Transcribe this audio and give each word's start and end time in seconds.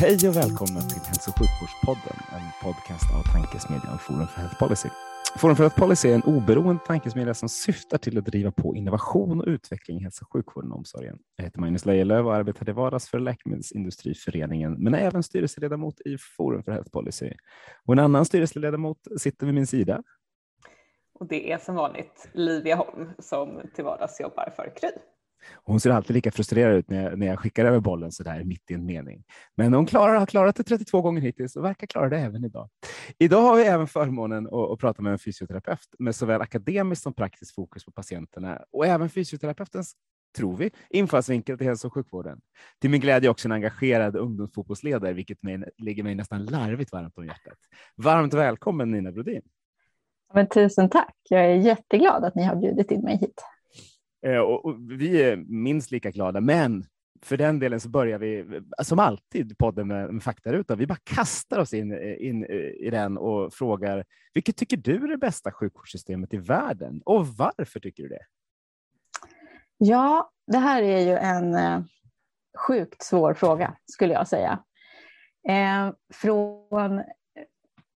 Hej 0.00 0.28
och 0.28 0.36
välkomna 0.36 0.80
till 0.80 1.02
Hälso 1.06 1.30
och 1.30 1.38
sjukvårdspodden, 1.38 2.18
en 2.32 2.46
podcast 2.62 3.14
av 3.14 3.22
tankesmedjan 3.32 3.98
Forum 3.98 4.26
för 4.26 4.40
Health 4.40 4.58
Policy. 4.58 4.88
Forum 5.38 5.56
för 5.56 5.64
Health 5.64 5.78
Policy 5.78 6.08
är 6.10 6.14
en 6.14 6.22
oberoende 6.22 6.82
tankesmedja 6.86 7.34
som 7.34 7.48
syftar 7.48 7.98
till 7.98 8.18
att 8.18 8.24
driva 8.24 8.50
på 8.50 8.76
innovation 8.76 9.40
och 9.40 9.46
utveckling 9.46 9.98
i 9.98 10.02
hälso 10.02 10.24
och 10.24 10.32
sjukvården 10.32 10.72
och 10.72 10.78
omsorgen. 10.78 11.18
Jag 11.36 11.44
heter 11.44 11.60
Magnus 11.60 11.86
Lejelöw 11.86 12.28
och 12.28 12.34
arbetar 12.34 12.64
till 12.64 12.74
vardags 12.74 13.08
för 13.08 13.18
Läkemedelsindustriföreningen, 13.18 14.72
men 14.72 14.94
är 14.94 14.98
även 14.98 15.22
styrelseledamot 15.22 16.00
i 16.00 16.18
Forum 16.36 16.62
för 16.62 16.72
Health 16.72 16.90
Policy. 16.90 17.32
Och 17.86 17.92
en 17.92 17.98
annan 17.98 18.24
styrelseledamot 18.24 18.98
sitter 19.18 19.46
vid 19.46 19.54
min 19.54 19.66
sida. 19.66 20.02
Och 21.14 21.26
det 21.26 21.52
är 21.52 21.58
som 21.58 21.74
vanligt 21.74 22.28
Livia 22.32 22.76
Holm 22.76 23.10
som 23.18 23.60
till 23.74 23.84
vardags 23.84 24.20
jobbar 24.20 24.52
för 24.56 24.72
Kry. 24.76 24.90
Hon 25.64 25.80
ser 25.80 25.90
alltid 25.90 26.14
lika 26.14 26.30
frustrerad 26.30 26.76
ut 26.76 26.90
när 26.90 27.02
jag, 27.02 27.18
när 27.18 27.26
jag 27.26 27.38
skickar 27.38 27.64
över 27.64 27.80
bollen 27.80 28.12
så 28.12 28.22
där 28.22 28.44
mitt 28.44 28.70
i 28.70 28.74
en 28.74 28.86
mening. 28.86 29.24
Men 29.56 29.74
hon 29.74 29.86
klarar, 29.86 30.14
har 30.14 30.26
klarat 30.26 30.56
det 30.56 30.62
32 30.62 31.02
gånger 31.02 31.20
hittills 31.20 31.56
och 31.56 31.64
verkar 31.64 31.86
klara 31.86 32.08
det 32.08 32.18
även 32.18 32.44
idag. 32.44 32.68
Idag 33.18 33.42
har 33.42 33.56
vi 33.56 33.62
även 33.62 33.86
förmånen 33.86 34.46
att, 34.46 34.52
att 34.52 34.78
prata 34.78 35.02
med 35.02 35.12
en 35.12 35.18
fysioterapeut 35.18 35.88
med 35.98 36.14
såväl 36.14 36.40
akademiskt 36.40 37.02
som 37.02 37.14
praktiskt 37.14 37.54
fokus 37.54 37.84
på 37.84 37.90
patienterna 37.90 38.62
och 38.72 38.86
även 38.86 39.10
fysioterapeutens 39.10 39.94
tror 40.36 40.56
vi, 40.56 40.70
infallsvinkel 40.90 41.58
till 41.58 41.66
hälso 41.66 41.86
och 41.86 41.94
sjukvården. 41.94 42.40
Till 42.80 42.90
min 42.90 43.00
glädje 43.00 43.30
också 43.30 43.48
en 43.48 43.52
engagerad 43.52 44.16
ungdomsfotbollsledare, 44.16 45.12
vilket 45.12 45.42
mig, 45.42 45.64
ligger 45.78 46.02
mig 46.02 46.14
nästan 46.14 46.44
larvigt 46.44 46.92
varmt 46.92 47.18
om 47.18 47.26
hjärtat. 47.26 47.58
Varmt 47.96 48.34
välkommen 48.34 48.90
Nina 48.90 49.12
Brodin. 49.12 49.42
Men 50.34 50.48
tusen 50.48 50.90
tack. 50.90 51.16
Jag 51.28 51.44
är 51.44 51.54
jätteglad 51.54 52.24
att 52.24 52.34
ni 52.34 52.42
har 52.42 52.56
bjudit 52.56 52.90
in 52.90 53.00
mig 53.00 53.16
hit. 53.16 53.42
Eh, 54.26 54.38
och, 54.38 54.64
och 54.64 54.90
vi 54.90 55.22
är 55.22 55.36
minst 55.36 55.90
lika 55.90 56.10
glada, 56.10 56.40
men 56.40 56.86
för 57.22 57.36
den 57.36 57.58
delen 57.58 57.80
så 57.80 57.88
börjar 57.88 58.18
vi 58.18 58.60
som 58.82 58.98
alltid 58.98 59.58
podden 59.58 59.88
med, 59.88 60.14
med 60.14 60.22
faktaruta. 60.22 60.76
Vi 60.76 60.86
bara 60.86 60.98
kastar 61.04 61.58
oss 61.58 61.74
in, 61.74 61.92
eh, 61.92 62.26
in 62.26 62.44
eh, 62.44 62.56
i 62.56 62.88
den 62.90 63.18
och 63.18 63.54
frågar 63.54 64.04
vilket 64.34 64.56
tycker 64.56 64.76
du 64.76 64.94
är 65.04 65.08
det 65.08 65.16
bästa 65.16 65.52
sjukvårdssystemet 65.52 66.34
i 66.34 66.36
världen 66.36 67.02
och 67.04 67.26
varför 67.26 67.80
tycker 67.80 68.02
du 68.02 68.08
det? 68.08 68.26
Ja, 69.78 70.30
det 70.46 70.58
här 70.58 70.82
är 70.82 71.00
ju 71.00 71.16
en 71.16 71.54
eh, 71.54 71.82
sjukt 72.66 73.02
svår 73.02 73.34
fråga 73.34 73.76
skulle 73.86 74.12
jag 74.12 74.28
säga. 74.28 74.58
Eh, 75.48 75.92
från 76.14 77.02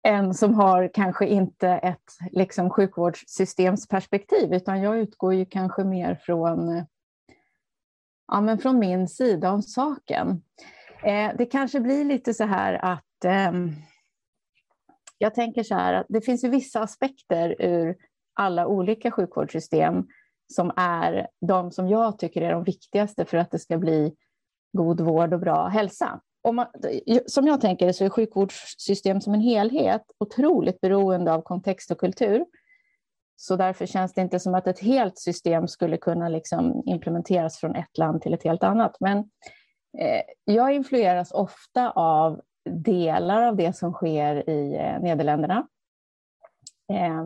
en 0.03 0.35
som 0.35 0.55
har 0.55 0.91
kanske 0.95 1.27
inte 1.27 1.69
ett 1.69 2.19
liksom, 2.31 2.71
sjukvårdssystemsperspektiv, 2.71 4.55
utan 4.55 4.83
jag 4.83 4.99
utgår 4.99 5.35
ju 5.35 5.45
kanske 5.45 5.85
mer 5.85 6.15
från, 6.15 6.85
ja, 8.29 8.41
men 8.41 8.59
från 8.59 8.79
min 8.79 9.09
sida 9.09 9.51
av 9.51 9.61
saken. 9.61 10.43
Eh, 11.05 11.31
det 11.39 11.47
kanske 11.47 11.81
blir 11.81 12.05
lite 12.05 12.35
så 12.35 12.45
här 12.45 12.75
att 12.75 13.25
eh, 13.25 13.53
jag 15.19 15.35
tänker 15.35 15.63
så 15.63 15.75
här 15.75 15.95
att 15.95 16.07
det 16.09 16.21
finns 16.21 16.45
ju 16.45 16.49
vissa 16.49 16.81
aspekter 16.81 17.63
ur 17.63 17.97
alla 18.35 18.67
olika 18.67 19.11
sjukvårdssystem 19.11 20.07
som 20.55 20.73
är 20.77 21.29
de 21.47 21.71
som 21.71 21.89
jag 21.89 22.19
tycker 22.19 22.43
är 22.43 22.53
de 22.53 22.65
viktigaste 22.65 23.25
för 23.25 23.37
att 23.37 23.51
det 23.51 23.59
ska 23.59 23.79
bli 23.79 24.15
god 24.73 25.01
vård 25.01 25.35
och 25.35 25.41
bra 25.41 25.69
hälsa 25.69 26.21
man, 26.45 26.67
som 27.27 27.47
jag 27.47 27.61
tänker 27.61 27.87
det 27.87 27.93
så 27.93 28.05
är 28.05 28.09
sjukvårdssystem 28.09 29.21
som 29.21 29.35
en 29.35 29.41
helhet 29.41 30.03
otroligt 30.19 30.81
beroende 30.81 31.33
av 31.33 31.43
kontext 31.43 31.91
och 31.91 31.99
kultur. 31.99 32.45
Så 33.37 33.57
därför 33.57 33.87
känns 33.87 34.15
det 34.15 34.21
inte 34.21 34.41
som 34.41 34.55
att 34.55 34.67
ett 34.67 34.81
helt 34.81 35.19
system 35.19 35.69
skulle 35.69 35.97
kunna 35.97 36.29
liksom 36.29 36.83
implementeras 36.87 37.59
från 37.59 37.77
ett 37.77 37.99
land 37.99 38.23
till 38.23 38.35
ett 38.35 38.45
helt 38.45 38.63
annat. 38.63 38.97
Men 39.01 39.19
eh, 39.99 40.23
jag 40.45 40.75
influeras 40.75 41.33
ofta 41.33 41.91
av 41.91 42.41
delar 42.71 43.43
av 43.43 43.57
det 43.57 43.77
som 43.77 43.93
sker 43.93 44.51
i 44.51 44.75
eh, 44.75 45.01
Nederländerna. 45.01 45.67
Eh, 46.93 47.25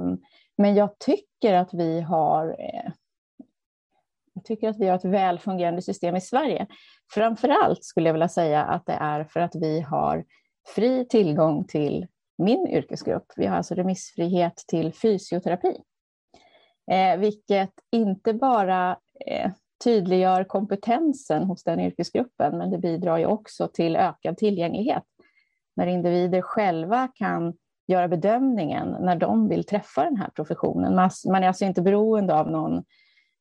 men 0.57 0.75
jag 0.75 0.99
tycker 0.99 1.55
att 1.55 1.75
vi 1.75 2.01
har 2.01 2.49
eh, 2.49 2.93
jag 4.37 4.45
tycker 4.45 4.69
att 4.69 4.79
vi 4.79 4.89
har 4.89 4.97
ett 4.97 5.05
väl 5.05 5.39
fungerande 5.39 5.83
system 5.83 6.17
i 6.17 6.21
Sverige. 6.21 6.67
Framför 7.15 7.49
allt 7.49 7.85
skulle 7.85 8.09
jag 8.09 8.15
vilja 8.15 8.29
säga 8.29 8.65
att 8.65 8.87
det 8.87 8.93
är 8.93 9.25
för 9.25 9.41
att 9.41 9.55
vi 9.55 9.81
har 9.81 10.25
fri 10.75 11.05
tillgång 11.09 11.65
till 11.65 12.07
min 12.39 12.69
yrkesgrupp. 12.69 13.33
Vi 13.37 13.47
har 13.47 13.57
alltså 13.57 13.75
remissfrihet 13.75 14.65
till 14.69 14.93
fysioterapi, 14.93 15.81
eh, 16.91 17.19
vilket 17.19 17.73
inte 17.93 18.35
bara 18.35 18.99
eh, 19.27 19.51
tydliggör 19.85 20.45
kompetensen 20.45 21.43
hos 21.45 21.65
den 21.65 21.81
yrkesgruppen, 21.81 22.59
men 22.59 22.71
det 22.71 22.79
bidrar 22.79 23.19
ju 23.19 23.27
också 23.27 23.69
till 23.69 23.97
ökad 23.97 24.37
tillgänglighet. 24.37 25.05
När 25.77 25.87
individer 25.87 26.43
själva 26.43 27.09
kan 27.15 27.55
göra 27.87 28.09
bedömningen 28.09 28.97
när 29.01 29.17
de 29.17 29.49
vill 29.49 29.65
träffa 29.65 30.05
den 30.05 30.17
här 30.17 30.31
professionen. 30.35 30.95
Man 31.27 31.43
är 31.43 31.49
alltså 31.49 31.65
inte 31.65 31.83
beroende 31.83 32.35
av 32.35 32.51
någon 32.51 32.85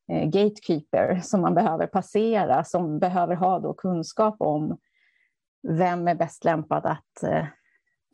Eh, 0.08 0.28
gatekeeper 0.28 1.20
som 1.20 1.40
man 1.40 1.54
behöver 1.54 1.86
passera, 1.86 2.64
som 2.64 2.98
behöver 2.98 3.34
ha 3.34 3.58
då 3.60 3.74
kunskap 3.74 4.36
om 4.38 4.78
vem 5.68 6.08
är 6.08 6.14
bäst 6.14 6.44
lämpad 6.44 6.86
att 6.86 7.22
eh, 7.22 7.46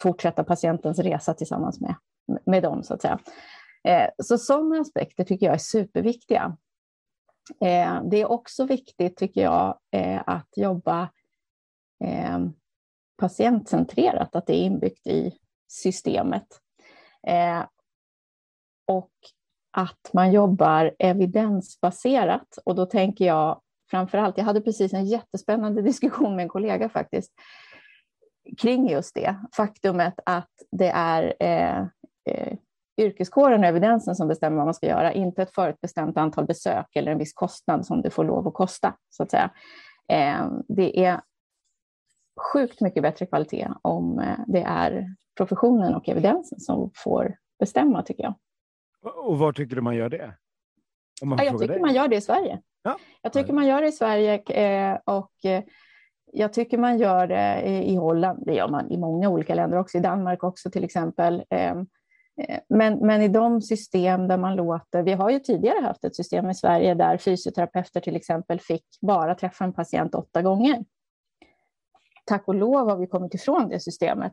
fortsätta 0.02 0.44
patientens 0.44 0.98
resa 0.98 1.34
tillsammans 1.34 1.80
med, 1.80 1.94
med 2.46 2.62
dem, 2.62 2.82
så 2.82 2.94
att 2.94 3.02
säga. 3.02 3.18
Eh, 3.84 4.10
så 4.22 4.38
sådana 4.38 4.80
aspekter 4.80 5.24
tycker 5.24 5.46
jag 5.46 5.54
är 5.54 5.58
superviktiga. 5.58 6.56
Det 8.04 8.16
är 8.16 8.30
också 8.30 8.66
viktigt, 8.66 9.16
tycker 9.16 9.42
jag, 9.42 9.78
att 10.26 10.48
jobba 10.56 11.10
patientcentrerat, 13.16 14.36
att 14.36 14.46
det 14.46 14.54
är 14.54 14.64
inbyggt 14.64 15.06
i 15.06 15.32
systemet. 15.68 16.46
Och 18.86 19.12
att 19.72 20.10
man 20.12 20.32
jobbar 20.32 20.94
evidensbaserat. 20.98 22.58
Och 22.64 22.74
då 22.74 22.86
tänker 22.86 23.24
jag 23.24 23.60
framför 23.90 24.18
allt, 24.18 24.38
jag 24.38 24.44
hade 24.44 24.60
precis 24.60 24.92
en 24.92 25.06
jättespännande 25.06 25.82
diskussion 25.90 26.36
med 26.36 26.42
en 26.42 26.48
kollega 26.48 26.88
faktiskt, 26.88 27.32
kring 28.58 28.88
just 28.88 29.14
det 29.14 29.36
faktumet 29.56 30.14
att 30.26 30.50
det 30.70 30.88
är 30.88 31.34
eh, 31.40 31.80
eh, 32.30 32.58
yrkeskåren 33.00 33.60
och 33.60 33.66
evidensen 33.66 34.14
som 34.14 34.28
bestämmer 34.28 34.56
vad 34.56 34.66
man 34.66 34.74
ska 34.74 34.86
göra, 34.86 35.12
inte 35.12 35.42
ett 35.42 35.54
förutbestämt 35.54 36.16
antal 36.16 36.46
besök 36.46 36.86
eller 36.94 37.12
en 37.12 37.18
viss 37.18 37.32
kostnad 37.32 37.86
som 37.86 38.02
det 38.02 38.10
får 38.10 38.24
lov 38.24 38.48
att 38.48 38.54
kosta, 38.54 38.94
så 39.10 39.22
att 39.22 39.30
säga. 39.30 39.50
Eh, 40.08 40.50
det 40.68 41.04
är 41.04 41.20
sjukt 42.52 42.80
mycket 42.80 43.02
bättre 43.02 43.26
kvalitet 43.26 43.68
om 43.82 44.18
eh, 44.18 44.38
det 44.46 44.62
är 44.62 45.14
professionen 45.36 45.94
och 45.94 46.08
evidensen 46.08 46.60
som 46.60 46.90
får 46.94 47.36
bestämma, 47.58 48.02
tycker 48.02 48.22
jag. 48.22 48.34
Och 49.02 49.38
var 49.38 49.52
tycker 49.52 49.76
du 49.76 49.82
man 49.82 49.96
gör 49.96 50.08
det? 50.08 50.34
Man 51.22 51.38
ja, 51.38 51.44
jag 51.44 51.58
tycker 51.58 51.72
dig. 51.72 51.80
man 51.80 51.94
gör 51.94 52.08
det 52.08 52.16
i 52.16 52.20
Sverige. 52.20 52.60
Ja. 52.82 52.98
Jag 53.22 53.32
tycker 53.32 53.52
man 53.52 53.66
gör 53.66 53.82
det 53.82 53.88
i 53.88 53.92
Sverige 53.92 54.34
eh, 54.34 54.98
och 55.04 55.44
eh, 55.44 55.64
jag 56.32 56.52
tycker 56.52 56.78
man 56.78 56.98
gör 56.98 57.26
det 57.26 57.62
i 57.62 57.96
Holland. 57.96 58.42
Det 58.46 58.54
gör 58.54 58.68
man 58.68 58.90
i 58.90 58.98
många 58.98 59.28
olika 59.28 59.54
länder 59.54 59.78
också, 59.78 59.98
i 59.98 60.00
Danmark 60.00 60.44
också 60.44 60.70
till 60.70 60.84
exempel. 60.84 61.44
Ehm, 61.50 61.86
eh, 62.40 62.58
men, 62.68 62.98
men 62.98 63.22
i 63.22 63.28
de 63.28 63.62
system 63.62 64.28
där 64.28 64.38
man 64.38 64.56
låter, 64.56 65.02
vi 65.02 65.12
har 65.12 65.30
ju 65.30 65.38
tidigare 65.38 65.80
haft 65.80 66.04
ett 66.04 66.16
system 66.16 66.50
i 66.50 66.54
Sverige 66.54 66.94
där 66.94 67.18
fysioterapeuter 67.18 68.00
till 68.00 68.16
exempel 68.16 68.60
fick 68.60 68.84
bara 69.00 69.34
träffa 69.34 69.64
en 69.64 69.72
patient 69.72 70.14
åtta 70.14 70.42
gånger. 70.42 70.84
Tack 72.24 72.48
och 72.48 72.54
lov 72.54 72.90
har 72.90 72.96
vi 72.96 73.06
kommit 73.06 73.34
ifrån 73.34 73.68
det 73.68 73.80
systemet 73.80 74.32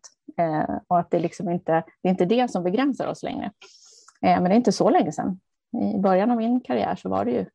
och 0.87 0.99
att 0.99 1.11
det, 1.11 1.19
liksom 1.19 1.49
inte, 1.49 1.83
det 2.01 2.09
är 2.09 2.11
inte 2.11 2.25
det 2.25 2.51
som 2.51 2.63
begränsar 2.63 3.07
oss 3.07 3.23
längre. 3.23 3.51
Eh, 4.25 4.41
men 4.41 4.43
det 4.43 4.49
är 4.49 4.57
inte 4.57 4.71
så 4.71 4.89
länge 4.89 5.11
sedan. 5.11 5.39
I 5.95 5.99
början 5.99 6.31
av 6.31 6.37
min 6.37 6.61
karriär 6.61 6.95
så 6.95 7.09
var 7.09 7.25
det 7.25 7.31
ju 7.31 7.45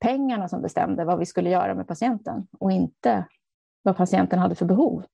pengarna 0.00 0.48
som 0.48 0.62
bestämde 0.62 1.04
vad 1.04 1.18
vi 1.18 1.26
skulle 1.26 1.50
göra 1.50 1.74
med 1.74 1.88
patienten 1.88 2.46
och 2.58 2.72
inte 2.72 3.24
vad 3.82 3.96
patienten 3.96 4.38
hade 4.38 4.54
för 4.54 4.66
behov. 4.66 5.04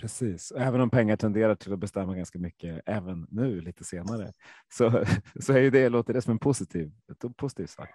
Precis, 0.00 0.52
även 0.52 0.80
om 0.80 0.90
pengar 0.90 1.16
tenderar 1.16 1.54
till 1.54 1.72
att 1.72 1.78
bestämma 1.78 2.14
ganska 2.14 2.38
mycket 2.38 2.82
även 2.86 3.26
nu 3.30 3.60
lite 3.60 3.84
senare 3.84 4.32
så, 4.72 5.04
så 5.40 5.52
är 5.52 5.60
ju 5.60 5.70
det, 5.70 5.88
låter 5.88 6.14
det 6.14 6.22
som 6.22 6.30
en 6.30 6.38
positiv, 6.38 6.92
positiv 7.36 7.66
sak. 7.66 7.88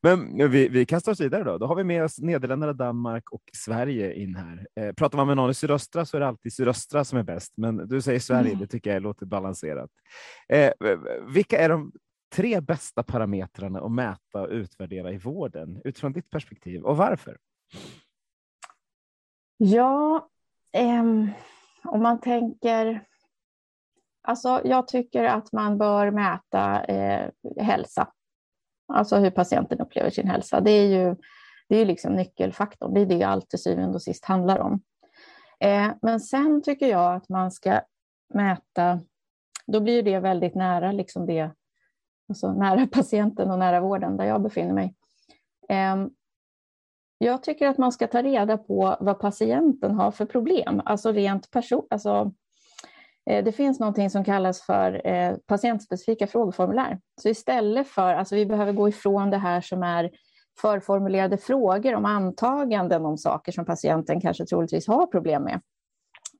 Men 0.00 0.50
vi, 0.50 0.68
vi 0.68 0.86
kastar 0.86 1.12
oss 1.12 1.20
vidare 1.20 1.44
då. 1.44 1.58
Då 1.58 1.66
har 1.66 1.76
vi 1.76 1.84
med 1.84 2.04
oss 2.04 2.18
Nederländerna, 2.18 2.72
Danmark 2.72 3.30
och 3.30 3.42
Sverige 3.52 4.14
in 4.14 4.34
här. 4.34 4.66
Eh, 4.80 4.92
pratar 4.92 5.18
man 5.18 5.26
med 5.26 5.36
någon 5.36 5.50
i 5.50 5.54
sydöstra 5.54 6.04
så 6.04 6.16
är 6.16 6.20
det 6.20 6.26
alltid 6.26 6.52
sydöstra 6.52 7.04
som 7.04 7.18
är 7.18 7.22
bäst, 7.22 7.52
men 7.56 7.88
du 7.88 8.02
säger 8.02 8.20
Sverige, 8.20 8.48
mm. 8.48 8.58
det 8.58 8.66
tycker 8.66 8.92
jag 8.92 9.02
låter 9.02 9.26
balanserat. 9.26 9.90
Eh, 10.48 10.72
vilka 11.34 11.58
är 11.58 11.68
de 11.68 11.92
tre 12.34 12.60
bästa 12.60 13.02
parametrarna 13.02 13.80
att 13.80 13.92
mäta 13.92 14.42
och 14.42 14.48
utvärdera 14.50 15.12
i 15.12 15.18
vården 15.18 15.80
utifrån 15.84 16.12
ditt 16.12 16.30
perspektiv 16.30 16.82
och 16.82 16.96
varför? 16.96 17.38
Ja, 19.56 20.28
Um, 20.76 21.30
om 21.84 22.02
man 22.02 22.20
tänker... 22.20 23.04
Alltså, 24.22 24.60
jag 24.64 24.88
tycker 24.88 25.24
att 25.24 25.52
man 25.52 25.78
bör 25.78 26.10
mäta 26.10 26.84
eh, 26.84 27.30
hälsa. 27.60 28.08
Alltså 28.92 29.16
hur 29.16 29.30
patienten 29.30 29.80
upplever 29.80 30.10
sin 30.10 30.28
hälsa. 30.28 30.60
Det 30.60 30.70
är 30.70 30.86
ju, 30.86 31.16
det 31.68 31.76
är 31.76 31.86
liksom 31.86 32.14
nyckelfaktorn. 32.14 32.94
Det 32.94 33.00
är 33.00 33.06
det 33.06 33.22
allt 33.22 33.48
till 33.48 33.62
syvende 33.62 33.94
och 33.94 34.02
sist 34.02 34.24
handlar 34.24 34.58
om. 34.58 34.80
Eh, 35.60 35.90
men 36.02 36.20
sen 36.20 36.62
tycker 36.62 36.86
jag 36.86 37.14
att 37.14 37.28
man 37.28 37.50
ska 37.50 37.80
mäta... 38.34 39.00
Då 39.66 39.80
blir 39.80 40.02
det 40.02 40.20
väldigt 40.20 40.54
nära 40.54 40.92
liksom 40.92 41.26
det, 41.26 41.50
alltså 42.28 42.52
nära 42.52 42.86
patienten 42.92 43.50
och 43.50 43.58
nära 43.58 43.80
vården 43.80 44.16
där 44.16 44.24
jag 44.24 44.42
befinner 44.42 44.72
mig. 44.72 44.94
Eh, 45.68 46.06
jag 47.18 47.42
tycker 47.42 47.68
att 47.68 47.78
man 47.78 47.92
ska 47.92 48.06
ta 48.06 48.22
reda 48.22 48.58
på 48.58 48.96
vad 49.00 49.18
patienten 49.18 49.94
har 49.94 50.10
för 50.10 50.26
problem, 50.26 50.82
alltså 50.84 51.12
rent 51.12 51.50
person... 51.50 51.86
Alltså, 51.90 52.32
eh, 53.30 53.44
det 53.44 53.52
finns 53.52 53.80
någonting 53.80 54.10
som 54.10 54.24
kallas 54.24 54.62
för 54.62 55.06
eh, 55.06 55.36
patientspecifika 55.46 56.26
frågeformulär. 56.26 57.00
Så 57.22 57.28
istället 57.28 57.88
för, 57.88 58.14
alltså 58.14 58.34
vi 58.34 58.46
behöver 58.46 58.72
gå 58.72 58.88
ifrån 58.88 59.30
det 59.30 59.38
här 59.38 59.60
som 59.60 59.82
är 59.82 60.10
förformulerade 60.60 61.38
frågor 61.38 61.94
om 61.94 62.04
antaganden 62.04 63.04
om 63.04 63.18
saker 63.18 63.52
som 63.52 63.64
patienten 63.64 64.20
kanske 64.20 64.46
troligtvis 64.46 64.88
har 64.88 65.06
problem 65.06 65.42
med 65.42 65.60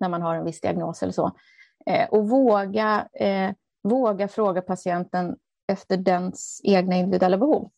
när 0.00 0.08
man 0.08 0.22
har 0.22 0.34
en 0.34 0.44
viss 0.44 0.60
diagnos 0.60 1.02
eller 1.02 1.12
så. 1.12 1.32
Eh, 1.86 2.08
och 2.08 2.28
våga, 2.28 3.08
eh, 3.12 3.50
våga 3.82 4.28
fråga 4.28 4.62
patienten 4.62 5.36
efter 5.72 5.96
dens 5.96 6.60
egna 6.64 6.96
individuella 6.96 7.38
behov. 7.38 7.70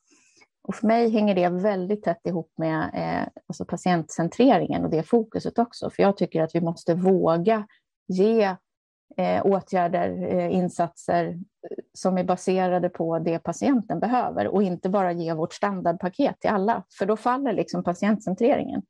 Och 0.69 0.75
för 0.75 0.87
mig 0.87 1.11
hänger 1.11 1.35
det 1.35 1.49
väldigt 1.49 2.03
tätt 2.03 2.27
ihop 2.27 2.53
med 2.57 2.91
eh, 2.95 3.29
alltså 3.47 3.65
patientcentreringen 3.65 4.85
och 4.85 4.91
det 4.91 5.03
fokuset 5.03 5.59
också. 5.59 5.91
För 5.91 6.03
jag 6.03 6.17
tycker 6.17 6.43
att 6.43 6.55
vi 6.55 6.61
måste 6.61 6.95
våga 6.95 7.67
ge 8.09 8.57
eh, 9.17 9.47
åtgärder, 9.47 10.35
eh, 10.35 10.55
insatser 10.55 11.27
eh, 11.27 11.37
som 11.93 12.19
är 12.19 12.25
baserade 12.25 12.89
på 12.89 13.19
det 13.19 13.39
patienten 13.39 14.01
behöver 14.01 14.49
och 14.49 14.63
inte 14.63 14.89
bara 14.89 15.13
ge 15.13 15.35
vårt 15.35 15.53
standardpaket 15.53 16.41
till 16.41 16.51
alla, 16.51 16.85
för 16.99 17.07
då 17.07 17.17
faller 17.17 17.53
liksom 17.53 17.85
patientcentreringen. 17.85 18.83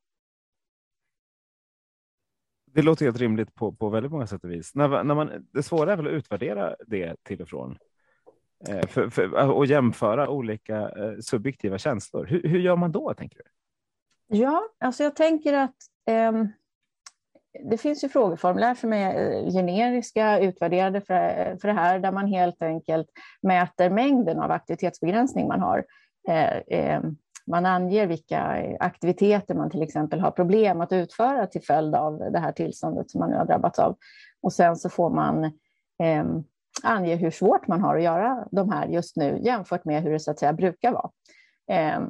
Det 2.67 2.83
låter 2.83 3.05
helt 3.05 3.19
rimligt 3.19 3.55
på, 3.55 3.73
på 3.73 3.89
väldigt 3.89 4.13
många 4.13 4.27
sätt 4.27 4.45
och 4.45 4.51
vis. 4.51 4.75
När, 4.75 5.05
när 5.05 5.15
man, 5.15 5.49
det 5.53 5.63
svåra 5.63 5.93
är 5.93 5.97
väl 5.97 6.07
att 6.07 6.13
utvärdera 6.13 6.77
det 6.87 7.17
till 7.23 7.43
och 7.43 7.49
från. 7.49 7.79
Eh, 8.69 8.87
för, 8.87 9.11
för, 9.11 9.51
och 9.51 9.67
jämföra 9.67 10.29
olika 10.29 10.77
eh, 10.77 11.19
subjektiva 11.21 11.79
känslor. 11.79 12.27
Hur, 12.27 12.43
hur, 12.43 12.59
gör 12.59 12.77
man 12.77 12.93
då, 12.93 13.15
tänker 13.15 13.39
du? 13.39 13.45
Ja, 14.39 14.63
alltså 14.79 15.03
jag 15.03 15.17
tänker 15.17 15.53
att 15.53 15.77
eh, 16.09 16.33
det 17.71 17.79
finns 17.79 18.05
ju 18.05 18.09
frågeformulär 18.09 18.75
som 18.75 18.93
är 18.93 19.33
eh, 19.33 19.53
generiska, 19.53 20.39
utvärderade 20.39 21.01
för, 21.01 21.57
för 21.61 21.69
det 21.69 21.75
här, 21.75 21.99
där 21.99 22.13
man 22.13 22.27
helt 22.27 22.63
enkelt 22.63 23.07
mäter 23.43 23.91
mängden 23.91 24.39
av 24.39 24.51
aktivitetsbegränsning 24.51 25.49
man 25.49 25.61
har. 25.61 25.85
Eh, 26.29 26.57
eh, 26.57 27.03
man 27.47 27.67
anger 27.67 28.07
vilka 28.07 28.41
aktiviteter 28.81 29.55
man 29.55 29.71
till 29.71 29.83
exempel 29.83 30.21
har 30.21 30.31
problem 30.31 30.81
att 30.81 30.93
utföra 30.93 31.47
till 31.47 31.63
följd 31.63 31.95
av 31.95 32.19
det 32.33 32.39
här 32.39 32.53
tillståndet 32.53 33.11
som 33.11 33.19
man 33.19 33.31
nu 33.31 33.37
har 33.37 33.47
drabbats 33.47 33.79
av. 33.79 33.97
Och 34.43 34.53
sen 34.53 34.77
så 34.77 34.89
får 34.91 35.11
man 35.11 35.53
ehm, 36.03 36.45
ange 36.83 37.17
hur 37.17 37.31
svårt 37.31 37.67
man 37.67 37.81
har 37.81 37.97
att 37.97 38.03
göra 38.03 38.49
de 38.51 38.71
här 38.71 38.87
just 38.87 39.17
nu 39.17 39.39
jämfört 39.43 39.85
med 39.85 40.03
hur 40.03 40.11
det 40.13 40.21
så 40.21 40.31
att 40.31 40.39
säga 40.39 40.53
brukar 40.53 40.93
vara. 40.93 41.11
Eh, 41.71 42.01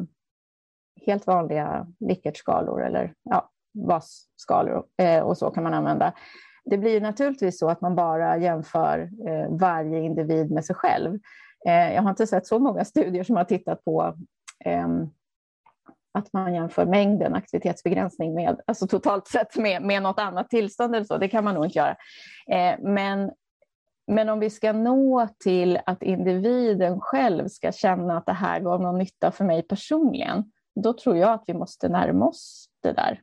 helt 1.06 1.26
vanliga 1.26 1.86
Likert-skalor 2.00 2.86
eller 2.86 3.14
ja, 3.22 3.50
VAS-skalor 3.74 4.84
eh, 5.02 5.20
och 5.20 5.38
så 5.38 5.50
kan 5.50 5.62
man 5.62 5.74
använda. 5.74 6.12
Det 6.64 6.78
blir 6.78 7.00
naturligtvis 7.00 7.58
så 7.58 7.68
att 7.68 7.80
man 7.80 7.94
bara 7.94 8.36
jämför 8.36 9.10
eh, 9.28 9.48
varje 9.50 10.00
individ 10.00 10.50
med 10.50 10.64
sig 10.64 10.76
själv. 10.76 11.18
Eh, 11.66 11.94
jag 11.94 12.02
har 12.02 12.10
inte 12.10 12.26
sett 12.26 12.46
så 12.46 12.58
många 12.58 12.84
studier 12.84 13.24
som 13.24 13.36
har 13.36 13.44
tittat 13.44 13.84
på 13.84 14.14
ehm, 14.64 15.06
att 16.18 16.32
man 16.32 16.54
jämför 16.54 16.86
mängden 16.86 17.34
aktivitetsbegränsning 17.34 18.34
med, 18.34 18.60
alltså 18.66 18.86
totalt 18.86 19.28
sett 19.28 19.56
med, 19.56 19.82
med 19.82 20.02
något 20.02 20.18
annat 20.18 20.50
tillstånd 20.50 20.94
eller 20.94 21.04
så. 21.04 21.18
Det 21.18 21.28
kan 21.28 21.44
man 21.44 21.54
nog 21.54 21.64
inte 21.64 21.78
göra. 21.78 21.96
Eh, 22.50 22.78
men 22.80 23.30
men 24.08 24.28
om 24.28 24.40
vi 24.40 24.50
ska 24.50 24.72
nå 24.72 25.28
till 25.38 25.78
att 25.86 26.02
individen 26.02 27.00
själv 27.00 27.48
ska 27.48 27.72
känna 27.72 28.18
att 28.18 28.26
det 28.26 28.32
här 28.32 28.60
gav 28.60 28.82
någon 28.82 28.98
nytta 28.98 29.30
för 29.30 29.44
mig 29.44 29.62
personligen, 29.62 30.52
då 30.74 30.92
tror 30.92 31.16
jag 31.16 31.30
att 31.30 31.44
vi 31.46 31.54
måste 31.54 31.88
närma 31.88 32.26
oss 32.26 32.68
det 32.82 32.92
där. 32.92 33.20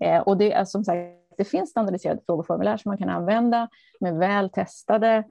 Eh, 0.00 0.20
och 0.20 0.36
det, 0.36 0.52
är 0.52 0.64
som 0.64 0.84
sagt, 0.84 1.00
det 1.38 1.44
finns 1.44 1.70
standardiserade 1.70 2.20
frågeformulär 2.26 2.76
som 2.76 2.90
man 2.90 2.98
kan 2.98 3.08
använda, 3.08 3.68
med 4.00 4.14
väl 4.14 4.50
testade. 4.50 5.24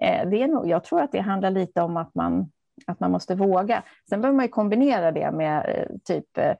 Eh, 0.00 0.28
det 0.28 0.42
är 0.42 0.48
nog, 0.48 0.68
jag 0.68 0.84
tror 0.84 1.00
att 1.00 1.12
det 1.12 1.20
handlar 1.20 1.50
lite 1.50 1.82
om 1.82 1.96
att 1.96 2.14
man, 2.14 2.52
att 2.86 3.00
man 3.00 3.10
måste 3.10 3.34
våga. 3.34 3.82
Sen 4.08 4.20
behöver 4.20 4.36
man 4.36 4.48
kombinera 4.48 5.12
det 5.12 5.30
med 5.32 5.64
eh, 5.68 5.96
typ 6.04 6.38
eh, 6.38 6.54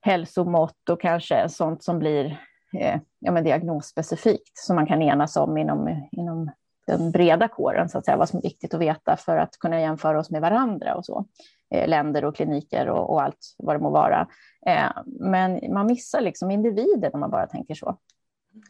hälsomått 0.00 0.88
och 0.90 1.00
kanske 1.00 1.48
sånt 1.48 1.84
som 1.84 1.98
blir 1.98 2.40
eh, 2.74 3.00
ja, 3.18 3.32
men 3.32 3.44
diagnosspecifikt 3.44 4.58
som 4.58 4.76
man 4.76 4.86
kan 4.86 5.02
enas 5.02 5.36
om 5.36 5.58
inom, 5.58 6.08
inom 6.12 6.50
den 6.86 7.10
breda 7.10 7.48
kåren, 7.48 7.88
så 7.88 7.98
att 7.98 8.04
säga, 8.04 8.16
vad 8.16 8.28
som 8.28 8.38
är 8.38 8.42
viktigt 8.42 8.74
att 8.74 8.80
veta 8.80 9.16
för 9.16 9.36
att 9.36 9.58
kunna 9.58 9.80
jämföra 9.80 10.18
oss 10.18 10.30
med 10.30 10.40
varandra 10.40 10.94
och 10.94 11.04
så. 11.04 11.24
Eh, 11.70 11.88
länder 11.88 12.24
och 12.24 12.36
kliniker 12.36 12.88
och, 12.88 13.10
och, 13.10 13.22
allt 13.22 13.54
vad 13.58 13.76
det 13.76 13.80
må 13.80 13.90
vara. 13.90 14.28
Eh, 14.66 14.90
men 15.06 15.72
man 15.72 15.86
missar 15.86 16.20
liksom 16.20 16.50
individen 16.50 17.10
om 17.14 17.20
man 17.20 17.30
bara 17.30 17.46
tänker 17.46 17.74
så, 17.74 17.98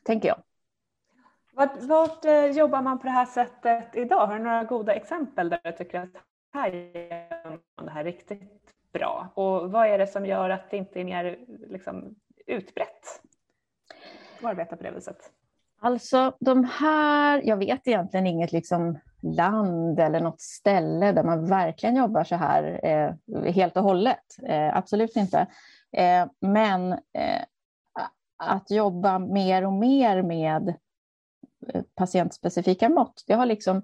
tänker 0.05 0.29
jag. 0.29 0.43
Vart, 1.53 1.83
vart 1.83 2.25
eh, 2.25 2.47
jobbar 2.47 2.83
man 2.83 2.99
på 2.99 3.05
det 3.05 3.11
här 3.11 3.27
sättet 3.27 3.97
idag? 3.97 4.27
Har 4.27 4.39
du 4.39 4.45
några 4.45 4.65
goda 4.65 4.95
exempel 4.95 5.49
där 5.49 5.61
du 5.65 5.73
tycker 5.73 6.01
att 6.01 6.09
här 6.53 6.71
gör 6.71 7.59
man 7.77 7.87
det 7.87 7.91
här 7.91 8.05
riktigt 8.05 8.43
bra? 8.93 9.29
Och 9.35 9.73
vad 9.73 9.87
är 9.87 9.99
det 9.99 10.07
som 10.07 10.27
gör 10.27 10.51
att 10.51 10.71
det 10.71 10.77
inte 10.77 11.01
är 11.01 11.05
mer 11.05 11.39
liksom, 11.69 12.15
utbrett? 12.47 13.23
Och 14.43 14.49
arbeta 14.49 14.77
på 14.77 14.83
det 14.83 14.91
viset? 14.91 15.17
Alltså 15.83 16.37
de 16.41 16.65
här, 16.65 17.43
jag 17.45 17.57
vet 17.57 17.89
egentligen 17.89 18.27
inget 18.27 18.53
liksom 18.53 18.99
land 19.23 20.01
eller 20.01 20.21
något 20.21 20.41
ställe 20.41 21.13
där 21.13 21.25
man 21.25 21.47
verkligen 21.47 21.97
jobbar 21.97 22.25
så 22.25 22.37
här 22.37 22.81
eh, 22.83 23.15
helt 23.53 23.77
och 23.77 23.83
hållet. 23.83 24.25
Eh, 24.47 24.77
absolut 24.77 25.17
inte. 25.17 25.47
Eh, 25.93 26.27
men 26.41 26.93
eh, 26.93 27.43
att 28.37 28.71
jobba 28.71 29.19
mer 29.19 29.67
och 29.67 29.73
mer 29.73 30.23
med 30.23 30.69
eh, 31.69 31.83
patientspecifika 31.95 32.89
mått, 32.89 33.25
det 33.27 33.35
har 33.35 33.47
liksom 33.47 33.83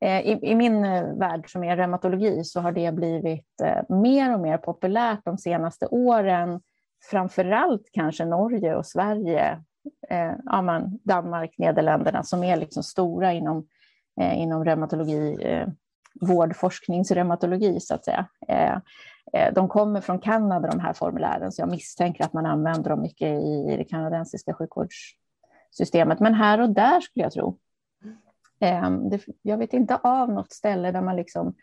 eh, 0.00 0.20
i, 0.20 0.38
I 0.42 0.54
min 0.54 0.84
eh, 0.84 1.14
värld 1.14 1.52
som 1.52 1.64
är 1.64 1.76
reumatologi 1.76 2.44
så 2.44 2.60
har 2.60 2.72
det 2.72 2.92
blivit 2.92 3.60
mer 3.88 4.34
och 4.34 4.40
mer 4.40 4.58
populärt 4.58 5.24
de 5.24 5.38
senaste 5.38 5.86
åren. 5.86 6.60
Framförallt 7.02 7.88
kanske 7.92 8.24
Norge 8.24 8.76
och 8.76 8.86
Sverige 8.86 9.62
eh, 10.08 10.32
ja, 10.44 10.62
man, 10.62 10.98
Danmark, 11.04 11.54
Nederländerna 11.58 12.22
som 12.22 12.44
är 12.44 12.56
liksom 12.56 12.82
stora 12.82 13.32
inom, 13.32 13.66
eh, 14.20 14.38
inom 14.38 14.64
reumatologi, 14.64 15.36
eh, 15.40 15.68
vårdforskningsreumatologi 16.20 17.80
så 17.80 17.94
att 17.94 18.04
säga. 18.04 18.28
Eh, 18.48 18.76
eh, 19.32 19.54
de 19.54 19.68
kommer 19.68 20.00
från 20.00 20.18
Kanada 20.18 20.70
de 20.70 20.80
här 20.80 20.92
formulären 20.92 21.52
så 21.52 21.62
jag 21.62 21.70
misstänker 21.70 22.24
att 22.24 22.32
man 22.32 22.46
använder 22.46 22.90
dem 22.90 23.02
mycket 23.02 23.28
i, 23.28 23.76
det 23.76 23.84
kanadensiska 23.84 24.54
sjukvårdssystemet. 24.54 26.20
Men 26.20 26.34
här 26.34 26.60
och 26.60 26.70
där 26.70 27.00
skulle 27.00 27.24
jag 27.24 27.32
tro. 27.32 27.58
Eh, 28.60 28.90
det, 28.90 29.24
jag 29.42 29.58
vet 29.58 29.72
inte 29.72 29.96
av 29.96 30.32
något 30.32 30.52
ställe 30.52 30.92
där 30.92 31.02
man 31.02 31.16
liksom 31.16 31.54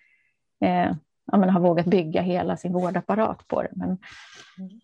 eh, 0.61 0.91
ja, 1.31 1.49
har 1.51 1.59
vågat 1.59 1.85
bygga 1.85 2.21
hela 2.21 2.57
sin 2.57 2.73
vårdapparat 2.73 3.47
på 3.47 3.63
det. 3.63 3.71
Men... 3.75 3.87
Mm. 4.59 4.79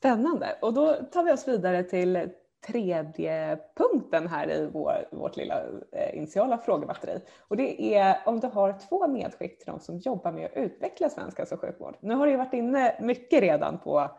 Spännande. 0.00 0.58
Och 0.62 0.74
då 0.74 0.94
tar 0.94 1.24
vi 1.24 1.32
oss 1.32 1.48
vidare 1.48 1.82
till 1.82 2.30
tredje 2.66 3.58
punkten 3.76 4.28
här 4.28 4.50
i 4.50 4.70
vår, 4.72 5.08
vårt 5.12 5.36
lilla 5.36 5.62
eh, 5.92 6.16
initiala 6.16 6.58
frågebatteri. 6.58 7.20
Och 7.48 7.56
det 7.56 7.94
är 7.94 8.18
om 8.26 8.40
du 8.40 8.46
har 8.46 8.78
två 8.88 9.08
medskick 9.08 9.58
till 9.58 9.66
de 9.66 9.80
som 9.80 9.98
jobbar 9.98 10.32
med 10.32 10.44
att 10.44 10.56
utveckla 10.56 11.08
svensk 11.08 11.38
hälso 11.38 11.54
och 11.54 11.60
sjukvård. 11.60 11.96
Nu 12.00 12.14
har 12.14 12.26
du 12.26 12.32
ju 12.32 12.38
varit 12.38 12.54
inne 12.54 12.96
mycket 13.00 13.40
redan 13.40 13.78
på 13.78 14.10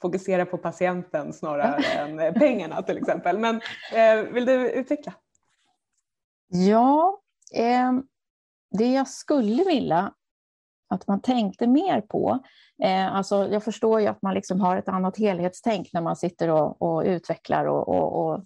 fokusera 0.00 0.46
på 0.46 0.58
patienten 0.58 1.32
snarare 1.32 1.82
än 1.98 2.34
pengarna 2.34 2.82
till 2.82 2.98
exempel. 2.98 3.38
Men 3.38 3.60
eh, 3.94 4.32
vill 4.32 4.44
du 4.44 4.70
utveckla? 4.70 5.12
Ja, 6.48 7.20
eh, 7.54 7.92
det 8.78 8.92
jag 8.92 9.08
skulle 9.08 9.64
vilja 9.64 10.12
att 10.90 11.06
man 11.06 11.20
tänkte 11.20 11.66
mer 11.66 12.00
på. 12.00 12.38
Eh, 12.82 13.14
alltså 13.14 13.48
jag 13.48 13.64
förstår 13.64 14.00
ju 14.00 14.06
att 14.06 14.22
man 14.22 14.34
liksom 14.34 14.60
har 14.60 14.76
ett 14.76 14.88
annat 14.88 15.18
helhetstänk 15.18 15.90
när 15.92 16.00
man 16.00 16.16
sitter 16.16 16.48
och, 16.48 16.82
och 16.82 17.02
utvecklar 17.04 17.64
och, 17.64 17.88
och, 17.88 18.26
och, 18.26 18.44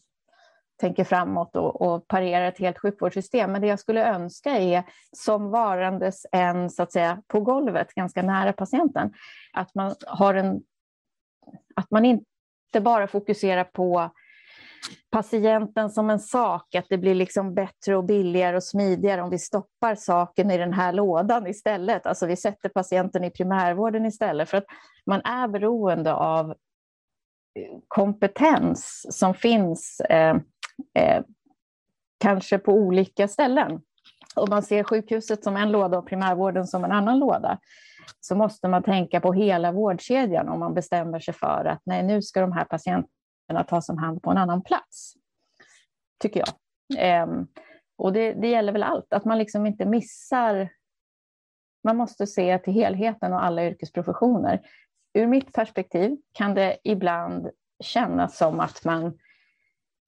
tänker 0.80 1.04
framåt 1.04 1.56
och, 1.56 1.82
och 1.82 2.08
parerar 2.08 2.44
ett 2.48 2.58
helt 2.58 2.78
sjukvårdssystem. 2.78 3.52
Men 3.52 3.60
det 3.60 3.66
jag 3.66 3.80
skulle 3.80 4.06
önska 4.06 4.50
är, 4.50 4.84
som 5.12 5.50
varandes 5.50 6.26
en, 6.32 6.70
så 6.70 6.82
att 6.82 6.92
säga, 6.92 7.22
på 7.26 7.40
golvet, 7.40 7.94
ganska 7.94 8.22
nära 8.22 8.52
patienten, 8.52 9.12
att 9.52 9.74
man 9.74 9.94
har 10.06 10.34
en... 10.34 10.60
Att 11.76 11.90
man 11.90 12.04
inte 12.04 12.80
bara 12.80 13.06
fokuserar 13.06 13.64
på 13.64 14.10
patienten 15.10 15.90
som 15.90 16.10
en 16.10 16.20
sak, 16.20 16.74
att 16.74 16.86
det 16.88 16.98
blir 16.98 17.14
liksom 17.14 17.54
bättre 17.54 17.96
och 17.96 18.04
billigare 18.04 18.56
och 18.56 18.64
smidigare 18.64 19.22
om 19.22 19.30
vi 19.30 19.38
stoppar 19.38 19.94
saken 19.94 20.50
i 20.50 20.58
den 20.58 20.72
här 20.72 20.92
lådan 20.92 21.46
istället. 21.46 22.06
Alltså 22.06 22.26
vi 22.26 22.36
sätter 22.36 22.68
patienten 22.68 23.24
i 23.24 23.30
primärvården 23.30 24.06
istället, 24.06 24.50
för 24.50 24.58
att 24.58 24.66
man 25.06 25.20
är 25.20 25.48
beroende 25.48 26.14
av 26.14 26.50
eh, 26.50 27.78
kompetens 27.88 29.06
som 29.10 29.34
finns 29.34 30.00
eh, 30.00 30.36
eh, 30.98 31.22
kanske 32.20 32.58
på 32.58 32.72
olika 32.72 33.28
ställen. 33.28 33.80
Om 34.36 34.50
man 34.50 34.62
ser 34.62 34.84
sjukhuset 34.84 35.44
som 35.44 35.56
en 35.56 35.72
låda 35.72 35.98
och 35.98 36.06
primärvården 36.06 36.66
som 36.66 36.84
en 36.84 36.92
annan 36.92 37.18
låda, 37.18 37.58
så 38.20 38.34
måste 38.36 38.68
man 38.68 38.82
tänka 38.82 39.20
på 39.20 39.32
hela 39.32 39.72
vårdkedjan 39.72 40.48
om 40.48 40.60
man 40.60 40.74
bestämmer 40.74 41.20
sig 41.20 41.34
för 41.34 41.64
att 41.64 41.80
nej, 41.84 42.02
nu 42.02 42.22
ska 42.22 42.40
de 42.40 42.52
här 42.52 42.64
patienterna 42.64 43.08
att 43.46 43.68
tas 43.68 43.88
om 43.88 43.98
hand 43.98 44.22
på 44.22 44.30
en 44.30 44.38
annan 44.38 44.62
plats. 44.62 45.14
Tycker 46.22 46.40
jag. 46.40 46.48
Ehm, 46.98 47.46
och 47.96 48.12
det, 48.12 48.32
det, 48.32 48.48
gäller 48.48 48.72
väl 48.72 48.82
allt, 48.82 49.12
att 49.12 49.24
man 49.24 49.38
liksom 49.38 49.66
inte 49.66 49.86
missar... 49.86 50.68
Man 51.84 51.96
måste 51.96 52.26
se 52.26 52.58
till 52.58 52.72
helheten 52.72 53.32
och 53.32 53.44
alla 53.44 53.66
yrkesprofessioner. 53.66 54.60
Ur 55.14 55.26
mitt 55.26 55.52
perspektiv 55.52 56.16
kan 56.32 56.54
det 56.54 56.78
ibland 56.84 57.50
kännas 57.80 58.36
som 58.36 58.60
att 58.60 58.84
man 58.84 59.18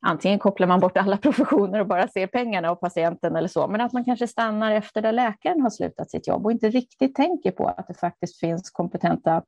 antingen 0.07 0.39
kopplar 0.39 0.67
man 0.67 0.81
bort 0.81 0.97
alla 0.97 1.17
professioner 1.23 1.81
och 1.81 1.87
bara 1.87 2.09
ser 2.09 2.27
pengarna 2.27 2.71
och 2.71 2.81
patienten 2.81 3.37
eller 3.37 3.49
så, 3.49 3.69
men 3.69 3.81
att 3.81 3.93
man 3.93 4.05
kanske 4.05 4.27
stannar 4.27 4.73
efter 4.73 5.03
där 5.03 5.13
läkaren 5.13 5.61
har 5.61 5.71
slutat 5.71 6.11
sitt 6.11 6.29
jobb 6.29 6.45
och 6.45 6.53
inte 6.53 6.71
riktigt 6.71 7.15
tänker 7.15 7.51
på 7.51 7.69
att 7.69 7.89
det 7.89 7.95
faktiskt 7.95 8.41
finns 8.41 8.71
kompetenta 8.71 9.43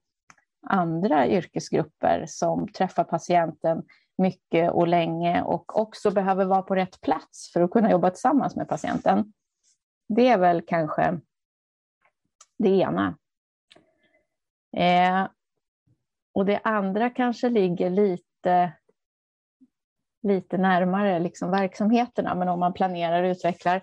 andra 0.66 1.28
yrkesgrupper 1.28 2.24
som 2.26 2.68
träffar 2.68 3.04
patienten 3.04 3.82
mycket 4.18 4.72
och 4.72 4.88
länge 4.88 5.42
och 5.42 5.78
också 5.80 6.10
behöver 6.10 6.44
vara 6.44 6.62
på 6.62 6.74
rätt 6.74 7.00
plats 7.00 7.52
för 7.52 7.60
att 7.60 7.70
kunna 7.70 7.90
jobba 7.90 8.10
tillsammans 8.10 8.56
med 8.56 8.68
patienten. 8.68 9.32
Det 10.08 10.28
är 10.28 10.38
väl 10.38 10.62
kanske 10.66 11.20
det 12.58 12.68
ena. 12.68 13.18
Eh, 14.76 15.28
och 16.34 16.46
det 16.46 16.60
andra 16.64 17.10
kanske 17.10 17.48
ligger 17.48 17.90
lite, 17.90 18.72
lite 20.22 20.58
närmare 20.58 21.18
liksom 21.18 21.50
verksamheterna, 21.50 22.34
men 22.34 22.48
om 22.48 22.60
man 22.60 22.72
planerar 22.72 23.22
och 23.22 23.30
utvecklar 23.30 23.82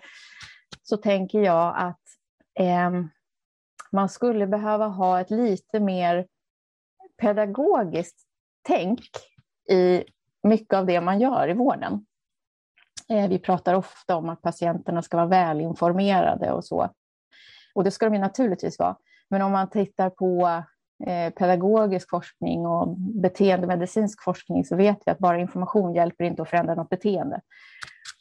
så 0.82 0.96
tänker 0.96 1.40
jag 1.40 1.74
att 1.76 2.02
eh, 2.60 2.90
man 3.92 4.08
skulle 4.08 4.46
behöva 4.46 4.86
ha 4.86 5.20
ett 5.20 5.30
lite 5.30 5.80
mer 5.80 6.26
pedagogiskt 7.16 8.16
tänk 8.62 9.00
i 9.70 10.04
mycket 10.42 10.74
av 10.74 10.86
det 10.86 11.00
man 11.00 11.20
gör 11.20 11.48
i 11.48 11.52
vården. 11.52 12.06
Eh, 13.08 13.28
vi 13.28 13.38
pratar 13.38 13.74
ofta 13.74 14.16
om 14.16 14.28
att 14.28 14.42
patienterna 14.42 15.02
ska 15.02 15.16
vara 15.16 15.26
välinformerade 15.26 16.52
och 16.52 16.64
så. 16.64 16.90
Och 17.74 17.84
det 17.84 17.90
ska 17.90 18.08
de 18.08 18.18
naturligtvis 18.18 18.78
vara. 18.78 18.96
Men 19.28 19.42
om 19.42 19.52
man 19.52 19.70
tittar 19.70 20.10
på 20.10 20.62
eh, 21.06 21.32
pedagogisk 21.32 22.10
forskning 22.10 22.66
och 22.66 22.98
beteendemedicinsk 22.98 24.22
forskning 24.22 24.64
så 24.64 24.76
vet 24.76 24.98
vi 25.06 25.10
att 25.10 25.18
bara 25.18 25.38
information 25.38 25.94
hjälper 25.94 26.24
inte 26.24 26.42
att 26.42 26.50
förändra 26.50 26.74
något 26.74 26.88
beteende. 26.88 27.40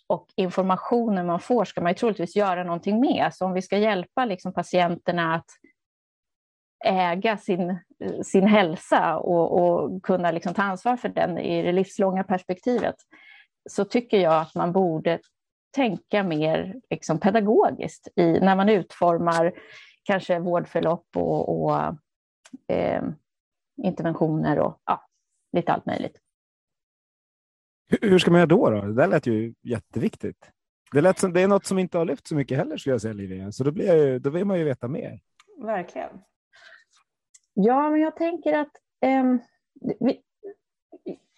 Och 0.08 0.28
informationen 0.36 1.26
man 1.26 1.40
får 1.40 1.66
ska 1.66 1.82
man 1.82 1.92
ju 1.92 1.96
troligtvis 1.96 2.36
göra 2.36 2.64
någonting 2.64 3.00
med. 3.00 3.34
Så 3.34 3.46
om 3.46 3.54
vi 3.54 3.62
ska 3.62 3.78
hjälpa 3.78 4.26
liksom 4.26 4.54
patienterna 4.54 5.36
att 5.36 5.50
äga 6.86 7.38
sin, 7.38 7.80
sin 8.24 8.48
hälsa 8.48 9.18
och, 9.18 9.62
och 9.62 10.04
kunna 10.04 10.32
liksom 10.32 10.54
ta 10.54 10.64
ansvar 10.64 10.98
för 10.98 11.10
den 11.10 11.38
i 11.38 11.62
det 11.62 11.72
livslånga 11.72 12.24
perspektivet 12.24 12.96
så 13.70 13.86
tycker 13.86 14.20
jag 14.20 14.42
att 14.42 14.56
man 14.56 14.72
borde 14.72 15.20
tänka 15.76 16.24
mer 16.24 16.76
liksom 16.90 17.20
pedagogiskt 17.20 18.08
i, 18.16 18.40
när 18.40 18.56
man 18.56 18.70
utformar 18.70 19.54
kanske 20.04 20.40
vårdförlopp 20.40 21.08
och, 21.16 21.64
och 21.64 21.76
eh, 22.68 23.04
interventioner 23.84 24.60
och 24.60 24.82
ja, 24.86 25.08
lite 25.54 25.74
allt 25.74 25.86
möjligt. 25.86 26.20
Hur 28.02 28.20
ska 28.20 28.32
man 28.32 28.40
göra 28.40 28.48
då? 28.48 28.70
då? 28.70 28.82
Det 28.82 28.94
där 28.94 29.08
lät 29.08 29.28
ju 29.28 29.54
jätteviktigt. 29.62 30.52
Det, 30.92 31.02
lät 31.02 31.20
som, 31.20 31.34
det 31.34 31.42
är 31.42 31.48
något 31.48 31.66
som 31.66 31.80
inte 31.80 31.98
har 31.98 32.06
lyft 32.06 32.28
så 32.28 32.36
mycket 32.36 32.58
heller 32.58 32.78
skulle 32.78 32.94
jag 32.94 33.02
säga 33.02 33.14
Livia, 33.14 33.52
så 33.52 33.64
då, 33.64 33.72
blir 33.72 33.94
jag, 33.94 34.22
då 34.22 34.30
vill 34.30 34.46
man 34.46 34.58
ju 34.58 34.64
veta 34.64 34.88
mer. 34.88 35.20
Verkligen. 35.62 36.10
Ja, 37.58 37.90
men 37.90 38.02
jag 38.02 38.16
tänker 38.16 38.54
att 38.54 38.72
eh, 39.02 39.24
vi, 40.00 40.22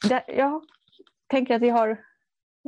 där, 0.09 0.23
jag 0.27 0.63
tänker 1.27 1.55
att 1.55 1.61
vi 1.61 1.69
har, 1.69 1.89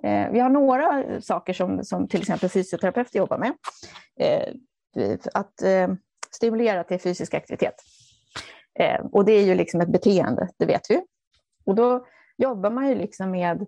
eh, 0.04 0.32
vi 0.32 0.40
har 0.40 0.50
några 0.50 1.22
saker 1.22 1.54
som, 1.54 1.84
som 1.84 2.08
till 2.08 2.20
exempel 2.20 2.50
fysioterapeuter 2.50 3.20
jobbar 3.20 3.38
med. 3.38 3.54
Eh, 4.20 4.54
att 5.34 5.62
eh, 5.62 5.88
stimulera 6.32 6.84
till 6.84 7.00
fysisk 7.00 7.34
aktivitet. 7.34 7.76
Eh, 8.80 9.00
och 9.12 9.26
det 9.26 9.32
är 9.32 9.46
ju 9.46 9.56
liksom 9.56 9.82
ett 9.82 9.92
beteende, 9.92 10.50
det 10.58 10.66
vet 10.66 10.90
vi. 10.90 11.02
Och 11.66 11.76
då 11.76 12.08
jobbar 12.38 12.70
man 12.70 12.90
ju 12.90 12.96
liksom 12.96 13.32
med 13.32 13.66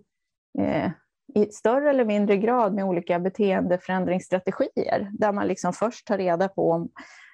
eh, 0.58 0.90
i 1.34 1.46
större 1.46 1.90
eller 1.90 2.04
mindre 2.04 2.36
grad 2.36 2.74
med 2.74 2.84
olika 2.84 3.18
beteendeförändringsstrategier 3.18 5.10
där 5.12 5.32
man 5.32 5.46
liksom 5.46 5.72
först 5.72 6.06
tar 6.06 6.18
reda 6.18 6.48
på 6.48 6.70
om 6.70 6.88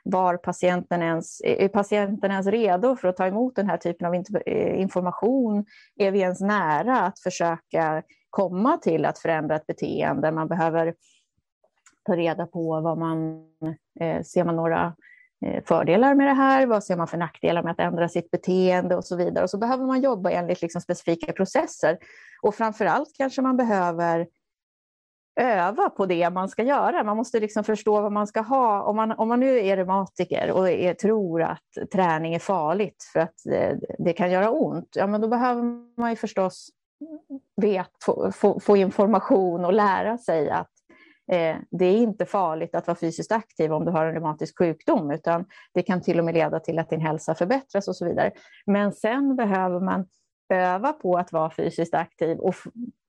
var 0.05 0.37
patienten 0.37 1.03
ens, 1.03 1.41
är 1.45 1.69
patienten 1.69 2.31
ens 2.31 2.47
redo 2.47 2.97
för 2.97 3.09
att 3.09 3.17
ta 3.17 3.27
emot 3.27 3.57
den 3.57 3.69
här 3.69 3.77
typen 3.77 4.07
av 4.07 4.15
eh, 4.47 4.81
information? 4.81 5.65
Är 5.97 6.11
vi 6.11 6.21
ens 6.21 6.41
nära 6.41 7.01
att 7.01 7.21
försöka 7.21 8.03
komma 8.31 8.77
till 8.77 9.05
att 9.05 9.19
förändra 9.19 9.57
ett 9.57 9.67
beteende? 9.67 10.33
Man 10.33 10.49
behöver 10.49 10.95
ta 12.05 12.17
reda 12.17 12.47
på 12.47 12.81
vad 12.81 12.99
man, 12.99 13.45
eh, 14.01 14.23
ser 14.23 14.45
man 14.45 14.57
några 14.57 14.95
Eh, 15.47 15.65
fördelar 15.65 16.15
med 16.15 16.27
det 16.27 16.33
här? 16.33 16.67
Vad 16.67 16.85
ser 16.85 16.97
man 16.97 17.09
för 17.09 17.19
nackdelar 17.19 17.63
med 17.63 17.73
att 17.73 17.81
ändra 17.81 18.09
sitt 18.09 18.31
beteende 18.31 18.97
och 18.97 19.05
så 19.05 19.17
vidare? 19.17 19.45
Och 19.45 19.51
så 19.51 19.59
behöver 19.59 19.87
man 19.87 20.01
jobba 20.01 20.31
enligt 20.31 20.63
liksom 20.63 20.81
specifika 20.81 21.33
processer. 21.33 21.99
Och 22.43 22.55
framför 22.55 22.85
allt 22.85 23.09
kanske 23.17 23.43
man 23.43 23.57
behöver 23.57 24.27
öva 25.41 25.91
på 25.91 26.07
det 26.07 26.31
man 26.31 26.49
ska 26.49 26.63
göra. 26.63 27.05
Man 27.05 27.17
måste 27.17 27.41
liksom 27.41 27.65
förstå 27.65 28.01
vad 28.01 28.13
man 28.13 28.27
ska 28.27 28.41
ha. 28.41 28.83
Om 28.83 28.97
man, 28.97 29.13
om 29.13 29.29
man 29.29 29.41
nu 29.41 29.59
är 29.59 29.77
reumatiker 29.77 30.51
och 30.51 30.71
är, 30.71 30.95
tror 30.95 31.43
att 31.43 31.91
träning 31.93 32.35
är 32.35 32.39
farligt 32.39 33.11
för 33.13 33.21
att 33.21 33.35
det, 33.45 33.79
det, 33.99 34.13
kan 34.13 34.31
göra 34.31 34.51
ont, 34.51 34.89
ja, 34.93 35.07
men 35.07 35.21
då 35.21 35.29
behöver 35.29 35.63
man 35.97 36.11
ju 36.11 36.17
förstås 36.17 36.71
vet, 37.57 37.91
få, 38.05 38.33
få, 38.33 38.61
få 38.61 38.77
information 38.77 39.65
och 39.65 39.73
lära 39.73 40.19
sig 40.19 40.51
att 40.51 40.71
Eh, 41.33 41.57
det 41.71 41.85
är 41.85 41.97
inte 41.97 42.27
farligt 42.27 42.75
att 42.75 42.87
vara 42.87 42.99
fysiskt 42.99 43.33
aktiv 43.33 43.73
om 43.73 43.85
du 43.85 43.91
har 43.91 44.07
en 44.07 44.13
reumatisk 44.13 44.59
sjukdom, 44.59 45.11
utan 45.11 45.45
det 45.75 45.83
kan 45.83 46.03
till 46.03 46.19
och 46.19 46.25
med 46.25 46.35
leda 46.35 46.61
till 46.61 46.79
att 46.79 46.91
din 46.91 47.01
hälsa 47.01 47.35
förbättras 47.35 47.89
och 47.89 47.97
så 47.97 48.05
vidare. 48.05 48.33
Men 48.67 48.93
sen 48.93 49.37
behöver 49.37 49.81
man 49.81 50.07
öva 50.49 50.93
på 50.93 51.19
att 51.19 51.33
vara 51.33 51.51
fysiskt 51.51 51.95
aktiv 51.95 52.39
och 52.39 52.55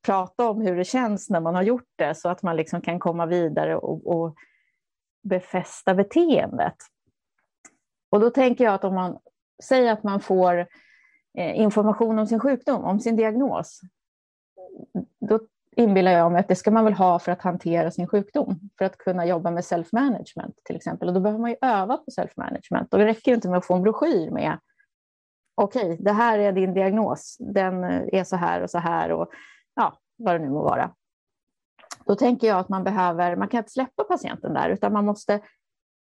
prata 0.06 0.50
om 0.50 0.62
hur 0.62 0.76
det 0.76 0.86
känns 0.86 1.30
när 1.30 1.40
man 1.40 1.56
har 1.56 1.64
gjort 1.64 1.90
det 1.96 2.16
så 2.16 2.30
att 2.30 2.44
man 2.44 2.56
liksom 2.56 2.82
kan 2.82 3.00
komma 3.00 3.26
vidare 3.26 3.76
och, 3.76 4.08
och 4.08 4.36
befästa 5.24 5.96
beteendet. 5.96 6.76
Och 8.10 8.20
då 8.20 8.30
tänker 8.30 8.64
jag 8.64 8.74
att 8.74 8.84
om 8.84 8.96
man 8.96 9.20
säger 9.64 9.92
att 9.94 10.04
man 10.04 10.20
får 10.20 10.68
eh, 11.38 11.60
information 11.60 12.20
om 12.20 12.28
sin 12.28 12.40
sjukdom, 12.40 12.84
om 12.84 13.00
sin 13.00 13.16
diagnos, 13.16 13.82
då 15.30 15.40
inbillar 15.80 16.12
jag 16.12 16.32
mig 16.32 16.40
att 16.40 16.48
det 16.48 16.56
ska 16.56 16.72
man 16.72 16.86
väl 16.86 16.94
ha 16.94 17.20
för 17.20 17.32
att 17.32 17.42
hantera 17.42 17.92
sin 17.92 18.08
sjukdom, 18.08 18.60
för 18.78 18.86
att 18.86 18.98
kunna 18.98 19.26
jobba 19.26 19.52
med 19.52 19.64
self-management 19.64 20.54
till 20.64 20.76
exempel. 20.76 21.08
Och 21.08 21.14
då 21.14 21.20
behöver 21.20 21.40
man 21.40 21.50
ju 21.50 21.58
öva 21.62 21.98
på 21.98 22.12
self-management. 22.12 22.88
Och 22.92 22.98
det 22.98 23.06
räcker 23.06 23.34
inte 23.34 23.50
med 23.50 23.58
att 23.58 23.66
få 23.66 23.76
en 23.76 23.82
broschyr 23.82 24.32
med 24.32 24.60
okej, 25.56 25.84
okay, 25.84 25.98
det 26.00 26.12
här 26.12 26.40
är 26.40 26.52
din 26.52 26.74
diagnos, 26.74 27.38
den 27.40 27.84
eh, 27.84 28.20
är 28.20 28.24
så 28.24 28.36
här 28.36 28.62
och 28.62 28.70
så 28.70 28.78
här 28.78 29.12
och 29.12 29.30
ja, 29.76 29.98
vad 30.18 30.36
det 30.36 30.40
nu 30.40 30.50
må 30.50 30.64
vara. 30.64 30.92
Då 32.06 32.16
tänker 32.16 32.48
jag 32.48 32.60
att 32.60 32.70
man 32.70 32.84
behöver, 32.84 33.36
man 33.36 33.48
kan 33.48 33.58
inte 33.58 33.72
släppa 33.72 34.04
patienten 34.04 34.54
där, 34.54 34.70
utan 34.70 34.94
man 34.94 35.06
måste 35.06 35.42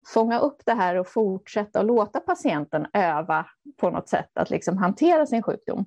fånga 0.08 0.40
upp 0.40 0.62
det 0.66 0.74
här 0.74 0.96
och 0.96 1.08
fortsätta 1.08 1.80
och 1.80 1.86
låta 1.86 2.20
patienten 2.20 2.88
öva 2.94 3.46
på 3.78 3.90
något 3.90 4.10
sätt 4.10 4.30
att 4.34 4.50
liksom 4.50 4.78
hantera 4.78 5.26
sin 5.26 5.44
sjukdom. 5.44 5.86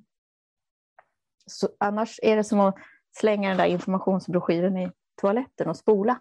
Så 1.47 1.69
annars 1.81 2.21
är 2.23 2.37
det 2.37 2.45
som 2.45 2.61
att 2.61 2.77
slänga 3.13 3.49
den 3.49 3.59
där 3.59 3.67
informationsbroschyren 3.67 4.77
i 4.77 4.91
toaletten 5.21 5.69
och 5.69 5.77
spola. 5.77 6.21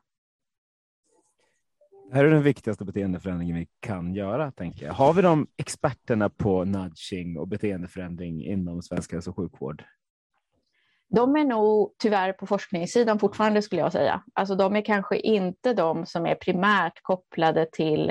Det 2.10 2.16
här 2.16 2.26
är 2.26 2.30
den 2.30 2.44
viktigaste 2.44 2.86
beteendeförändringen 2.86 3.56
vi 3.56 3.68
kan 3.80 4.14
göra, 4.14 4.52
tänker 4.52 4.86
jag. 4.86 4.94
Har 4.94 5.14
vi 5.14 5.22
de 5.22 5.48
experterna 5.58 6.30
på 6.30 6.66
nudging 6.66 7.38
och 7.38 7.48
beteendeförändring 7.48 8.46
inom 8.46 8.82
svensk 8.82 9.14
hälso 9.14 9.30
och 9.30 9.36
sjukvård? 9.36 9.84
De 11.08 11.36
är 11.36 11.44
nog 11.44 11.96
tyvärr 11.98 12.34
på 12.34 12.48
forskningssidan 12.48 13.20
fortfarande 13.20 13.62
skulle 13.62 13.82
jag 13.82 13.92
säga. 13.92 14.24
Alltså 14.34 14.56
de 14.56 14.76
är 14.76 14.82
kanske 14.82 15.18
inte 15.18 15.74
de 15.74 16.06
som 16.06 16.26
är 16.26 16.36
primärt 16.36 17.02
kopplade 17.02 17.68
till 17.72 18.10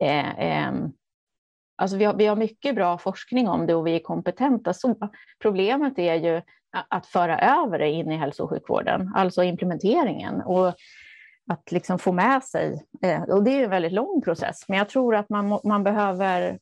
eh, 0.00 0.38
eh, 0.38 0.72
Alltså 1.78 1.96
vi 1.96 2.04
har, 2.04 2.14
vi 2.14 2.26
har 2.26 2.36
mycket 2.36 2.74
bra 2.74 2.98
forskning 2.98 3.48
om 3.48 3.66
det 3.66 3.74
och 3.74 3.86
vi 3.86 3.94
är 3.94 4.00
kompetenta. 4.00 4.74
Så 4.74 5.10
problemet 5.42 5.98
är 5.98 6.14
ju 6.14 6.42
att 6.88 7.06
föra 7.06 7.38
över 7.38 7.78
det 7.78 7.90
in 7.90 8.10
i 8.10 8.16
hälso 8.16 8.42
och 8.44 8.50
sjukvården, 8.50 9.12
alltså 9.14 9.42
implementeringen. 9.42 10.40
Och 10.40 10.74
att 11.48 11.72
liksom 11.72 11.98
få 11.98 12.12
med 12.12 12.44
sig, 12.44 12.86
eh, 13.02 13.22
och 13.22 13.44
det 13.44 13.50
är 13.50 13.64
en 13.64 13.70
väldigt 13.70 13.92
lång 13.92 14.22
process, 14.22 14.64
men 14.68 14.78
jag 14.78 14.88
tror 14.88 15.14
att 15.14 15.28
man, 15.28 15.60
man 15.64 15.84
behöver 15.84 16.58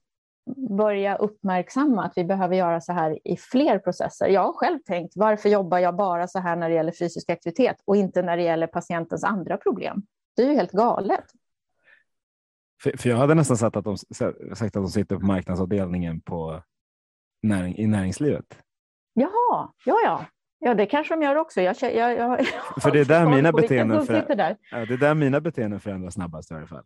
börja 0.70 1.16
uppmärksamma 1.16 2.04
att 2.04 2.12
vi 2.16 2.24
behöver 2.24 2.56
göra 2.56 2.80
så 2.80 2.92
här 2.92 3.18
i 3.24 3.36
fler 3.36 3.78
processer. 3.78 4.28
Jag 4.28 4.40
har 4.40 4.52
själv 4.52 4.78
tänkt, 4.78 5.12
varför 5.16 5.48
jobbar 5.48 5.78
jag 5.78 5.96
bara 5.96 6.28
så 6.28 6.38
här 6.38 6.56
när 6.56 6.68
det 6.68 6.74
gäller 6.74 6.92
fysisk 6.92 7.30
aktivitet 7.30 7.76
och 7.84 7.96
inte 7.96 8.22
när 8.22 8.36
det 8.36 8.42
gäller 8.42 8.66
patientens 8.66 9.24
andra 9.24 9.56
problem? 9.56 10.02
Det 10.36 10.42
är 10.42 10.48
ju 10.48 10.54
helt 10.54 10.72
galet. 10.72 11.24
För, 12.82 12.96
för 12.96 13.08
jag 13.08 13.16
hade 13.16 13.34
nästan 13.34 13.56
sagt 13.56 13.76
att, 13.76 13.84
de, 13.84 13.96
sagt 13.96 14.62
att 14.62 14.72
de 14.72 14.88
sitter 14.88 15.16
på 15.16 15.26
marknadsavdelningen 15.26 16.20
på 16.20 16.62
näring, 17.42 17.76
i 17.76 17.86
näringslivet. 17.86 18.58
Jaha, 19.14 19.72
ja, 19.84 19.96
ja. 20.04 20.24
Ja, 20.58 20.74
det 20.74 20.86
kanske 20.86 21.14
de 21.14 21.22
gör 21.22 21.36
också. 21.36 21.60
Jag, 21.60 21.76
jag, 21.80 22.16
jag, 22.16 22.46
för 22.82 22.90
det 22.90 23.00
är 23.00 23.04
där 23.04 23.26
mina 23.26 23.52
beteenden, 23.52 24.06
för, 24.06 24.34
där. 24.34 24.56
Ja, 24.70 24.86
det 24.86 24.94
är 24.94 24.98
där 24.98 25.14
mina 25.14 25.40
beteenden 25.40 25.80
förändras 25.80 26.14
snabbast 26.14 26.50
i 26.50 26.54
alla 26.54 26.66
fall. 26.66 26.84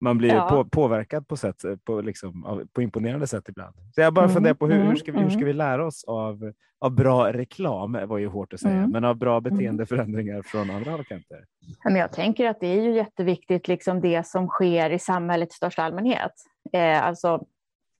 Man 0.00 0.18
blir 0.18 0.34
ja. 0.34 0.48
på, 0.48 0.64
påverkad 0.64 1.28
på, 1.28 1.36
sätt, 1.36 1.62
på, 1.84 2.00
liksom, 2.00 2.66
på 2.72 2.82
imponerande 2.82 3.26
sätt 3.26 3.48
ibland. 3.48 3.74
Så 3.94 4.00
jag 4.00 4.14
bara 4.14 4.24
mm, 4.24 4.34
funderar 4.34 4.54
på 4.54 4.66
hur, 4.66 4.76
mm, 4.76 4.88
hur, 4.88 4.96
ska 4.96 5.12
vi, 5.12 5.18
hur 5.18 5.28
ska 5.28 5.36
mm. 5.36 5.46
vi 5.46 5.52
lära 5.52 5.86
oss 5.86 6.04
av, 6.04 6.52
av 6.78 6.90
bra 6.90 7.32
reklam, 7.32 7.92
var 8.06 8.18
ju 8.18 8.26
hårt 8.26 8.52
att 8.52 8.60
säga, 8.60 8.74
mm. 8.74 8.90
men 8.90 9.04
av 9.04 9.16
bra 9.16 9.40
beteendeförändringar 9.40 10.42
från 10.42 10.70
andra 10.70 10.90
hållkanter. 10.90 11.44
jag 11.84 12.12
tänker 12.12 12.46
att 12.46 12.60
det 12.60 12.66
är 12.66 12.82
ju 12.82 12.92
jätteviktigt, 12.92 13.68
liksom 13.68 14.00
det 14.00 14.26
som 14.26 14.48
sker 14.48 14.90
i 14.90 14.98
samhället 14.98 15.52
i 15.52 15.54
största 15.54 15.82
allmänhet. 15.82 16.32
Eh, 16.72 17.06
alltså, 17.06 17.46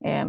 eh, 0.04 0.26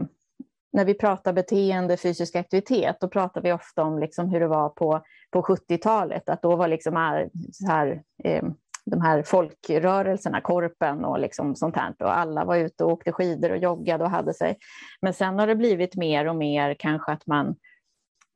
när 0.71 0.85
vi 0.85 0.93
pratar 0.93 1.33
beteende, 1.33 1.97
fysisk 1.97 2.35
aktivitet, 2.35 2.97
då 2.99 3.07
pratar 3.07 3.41
vi 3.41 3.51
ofta 3.51 3.83
om 3.83 3.99
liksom 3.99 4.29
hur 4.29 4.39
det 4.39 4.47
var 4.47 4.69
på, 4.69 5.01
på 5.31 5.41
70-talet, 5.41 6.29
att 6.29 6.41
då 6.41 6.55
var 6.55 6.67
liksom 6.67 6.95
här, 6.95 7.29
så 7.51 7.67
här, 7.67 8.03
eh, 8.23 8.43
de 8.85 9.01
här 9.01 9.23
folkrörelserna, 9.23 10.41
korpen 10.41 11.05
och 11.05 11.19
liksom 11.19 11.55
sånt 11.55 11.75
här, 11.75 11.95
och 11.99 12.17
alla 12.17 12.45
var 12.45 12.55
ute 12.55 12.83
och 12.83 12.91
åkte 12.91 13.11
skidor 13.11 13.51
och 13.51 13.57
joggade 13.57 14.03
och 14.03 14.09
hade 14.09 14.33
sig. 14.33 14.57
Men 15.01 15.13
sen 15.13 15.39
har 15.39 15.47
det 15.47 15.55
blivit 15.55 15.95
mer 15.95 16.27
och 16.27 16.35
mer 16.35 16.73
kanske 16.79 17.11
att 17.11 17.27
man 17.27 17.55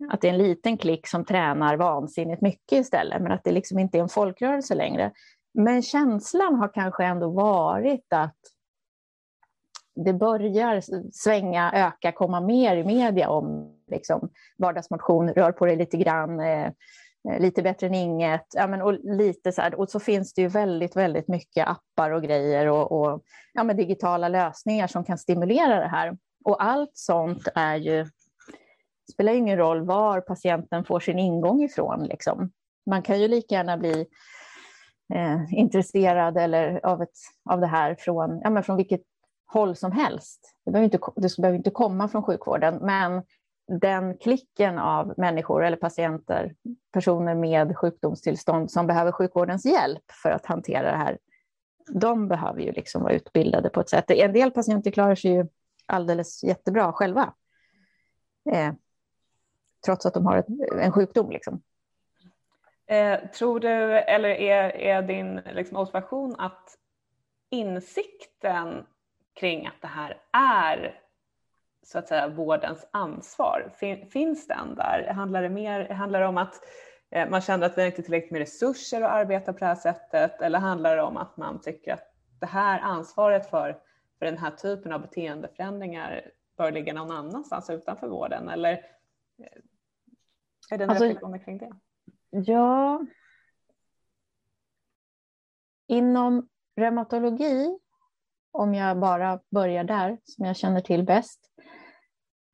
att 0.10 0.22
det 0.22 0.28
är 0.28 0.34
en 0.34 0.38
liten 0.38 0.78
klick 0.78 1.08
som 1.08 1.26
tränar 1.26 1.78
vansinnigt 1.78 2.42
mycket 2.42 2.80
istället, 2.80 3.22
men 3.22 3.32
att 3.32 3.44
det 3.44 3.52
liksom 3.52 3.80
inte 3.80 3.98
är 3.98 4.02
en 4.02 4.10
folkrörelse 4.10 4.76
längre. 4.76 5.12
Men 5.54 5.82
känslan 5.82 6.56
har 6.56 6.74
kanske 6.74 7.04
ändå 7.04 7.30
varit 7.30 8.14
att 8.14 8.38
det 9.96 10.14
börjar 10.14 10.82
svänga, 11.12 11.72
öka, 11.74 12.12
komma 12.12 12.42
mer 12.42 12.78
i 12.78 12.84
media 12.84 13.30
om 13.30 13.76
liksom, 13.92 14.30
vardagsmotion, 14.58 15.30
rör 15.30 15.52
på 15.52 15.66
dig 15.66 15.76
lite 15.76 15.98
grann, 15.98 16.40
eh, 16.40 16.66
eh, 17.30 17.40
lite 17.40 17.62
bättre 17.62 17.88
än 17.88 17.94
inget. 17.94 18.46
Ja, 18.54 18.68
men, 18.68 18.82
och, 18.82 18.94
lite 18.94 19.52
så 19.52 19.62
här, 19.62 19.76
och 19.76 19.90
så 19.90 20.00
finns 20.00 20.34
det 20.34 20.42
ju 20.42 20.48
väldigt, 20.48 20.96
väldigt 20.96 21.28
mycket 21.28 21.68
appar 21.68 22.12
och 22.12 22.24
grejer 22.24 22.68
och, 22.68 22.92
och 22.92 23.22
ja, 23.54 23.64
men 23.64 23.78
digitala 23.78 24.28
lösningar 24.28 24.88
som 24.88 25.04
kan 25.04 25.18
stimulera 25.18 25.80
det 25.80 25.88
här. 25.88 26.18
Och 26.46 26.64
allt 26.64 26.92
sånt 26.94 27.48
är 27.56 27.76
ju, 27.76 28.06
spelar 29.14 29.34
ingen 29.34 29.58
roll 29.58 29.86
var 29.86 30.22
patienten 30.22 30.86
får 30.86 31.00
sin 31.00 31.20
ingång 31.20 31.64
ifrån. 31.64 32.04
Liksom. 32.04 32.52
Man 32.86 33.02
kan 33.02 33.22
ju 33.22 33.28
lika 33.28 33.56
gärna 33.56 33.78
bli 33.78 34.06
eh, 35.14 35.54
intresserad 35.54 36.38
eller 36.38 36.86
av, 36.86 37.02
ett, 37.02 37.18
av 37.50 37.60
det 37.60 37.68
här 37.68 37.96
från, 38.00 38.42
ja, 38.44 38.50
men 38.50 38.64
från 38.64 38.78
vilket 38.78 39.02
håll 39.46 39.76
som 39.76 39.92
helst. 39.92 40.56
Det 40.66 40.72
behöver, 40.72 40.86
inte, 40.86 41.00
det 41.16 41.38
behöver 41.38 41.58
inte 41.58 41.70
komma 41.70 42.08
från 42.08 42.24
sjukvården, 42.24 42.80
men 42.82 43.24
den 43.68 44.18
klicken 44.18 44.80
av 44.80 45.14
människor 45.18 45.64
eller 45.66 45.78
patienter, 45.78 46.56
personer 46.92 47.36
med 47.36 47.78
sjukdomstillstånd 47.78 48.72
som 48.72 48.88
behöver 48.88 49.12
sjukvårdens 49.12 49.66
hjälp 49.66 50.12
för 50.24 50.30
att 50.30 50.46
hantera 50.46 50.92
det 50.92 50.98
här, 50.98 51.18
de 51.88 52.28
behöver 52.28 52.62
ju 52.62 52.72
liksom 52.72 53.04
vara 53.04 53.14
utbildade 53.14 53.70
på 53.70 53.80
ett 53.80 53.90
sätt. 53.90 54.12
En 54.12 54.34
del 54.34 54.52
patienter 54.52 54.92
klarar 54.92 55.16
sig 55.16 55.32
ju 55.32 55.48
alldeles 55.86 56.44
jättebra 56.44 56.94
själva, 56.94 57.34
eh, 58.52 58.74
trots 59.86 60.06
att 60.06 60.14
de 60.14 60.26
har 60.26 60.38
ett, 60.38 60.48
en 60.80 60.92
sjukdom. 60.92 61.32
Liksom. 61.32 61.62
Eh, 62.88 63.20
tror 63.30 63.60
du, 63.60 63.98
eller 63.98 64.30
är, 64.30 64.70
är 64.70 65.02
din 65.02 65.36
liksom, 65.36 65.78
observation 65.78 66.36
att 66.38 66.78
insikten 67.50 68.86
kring 69.34 69.68
att 69.68 69.82
det 69.82 69.88
här 69.88 70.18
är 70.32 71.00
så 71.84 72.00
att 72.00 72.08
säga 72.08 72.28
vårdens 72.28 72.88
ansvar? 72.92 73.72
Finns 74.12 74.48
den 74.48 74.76
där? 74.76 75.14
Handlar 75.14 75.42
det, 75.42 75.50
mer, 75.50 75.90
handlar 75.90 76.20
det 76.20 76.28
om 76.28 76.38
att 76.38 76.54
eh, 77.10 77.30
man 77.30 77.42
känner 77.42 77.66
att 77.66 77.78
vi 77.78 77.86
inte 77.86 78.02
har 78.02 78.04
tillräckligt 78.04 78.32
med 78.32 78.40
resurser 78.40 79.02
att 79.02 79.12
arbeta 79.12 79.54
på 79.54 79.60
det 79.60 79.66
här 79.66 79.76
sättet 79.76 80.42
eller 80.42 80.60
handlar 80.60 80.96
det 80.96 81.02
om 81.02 81.18
att 81.18 81.38
man 81.38 81.62
tycker 81.62 81.94
att 81.94 82.14
det 82.40 82.46
här 82.46 82.80
ansvaret 82.80 83.50
för, 83.50 83.80
för 84.20 84.26
den 84.26 84.38
här 84.38 84.52
typen 84.52 84.94
av 84.94 85.02
beteendeförändringar 85.02 86.32
bör 86.58 86.72
ligga 86.72 86.94
någon 86.94 87.12
annanstans 87.12 87.70
utanför 87.70 88.08
vården? 88.08 88.50
Eller 88.50 88.72
eh, 88.72 89.48
är 90.72 90.78
det 90.78 90.84
en 90.84 90.90
alltså, 90.90 91.06
reflektion 91.06 91.40
kring 91.40 91.58
det? 91.58 91.72
Ja. 92.30 93.06
Inom 95.88 96.50
reumatologi 96.76 97.80
om 98.54 98.74
jag 98.74 99.00
bara 99.00 99.40
börjar 99.52 99.84
där, 99.84 100.18
som 100.24 100.46
jag 100.46 100.56
känner 100.56 100.82
till 100.82 101.04
bäst. 101.04 101.40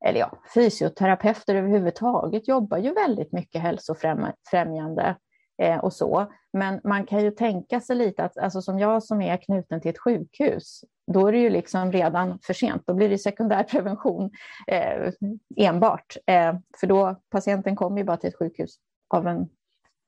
Eller 0.04 0.20
ja, 0.20 0.38
fysioterapeuter 0.54 1.54
överhuvudtaget 1.54 2.48
jobbar 2.48 2.78
ju 2.78 2.92
väldigt 2.92 3.32
mycket 3.32 3.62
hälsofrämjande 3.62 5.16
eh, 5.62 5.78
och 5.78 5.92
så. 5.92 6.32
Men 6.52 6.80
man 6.84 7.06
kan 7.06 7.20
ju 7.20 7.30
tänka 7.30 7.80
sig 7.80 7.96
lite 7.96 8.24
att, 8.24 8.38
alltså 8.38 8.62
som 8.62 8.78
jag 8.78 9.02
som 9.02 9.22
är 9.22 9.36
knuten 9.36 9.80
till 9.80 9.90
ett 9.90 9.98
sjukhus, 9.98 10.84
då 11.12 11.26
är 11.26 11.32
det 11.32 11.38
ju 11.38 11.50
liksom 11.50 11.92
redan 11.92 12.38
för 12.42 12.54
sent. 12.54 12.82
Då 12.86 12.94
blir 12.94 13.08
det 13.08 13.18
sekundärprevention 13.18 14.30
eh, 14.66 15.12
enbart. 15.56 16.16
Eh, 16.26 16.54
för 16.80 16.86
då, 16.86 17.20
patienten 17.30 17.76
kommer 17.76 17.98
ju 17.98 18.04
bara 18.04 18.16
till 18.16 18.28
ett 18.28 18.38
sjukhus 18.38 18.76
av 19.08 19.26
en 19.26 19.48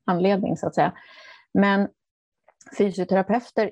anledning 0.07 0.57
så 0.57 0.67
att 0.67 0.75
säga. 0.75 0.93
Men 1.55 1.89
fysioterapeuter 2.79 3.71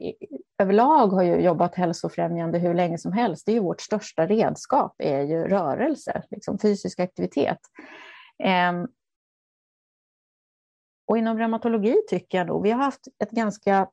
överlag 0.59 1.09
har 1.09 1.23
ju 1.23 1.37
jobbat 1.37 1.75
hälsofrämjande 1.75 2.59
hur 2.59 2.75
länge 2.75 2.99
som 2.99 3.13
helst. 3.13 3.47
Det 3.47 3.53
är 3.53 3.55
ju 3.55 3.61
vårt 3.61 3.81
största 3.81 4.27
redskap, 4.27 4.95
är 4.99 5.23
ju 5.23 5.49
rörelse, 5.49 6.23
liksom 6.31 6.59
fysisk 6.59 7.01
aktivitet. 7.01 7.59
Ehm, 8.43 8.89
och 11.07 11.19
inom 11.19 11.39
reumatologi 11.39 11.97
tycker 12.09 12.39
jag 12.39 12.47
nog, 12.47 12.63
vi 12.63 12.71
har 12.71 12.79
haft 12.79 13.09
ett 13.19 13.31
ganska 13.31 13.89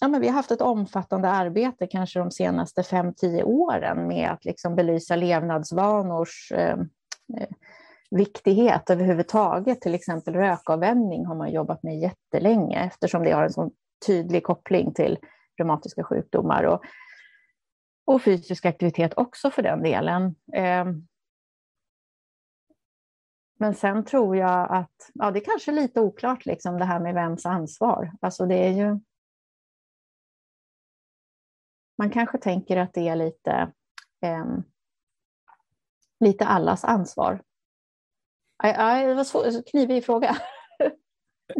ja, 0.00 0.08
men 0.08 0.20
vi 0.20 0.26
har 0.26 0.34
haft 0.34 0.50
ett 0.50 0.60
omfattande 0.60 1.28
arbete 1.28 1.86
kanske 1.86 2.18
de 2.18 2.30
senaste 2.30 2.82
5-10 2.82 3.42
åren 3.42 4.08
med 4.08 4.30
att 4.30 4.44
liksom 4.44 4.76
belysa 4.76 5.16
levnadsvanors 5.16 6.52
eh, 6.52 6.78
eh, 7.38 7.48
viktighet 8.10 8.90
överhuvudtaget. 8.90 9.80
Till 9.80 9.94
exempel 9.94 10.34
rökavvänjning 10.34 11.26
har 11.26 11.34
man 11.34 11.52
jobbat 11.52 11.82
med 11.82 11.98
jättelänge 11.98 12.84
eftersom 12.84 13.24
det 13.24 13.30
har 13.30 13.42
en 13.42 13.52
sån 13.52 13.70
tydlig 14.06 14.44
koppling 14.44 14.94
till 14.94 15.18
reumatiska 15.58 16.04
sjukdomar 16.04 16.64
och, 16.64 16.84
och 18.04 18.22
fysisk 18.22 18.64
aktivitet 18.64 19.12
också 19.16 19.50
för 19.50 19.62
den 19.62 19.82
delen. 19.82 20.34
Ehm, 20.52 21.06
men 23.60 23.74
sen 23.74 24.04
tror 24.04 24.36
jag 24.36 24.72
att, 24.72 25.10
ja 25.14 25.30
det 25.30 25.38
är 25.38 25.44
kanske 25.44 25.72
lite 25.72 26.00
oklart 26.00 26.46
liksom 26.46 26.78
det 26.78 26.84
här 26.84 27.00
med 27.00 27.14
vems 27.14 27.46
ansvar. 27.46 28.12
Alltså 28.20 28.46
det 28.46 28.54
är 28.54 28.72
ju... 28.72 29.00
Man 31.98 32.10
kanske 32.10 32.38
tänker 32.38 32.76
att 32.76 32.94
det 32.94 33.08
är 33.08 33.16
lite, 33.16 33.72
eh, 34.22 34.46
lite 36.20 36.46
allas 36.46 36.84
ansvar. 36.84 37.42
Det 38.62 39.14
var 39.34 39.46
en 39.46 39.62
knivig 39.62 40.04
fråga. 40.04 40.36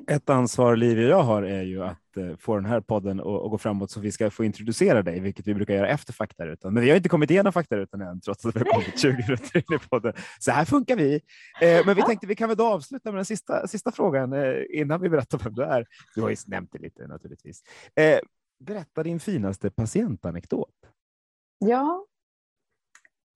Ett 0.06 0.30
ansvar 0.30 0.76
Liv 0.76 0.98
och 0.98 1.04
jag 1.04 1.22
har 1.22 1.42
är 1.42 1.62
ju 1.62 1.84
att 1.84 2.16
eh, 2.16 2.36
få 2.36 2.54
den 2.54 2.64
här 2.64 2.80
podden 2.80 3.20
att, 3.20 3.24
gå 3.24 3.58
framåt 3.58 3.90
så 3.90 4.00
vi 4.00 4.12
ska 4.12 4.30
få 4.30 4.44
introducera 4.44 5.02
dig, 5.02 5.20
vilket 5.20 5.46
vi 5.46 5.54
brukar 5.54 5.74
göra 5.74 5.88
efter 5.88 6.12
faktarutan. 6.12 6.74
Men 6.74 6.82
vi 6.82 6.90
har 6.90 6.96
inte 6.96 7.08
kommit 7.08 7.30
igenom 7.30 7.52
faktarutan 7.52 8.00
än, 8.00 8.20
trots 8.20 8.46
att 8.46 8.56
vi 8.56 8.58
har 8.58 8.66
kommit 8.66 8.98
20 9.00 9.12
minuter 9.12 9.56
in 9.56 9.76
i 9.76 9.88
podden. 9.90 10.12
Så 10.40 10.50
här 10.50 10.64
funkar 10.64 10.96
vi. 10.96 11.14
Eh, 11.60 11.86
men 11.86 11.96
vi 11.96 12.02
tänkte 12.02 12.26
vi 12.26 12.36
kan 12.36 12.48
väl 12.48 12.56
då 12.56 12.66
avsluta 12.66 13.12
med 13.12 13.18
den 13.18 13.24
sista, 13.24 13.66
sista 13.66 13.92
frågan 13.92 14.32
eh, 14.32 14.54
innan 14.70 15.00
vi 15.00 15.08
berättar 15.08 15.38
vem 15.38 15.54
du 15.54 15.62
är. 15.62 15.86
Du 16.14 16.22
har 16.22 16.30
ju 16.30 16.36
nämnt 16.46 16.72
det 16.72 16.78
lite 16.78 17.06
naturligtvis. 17.06 17.62
Berätta 18.60 19.02
din 19.02 19.20
finaste 19.20 19.70
patientanekdot. 19.70 20.74
Ja, 21.58 22.06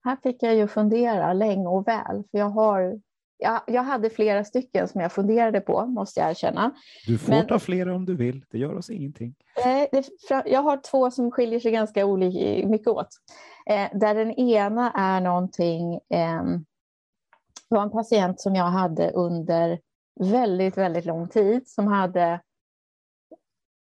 här 0.03 0.17
fick 0.23 0.43
jag 0.43 0.55
ju 0.55 0.67
fundera 0.67 1.33
länge 1.33 1.67
och 1.67 1.87
väl, 1.87 2.23
för 2.31 2.37
jag 2.37 2.49
har 2.49 3.01
jag, 3.43 3.61
jag 3.67 3.83
hade 3.83 4.09
flera 4.09 4.43
stycken 4.43 4.87
som 4.87 5.01
jag 5.01 5.11
funderade 5.11 5.61
på, 5.61 5.85
måste 5.85 6.19
jag 6.19 6.29
erkänna. 6.29 6.71
Du 7.07 7.17
får 7.17 7.29
Men, 7.29 7.47
ta 7.47 7.59
flera 7.59 7.95
om 7.95 8.05
du 8.05 8.15
vill, 8.15 8.45
det 8.51 8.57
gör 8.57 8.75
oss 8.75 8.89
ingenting. 8.89 9.35
Eh, 9.65 9.87
det, 9.91 10.09
jag 10.45 10.61
har 10.61 10.77
två 10.77 11.11
som 11.11 11.31
skiljer 11.31 11.59
sig 11.59 11.71
ganska 11.71 12.05
olika, 12.05 12.67
mycket 12.67 12.87
åt. 12.87 13.07
Eh, 13.65 13.87
där 13.93 14.15
den 14.15 14.31
ena 14.31 14.91
är 14.91 15.21
någonting, 15.21 15.93
eh, 15.93 16.43
var 17.67 17.83
en 17.83 17.91
patient 17.91 18.41
som 18.41 18.55
jag 18.55 18.65
hade 18.65 19.11
under 19.11 19.79
väldigt, 20.19 20.77
väldigt 20.77 21.05
lång 21.05 21.27
tid 21.27 21.67
som 21.67 21.87
hade 21.87 22.39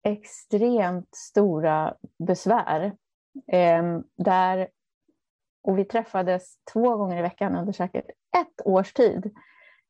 extremt 0.04 1.16
stora 1.16 1.94
besvär. 2.28 2.94
Eh, 3.48 4.00
där, 4.18 4.68
och 5.64 5.78
vi 5.78 5.86
träffades 5.86 6.56
två 6.74 6.98
gånger 6.98 7.18
i 7.18 7.22
veckan 7.22 7.56
under 7.56 7.74
säkert 7.74 8.06
ett 8.38 8.66
års 8.66 8.94
tid. 8.94 9.32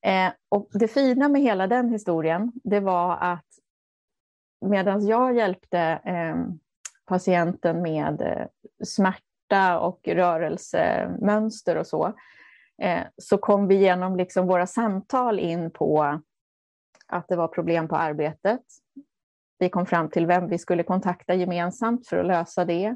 Eh, 0.05 0.31
och 0.49 0.69
det 0.73 0.87
fina 0.87 1.29
med 1.29 1.41
hela 1.41 1.67
den 1.67 1.89
historien, 1.89 2.51
det 2.63 2.79
var 2.79 3.17
att 3.21 3.45
medan 4.65 5.07
jag 5.07 5.35
hjälpte 5.35 5.79
eh, 6.05 6.35
patienten 7.05 7.81
med 7.81 8.21
eh, 8.21 8.47
smärta 8.83 9.79
och 9.79 10.07
rörelsemönster 10.07 11.77
och 11.77 11.87
så, 11.87 12.13
eh, 12.81 13.01
så 13.17 13.37
kom 13.37 13.67
vi 13.67 13.75
genom 13.75 14.17
liksom 14.17 14.47
våra 14.47 14.67
samtal 14.67 15.39
in 15.39 15.71
på 15.71 16.21
att 17.07 17.27
det 17.27 17.35
var 17.35 17.47
problem 17.47 17.87
på 17.87 17.95
arbetet. 17.95 18.61
Vi 19.59 19.69
kom 19.69 19.85
fram 19.85 20.09
till 20.09 20.25
vem 20.25 20.47
vi 20.47 20.57
skulle 20.57 20.83
kontakta 20.83 21.33
gemensamt 21.33 22.07
för 22.07 22.17
att 22.17 22.27
lösa 22.27 22.65
det. 22.65 22.95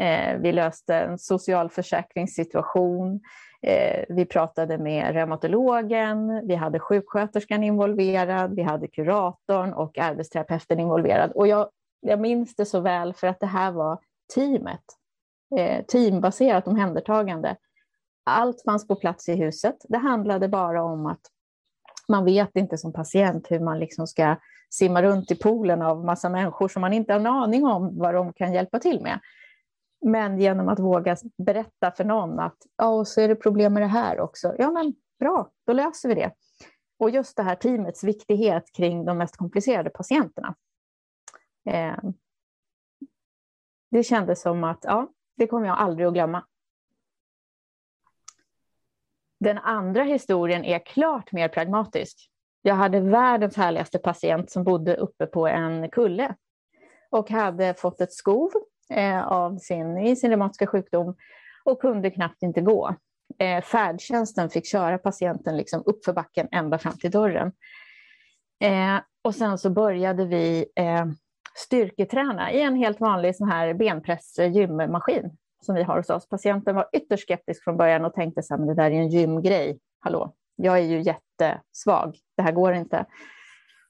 Eh, 0.00 0.38
vi 0.38 0.52
löste 0.52 0.94
en 0.94 1.18
socialförsäkringssituation. 1.18 3.20
Eh, 3.62 4.04
vi 4.08 4.24
pratade 4.24 4.78
med 4.78 5.14
reumatologen, 5.14 6.46
vi 6.46 6.54
hade 6.54 6.80
sjuksköterskan 6.80 7.62
involverad, 7.64 8.54
vi 8.54 8.62
hade 8.62 8.88
kuratorn 8.88 9.72
och 9.72 9.98
arbetsterapeuten 9.98 10.80
involverad. 10.80 11.32
Och 11.32 11.46
jag, 11.46 11.68
jag 12.00 12.20
minns 12.20 12.56
det 12.56 12.66
så 12.66 12.80
väl 12.80 13.14
för 13.14 13.26
att 13.26 13.40
det 13.40 13.46
här 13.46 13.72
var 13.72 13.98
teamet, 14.34 14.84
eh, 15.56 15.84
teambaserat 15.84 16.68
omhändertagande. 16.68 17.56
Allt 18.24 18.62
fanns 18.62 18.88
på 18.88 18.96
plats 18.96 19.28
i 19.28 19.34
huset. 19.34 19.76
Det 19.88 19.98
handlade 19.98 20.48
bara 20.48 20.82
om 20.82 21.06
att 21.06 21.20
man 22.08 22.24
vet 22.24 22.56
inte 22.56 22.78
som 22.78 22.92
patient 22.92 23.46
hur 23.50 23.60
man 23.60 23.78
liksom 23.78 24.06
ska 24.06 24.36
simma 24.70 25.02
runt 25.02 25.30
i 25.30 25.36
poolen 25.36 25.82
av 25.82 26.04
massa 26.04 26.28
människor 26.28 26.68
som 26.68 26.80
man 26.80 26.92
inte 26.92 27.12
har 27.12 27.20
en 27.20 27.26
aning 27.26 27.64
om 27.64 27.98
vad 27.98 28.14
de 28.14 28.32
kan 28.32 28.52
hjälpa 28.52 28.78
till 28.78 29.00
med. 29.02 29.20
Men 30.00 30.38
genom 30.38 30.68
att 30.68 30.78
våga 30.78 31.16
berätta 31.38 31.90
för 31.90 32.04
någon 32.04 32.38
att 32.38 32.56
ja, 32.76 33.04
så 33.04 33.20
är 33.20 33.28
det 33.28 33.36
problem 33.36 33.74
med 33.74 33.82
det 33.82 33.86
här 33.86 34.20
också. 34.20 34.54
Ja, 34.58 34.70
men 34.70 34.94
bra, 35.18 35.50
då 35.66 35.72
löser 35.72 36.08
vi 36.08 36.14
det. 36.14 36.32
Och 36.98 37.10
just 37.10 37.36
det 37.36 37.42
här 37.42 37.54
teamets 37.54 38.04
viktighet 38.04 38.72
kring 38.72 39.04
de 39.04 39.18
mest 39.18 39.36
komplicerade 39.36 39.90
patienterna. 39.90 40.54
Eh, 41.64 41.98
det 43.90 44.02
kändes 44.02 44.40
som 44.40 44.64
att 44.64 44.78
ja, 44.82 45.08
det 45.36 45.46
kommer 45.46 45.66
jag 45.66 45.78
aldrig 45.78 46.06
att 46.06 46.14
glömma. 46.14 46.46
Den 49.40 49.58
andra 49.58 50.02
historien 50.02 50.64
är 50.64 50.78
klart 50.78 51.32
mer 51.32 51.48
pragmatisk. 51.48 52.30
Jag 52.62 52.74
hade 52.74 53.00
världens 53.00 53.56
härligaste 53.56 53.98
patient 53.98 54.50
som 54.50 54.64
bodde 54.64 54.96
uppe 54.96 55.26
på 55.26 55.46
en 55.46 55.90
kulle 55.90 56.34
och 57.10 57.30
hade 57.30 57.74
fått 57.74 58.00
ett 58.00 58.12
skov 58.12 58.50
Eh, 58.90 59.26
av 59.26 59.56
sin, 59.56 59.98
i 59.98 60.16
sin 60.16 60.30
reumatiska 60.30 60.66
sjukdom 60.66 61.16
och 61.64 61.80
kunde 61.80 62.10
knappt 62.10 62.42
inte 62.42 62.60
gå. 62.60 62.94
Eh, 63.38 63.62
färdtjänsten 63.62 64.50
fick 64.50 64.66
köra 64.66 64.98
patienten 64.98 65.56
liksom 65.56 65.82
uppför 65.86 66.12
backen 66.12 66.48
ända 66.52 66.78
fram 66.78 66.98
till 66.98 67.10
dörren. 67.10 67.52
Eh, 68.60 69.00
och 69.22 69.34
sen 69.34 69.58
så 69.58 69.70
började 69.70 70.26
vi 70.26 70.66
eh, 70.76 71.06
styrketräna 71.54 72.52
i 72.52 72.62
en 72.62 72.76
helt 72.76 73.00
vanlig 73.00 73.36
sån 73.36 73.48
här 73.48 73.74
benpress-gymmaskin 73.74 75.24
eh, 75.24 75.30
som 75.62 75.74
vi 75.74 75.82
har 75.82 75.96
hos 75.96 76.10
oss. 76.10 76.28
Patienten 76.28 76.74
var 76.74 76.88
ytterst 76.92 77.22
skeptisk 77.22 77.64
från 77.64 77.76
början 77.76 78.04
och 78.04 78.14
tänkte 78.14 78.40
att 78.50 78.66
det 78.66 78.74
där 78.74 78.90
är 78.90 78.94
en 78.94 79.08
gymgrej. 79.08 79.78
Hallå, 80.00 80.34
jag 80.56 80.78
är 80.78 80.82
ju 80.82 81.00
jättesvag, 81.00 82.16
det 82.36 82.42
här 82.42 82.52
går 82.52 82.74
inte. 82.74 83.06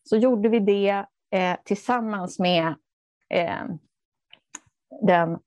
Så 0.02 0.16
gjorde 0.16 0.48
vi 0.48 0.60
det 0.60 1.04
eh, 1.30 1.56
tillsammans 1.64 2.38
med 2.38 2.74
eh, 3.30 3.64
den, 5.02 5.38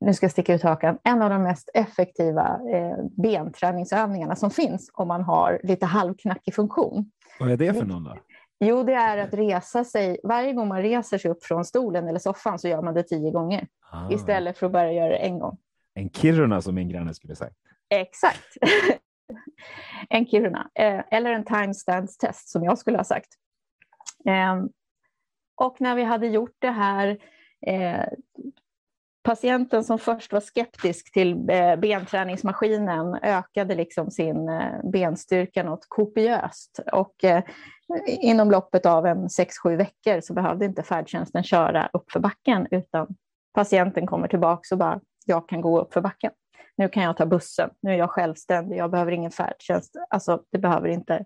nu 0.00 0.14
ska 0.14 0.24
jag 0.24 0.30
sticka 0.30 0.54
ut 0.54 0.62
hakan, 0.62 0.98
en 1.04 1.22
av 1.22 1.30
de 1.30 1.42
mest 1.42 1.70
effektiva 1.74 2.60
eh, 2.72 2.96
benträningsövningarna 3.16 4.36
som 4.36 4.50
finns 4.50 4.90
om 4.94 5.08
man 5.08 5.22
har 5.22 5.60
lite 5.62 5.86
halvknackig 5.86 6.54
funktion. 6.54 7.10
Vad 7.40 7.50
är 7.50 7.56
det 7.56 7.74
för 7.74 7.84
någon 7.84 8.04
då? 8.04 8.16
Jo, 8.60 8.82
det 8.82 8.92
är 8.92 9.18
att 9.18 9.34
resa 9.34 9.84
sig. 9.84 10.20
Varje 10.24 10.52
gång 10.52 10.68
man 10.68 10.82
reser 10.82 11.18
sig 11.18 11.30
upp 11.30 11.44
från 11.44 11.64
stolen 11.64 12.08
eller 12.08 12.18
soffan 12.18 12.58
så 12.58 12.68
gör 12.68 12.82
man 12.82 12.94
det 12.94 13.02
tio 13.02 13.30
gånger 13.30 13.68
ah. 13.92 14.10
istället 14.10 14.58
för 14.58 14.66
att 14.66 14.72
bara 14.72 14.92
göra 14.92 15.08
det 15.08 15.16
en 15.16 15.38
gång. 15.38 15.58
En 15.94 16.10
Kiruna 16.10 16.62
som 16.62 16.74
min 16.74 16.88
granne 16.88 17.14
skulle 17.14 17.36
sagt. 17.36 17.56
Exakt. 17.88 18.56
en 20.08 20.26
Kiruna. 20.26 20.70
Eh, 20.74 21.00
eller 21.10 21.32
en 21.32 21.44
time 21.44 21.74
stance 21.74 22.20
test 22.20 22.48
som 22.48 22.64
jag 22.64 22.78
skulle 22.78 22.96
ha 22.96 23.04
sagt. 23.04 23.28
Eh, 24.26 24.64
och 25.54 25.80
när 25.80 25.94
vi 25.94 26.02
hade 26.02 26.26
gjort 26.26 26.56
det 26.58 26.70
här 26.70 27.18
eh, 27.66 28.06
patienten 29.24 29.84
som 29.84 29.98
först 29.98 30.32
var 30.32 30.40
skeptisk 30.40 31.12
till 31.12 31.50
eh, 31.50 31.76
benträningsmaskinen 31.76 33.14
ökade 33.14 33.74
liksom 33.74 34.10
sin 34.10 34.48
eh, 34.48 34.90
benstyrka 34.92 35.62
något 35.62 35.86
kopiöst. 35.88 36.80
Och 36.92 37.24
eh, 37.24 37.42
inom 38.06 38.50
loppet 38.50 38.86
av 38.86 39.06
en 39.06 39.28
6-7 39.28 39.76
veckor 39.76 40.20
så 40.20 40.34
behövde 40.34 40.64
inte 40.64 40.82
färdtjänsten 40.82 41.42
köra 41.42 41.90
upp 41.92 42.12
för 42.12 42.20
backen 42.20 42.66
utan 42.70 43.06
patienten 43.54 44.06
kommer 44.06 44.28
tillbaka 44.28 44.74
och 44.74 44.78
bara, 44.78 45.00
jag 45.26 45.48
kan 45.48 45.60
gå 45.60 45.80
upp 45.80 45.92
för 45.92 46.00
backen. 46.00 46.32
Nu 46.76 46.88
kan 46.88 47.02
jag 47.02 47.16
ta 47.16 47.26
bussen, 47.26 47.70
nu 47.80 47.92
är 47.92 47.98
jag 47.98 48.10
självständig, 48.10 48.76
jag 48.76 48.90
behöver 48.90 49.12
ingen 49.12 49.30
färdtjänst. 49.30 49.96
Alltså, 50.10 50.42
det 50.52 50.58
behöver 50.58 50.88
inte, 50.88 51.24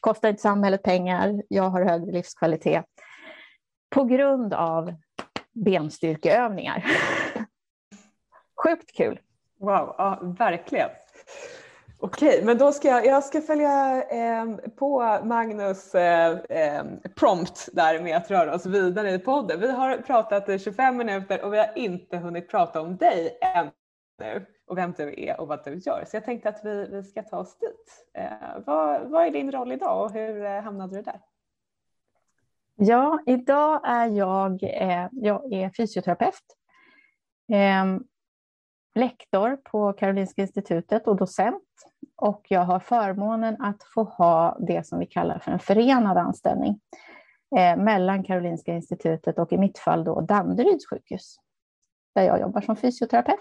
kostar 0.00 0.28
inte 0.28 0.42
samhället 0.42 0.82
pengar, 0.82 1.42
jag 1.48 1.70
har 1.70 1.84
högre 1.84 2.12
livskvalitet. 2.12 2.84
På 3.90 4.04
grund 4.04 4.54
av 4.54 4.94
benstyrkeövningar. 5.52 6.84
Sjukt 8.64 8.96
kul. 8.96 9.20
Wow, 9.60 9.94
ja, 9.98 10.18
verkligen. 10.38 10.88
Okej, 12.04 12.42
men 12.44 12.58
då 12.58 12.72
ska 12.72 12.88
jag, 12.88 13.06
jag 13.06 13.24
ska 13.24 13.40
följa 13.40 14.02
eh, 14.02 14.46
på 14.76 15.18
Magnus 15.24 15.94
eh, 15.94 16.38
eh, 16.48 16.84
prompt 17.16 17.68
där 17.72 18.02
med 18.02 18.16
att 18.16 18.30
röra 18.30 18.54
oss 18.54 18.66
vidare 18.66 19.10
i 19.10 19.18
podden. 19.18 19.60
Vi 19.60 19.70
har 19.70 19.96
pratat 19.96 20.48
i 20.48 20.58
25 20.58 20.96
minuter 20.96 21.44
och 21.44 21.52
vi 21.52 21.58
har 21.58 21.78
inte 21.78 22.16
hunnit 22.16 22.50
prata 22.50 22.80
om 22.80 22.96
dig 22.96 23.38
ännu 23.40 24.46
och 24.66 24.78
vem 24.78 24.92
du 24.96 25.14
är 25.16 25.40
och 25.40 25.48
vad 25.48 25.64
du 25.64 25.78
gör. 25.78 26.04
Så 26.06 26.16
jag 26.16 26.24
tänkte 26.24 26.48
att 26.48 26.60
vi, 26.64 26.86
vi 26.90 27.02
ska 27.02 27.22
ta 27.22 27.36
oss 27.36 27.58
dit. 27.58 28.06
Eh, 28.14 28.62
vad, 28.66 29.10
vad 29.10 29.26
är 29.26 29.30
din 29.30 29.52
roll 29.52 29.72
idag 29.72 30.04
och 30.04 30.12
hur 30.12 30.44
eh, 30.44 30.60
hamnade 30.60 30.96
du 30.96 31.02
där? 31.02 31.20
Ja, 32.84 33.18
idag 33.26 33.80
är 33.84 34.06
jag, 34.06 34.62
eh, 34.62 35.08
jag 35.12 35.52
är 35.52 35.70
fysioterapeut, 35.70 36.42
eh, 37.52 37.84
lektor 38.94 39.56
på 39.56 39.92
Karolinska 39.92 40.42
institutet 40.42 41.06
och 41.06 41.16
docent. 41.16 41.64
Och 42.16 42.46
jag 42.48 42.60
har 42.60 42.80
förmånen 42.80 43.62
att 43.62 43.82
få 43.94 44.02
ha 44.02 44.56
det 44.60 44.86
som 44.86 44.98
vi 44.98 45.06
kallar 45.06 45.38
för 45.38 45.52
en 45.52 45.58
förenad 45.58 46.16
anställning 46.16 46.80
eh, 47.56 47.76
mellan 47.76 48.24
Karolinska 48.24 48.72
institutet 48.72 49.38
och 49.38 49.52
i 49.52 49.58
mitt 49.58 49.78
fall 49.78 50.04
då 50.04 50.20
Danderyds 50.20 50.86
sjukhus, 50.90 51.36
där 52.14 52.22
jag 52.22 52.40
jobbar 52.40 52.60
som 52.60 52.76
fysioterapeut. 52.76 53.38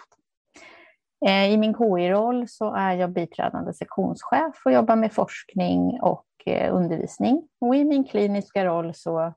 Eh, 1.26 1.52
I 1.52 1.58
min 1.58 1.74
KI-roll 1.74 2.48
så 2.48 2.74
är 2.74 2.94
jag 2.94 3.12
biträdande 3.12 3.74
sektionschef 3.74 4.62
och 4.66 4.72
jobbar 4.72 4.96
med 4.96 5.14
forskning 5.14 6.02
och 6.02 6.26
och 6.48 6.78
undervisning. 6.78 7.48
Och 7.60 7.76
i 7.76 7.86
min 7.86 8.04
kliniska 8.04 8.66
roll 8.66 8.94
så 8.94 9.34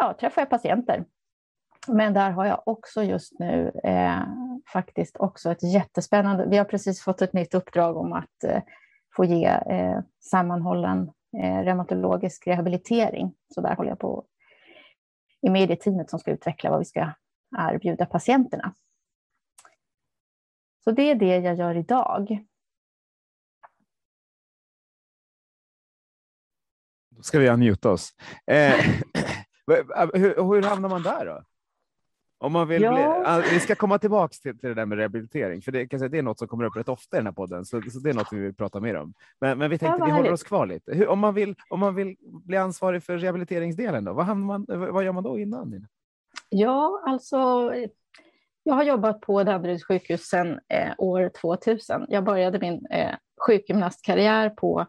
ja, 0.00 0.16
träffar 0.20 0.42
jag 0.42 0.50
patienter. 0.50 1.04
Men 1.88 2.14
där 2.14 2.30
har 2.30 2.46
jag 2.46 2.62
också 2.66 3.02
just 3.02 3.38
nu 3.38 3.80
eh, 3.84 4.22
faktiskt 4.72 5.16
också 5.16 5.50
ett 5.50 5.62
jättespännande... 5.62 6.46
Vi 6.46 6.56
har 6.56 6.64
precis 6.64 7.02
fått 7.02 7.22
ett 7.22 7.32
nytt 7.32 7.54
uppdrag 7.54 7.96
om 7.96 8.12
att 8.12 8.44
eh, 8.44 8.62
få 9.16 9.24
ge 9.24 9.46
eh, 9.46 10.00
sammanhållen 10.20 11.10
eh, 11.42 11.58
reumatologisk 11.62 12.46
rehabilitering. 12.46 13.34
Så 13.54 13.60
där 13.60 13.74
håller 13.74 13.90
jag 13.90 13.98
på 13.98 14.24
i 15.42 15.50
medieteamet 15.50 16.10
som 16.10 16.18
ska 16.18 16.30
utveckla 16.30 16.70
vad 16.70 16.78
vi 16.78 16.84
ska 16.84 17.12
erbjuda 17.58 18.06
patienterna. 18.06 18.74
Så 20.84 20.90
det 20.90 21.02
är 21.02 21.14
det 21.14 21.38
jag 21.38 21.54
gör 21.54 21.74
idag. 21.74 22.44
Ska 27.22 27.38
vi 27.38 27.48
unmuta 27.48 27.90
oss. 27.90 28.10
Eh, 28.46 28.74
hur, 30.14 30.54
hur 30.54 30.62
hamnar 30.62 30.88
man 30.88 31.02
där 31.02 31.26
då? 31.26 31.42
Om 32.42 32.52
man 32.52 32.68
vill 32.68 32.82
ja. 32.82 33.40
bli, 33.42 33.50
vi 33.52 33.60
ska 33.60 33.74
komma 33.74 33.98
tillbaka 33.98 34.32
till, 34.42 34.58
till 34.58 34.68
det 34.68 34.74
där 34.74 34.86
med 34.86 34.98
rehabilitering, 34.98 35.62
för 35.62 35.72
det, 35.72 35.88
kan 35.88 35.98
säga, 35.98 36.08
det 36.08 36.18
är 36.18 36.22
något 36.22 36.38
som 36.38 36.48
kommer 36.48 36.64
upp 36.64 36.76
rätt 36.76 36.88
ofta 36.88 37.16
i 37.16 37.18
den 37.18 37.26
här 37.26 37.32
podden, 37.32 37.64
så, 37.64 37.82
så 37.82 37.98
det 37.98 38.10
är 38.10 38.14
något 38.14 38.32
vi 38.32 38.38
vill 38.38 38.54
prata 38.54 38.80
mer 38.80 38.96
om. 38.96 39.14
Men, 39.40 39.58
men 39.58 39.70
vi 39.70 39.78
tänkte 39.78 39.98
ja, 40.00 40.04
vi 40.04 40.12
håller 40.12 40.32
oss 40.32 40.42
kvar 40.42 40.66
lite. 40.66 40.94
Hur, 40.94 41.08
om, 41.08 41.18
man 41.18 41.34
vill, 41.34 41.54
om 41.70 41.80
man 41.80 41.94
vill 41.94 42.16
bli 42.20 42.56
ansvarig 42.56 43.02
för 43.02 43.18
rehabiliteringsdelen, 43.18 44.04
då, 44.04 44.12
vad, 44.12 44.36
man, 44.36 44.64
vad 44.68 45.04
gör 45.04 45.12
man 45.12 45.24
då 45.24 45.38
innan? 45.38 45.86
Ja, 46.48 47.02
alltså 47.06 47.72
jag 48.62 48.74
har 48.74 48.82
jobbat 48.82 49.20
på 49.20 49.44
Danderyds 49.44 49.84
sjukhus 49.84 50.22
sedan 50.22 50.60
eh, 50.68 50.92
år 50.98 51.30
2000. 51.40 52.06
Jag 52.08 52.24
började 52.24 52.58
min 52.58 52.86
eh, 52.86 53.14
sjukgymnastkarriär 53.46 54.50
på 54.50 54.86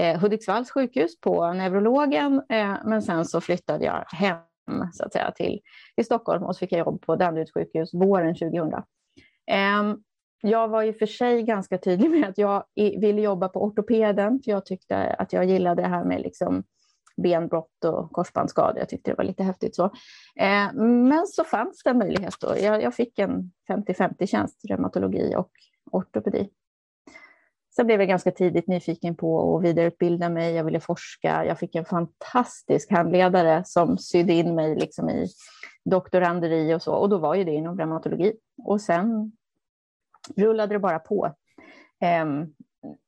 eh, 0.00 0.20
Hudiksvalls 0.20 0.70
sjukhus 0.70 1.20
på 1.20 1.52
neurologen, 1.52 2.42
eh, 2.48 2.76
men 2.84 3.02
sen 3.02 3.24
så 3.24 3.40
flyttade 3.40 3.84
jag 3.84 4.04
hem 4.08 4.38
så 4.92 5.04
att 5.04 5.12
säga, 5.12 5.30
till, 5.30 5.60
till 5.94 6.04
Stockholm 6.04 6.42
och 6.42 6.56
så 6.56 6.58
fick 6.58 6.72
jag 6.72 6.78
jobb 6.78 7.02
på 7.02 7.16
Danderyds 7.16 7.52
sjukhus 7.52 7.94
våren 7.94 8.34
2000. 8.34 8.72
Eh, 9.50 9.94
jag 10.42 10.68
var 10.68 10.82
i 10.82 10.90
och 10.90 10.96
för 10.96 11.06
sig 11.06 11.42
ganska 11.42 11.78
tydlig 11.78 12.10
med 12.10 12.28
att 12.28 12.38
jag 12.38 12.64
ville 12.76 13.20
jobba 13.20 13.48
på 13.48 13.64
ortopeden, 13.64 14.40
för 14.44 14.50
jag 14.50 14.66
tyckte 14.66 14.96
att 14.96 15.32
jag 15.32 15.44
gillade 15.44 15.82
det 15.82 15.88
här 15.88 16.04
med 16.04 16.20
liksom 16.20 16.64
benbrott 17.16 17.84
och 17.84 18.12
korsbandsskador. 18.12 18.78
Jag 18.78 18.88
tyckte 18.88 19.10
det 19.10 19.14
var 19.14 19.24
lite 19.24 19.42
häftigt 19.42 19.76
så. 19.76 19.84
Eh, 20.36 20.72
men 20.74 21.26
så 21.26 21.44
fanns 21.44 21.82
det 21.82 21.90
en 21.90 21.98
möjlighet 21.98 22.34
då. 22.40 22.54
Jag, 22.58 22.82
jag 22.82 22.94
fick 22.94 23.18
en 23.18 23.52
50-50 23.70 24.26
tjänst, 24.26 24.60
reumatologi 24.68 25.34
och 25.36 25.50
ortopedi. 25.90 26.48
Sen 27.76 27.86
blev 27.86 28.00
jag 28.00 28.08
ganska 28.08 28.30
tidigt 28.30 28.66
nyfiken 28.66 29.16
på 29.16 29.56
att 29.56 29.64
vidareutbilda 29.64 30.28
mig. 30.28 30.54
Jag 30.54 30.64
ville 30.64 30.80
forska. 30.80 31.44
Jag 31.44 31.58
fick 31.58 31.74
en 31.74 31.84
fantastisk 31.84 32.90
handledare 32.90 33.62
som 33.66 33.98
sydde 33.98 34.32
in 34.32 34.54
mig 34.54 34.76
liksom 34.76 35.10
i 35.10 35.28
doktoranderi 35.84 36.74
och 36.74 36.82
så. 36.82 36.94
Och 36.94 37.08
då 37.08 37.18
var 37.18 37.34
ju 37.34 37.44
det 37.44 37.52
inom 37.52 37.78
reumatologi. 37.78 38.32
Och 38.64 38.80
sen 38.80 39.32
rullade 40.36 40.74
det 40.74 40.78
bara 40.78 40.98
på. 40.98 41.26
Eh, 42.00 42.26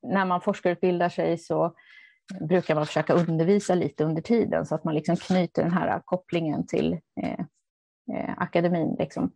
när 0.02 0.24
man 0.24 0.40
forskarutbildar 0.40 1.08
sig 1.08 1.38
så 1.38 1.74
brukar 2.40 2.74
man 2.74 2.86
försöka 2.86 3.14
undervisa 3.14 3.74
lite 3.74 4.04
under 4.04 4.22
tiden 4.22 4.66
så 4.66 4.74
att 4.74 4.84
man 4.84 4.94
liksom 4.94 5.16
knyter 5.16 5.62
den 5.62 5.72
här 5.72 6.02
kopplingen 6.04 6.66
till 6.66 6.92
eh, 7.22 7.40
eh, 8.16 8.34
akademin. 8.36 8.96
Liksom. 8.98 9.32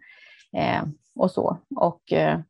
Eh, 0.56 0.82
och 1.14 1.30
så. 1.30 1.58
Och 1.76 2.12
eh, 2.12 2.40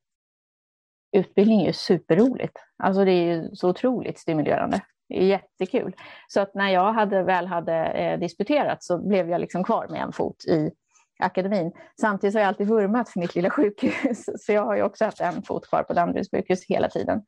utbildning 1.12 1.60
är 1.60 1.66
ju 1.66 1.72
superroligt. 1.72 2.56
Alltså 2.82 3.04
det 3.04 3.12
är 3.12 3.34
ju 3.34 3.54
så 3.54 3.68
otroligt 3.68 4.18
stimulerande. 4.18 4.80
Det 5.08 5.22
är 5.22 5.26
jättekul. 5.26 5.96
Så 6.28 6.40
att 6.40 6.54
när 6.54 6.68
jag 6.68 6.92
hade, 6.92 7.22
väl 7.22 7.46
hade 7.46 7.74
eh, 7.74 8.18
disputerat 8.18 8.82
så 8.82 8.98
blev 8.98 9.30
jag 9.30 9.40
liksom 9.40 9.64
kvar 9.64 9.88
med 9.88 10.02
en 10.02 10.12
fot 10.12 10.44
i 10.44 10.70
akademin. 11.18 11.72
Samtidigt 12.00 12.34
har 12.34 12.40
jag 12.40 12.48
alltid 12.48 12.68
vurmat 12.68 13.08
för 13.08 13.20
mitt 13.20 13.34
lilla 13.34 13.50
sjukhus, 13.50 14.24
så 14.44 14.52
jag 14.52 14.64
har 14.64 14.76
ju 14.76 14.82
också 14.82 15.04
haft 15.04 15.20
en 15.20 15.42
fot 15.42 15.68
kvar 15.68 15.82
på 15.82 15.92
Danderyds 15.92 16.30
sjukhus 16.30 16.64
hela 16.68 16.88
tiden. 16.88 17.22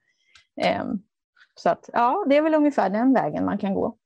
Eh, 0.63 0.85
så 1.55 1.71
att, 1.71 1.91
ja, 1.93 2.27
det 2.29 2.37
är 2.37 2.43
väl 2.43 2.55
ungefär 2.55 2.91
den 2.91 3.13
vägen 3.13 3.45
man 3.45 3.59
kan 3.59 3.75
gå. 3.75 3.97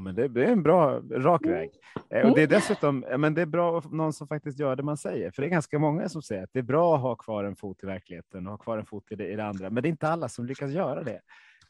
Ja, 0.00 0.04
men 0.04 0.14
det, 0.14 0.44
är 0.44 0.52
en 0.52 0.62
bra, 0.62 1.00
rak 1.10 1.42
mm. 1.42 1.54
väg. 1.54 1.70
Mm. 2.10 2.30
Och 2.30 2.36
det 2.36 2.42
är 2.42 2.46
dessutom 2.46 3.04
men 3.18 3.34
det 3.34 3.42
är 3.42 3.46
bra 3.46 3.82
någon 3.90 4.12
som 4.12 4.28
faktiskt 4.28 4.58
gör 4.58 4.76
det 4.76 4.82
man 4.82 4.96
säger. 4.96 5.30
För 5.30 5.42
det 5.42 5.48
är 5.48 5.50
ganska 5.50 5.78
många 5.78 6.08
som 6.08 6.22
säger 6.22 6.42
att 6.42 6.50
det 6.52 6.58
är 6.58 6.62
bra 6.62 6.94
att 6.94 7.00
ha 7.00 7.16
kvar 7.16 7.44
en 7.44 7.56
fot 7.56 7.82
i 7.82 7.86
verkligheten 7.86 8.46
och 8.46 8.52
ha 8.52 8.58
kvar 8.58 8.78
en 8.78 8.86
fot 8.86 9.04
i 9.10 9.14
det, 9.14 9.28
i 9.28 9.36
det 9.36 9.44
andra. 9.44 9.70
Men 9.70 9.82
det 9.82 9.88
är 9.88 9.90
inte 9.90 10.08
alla 10.08 10.28
som 10.28 10.46
lyckas 10.46 10.70
göra 10.70 11.02
det. 11.02 11.20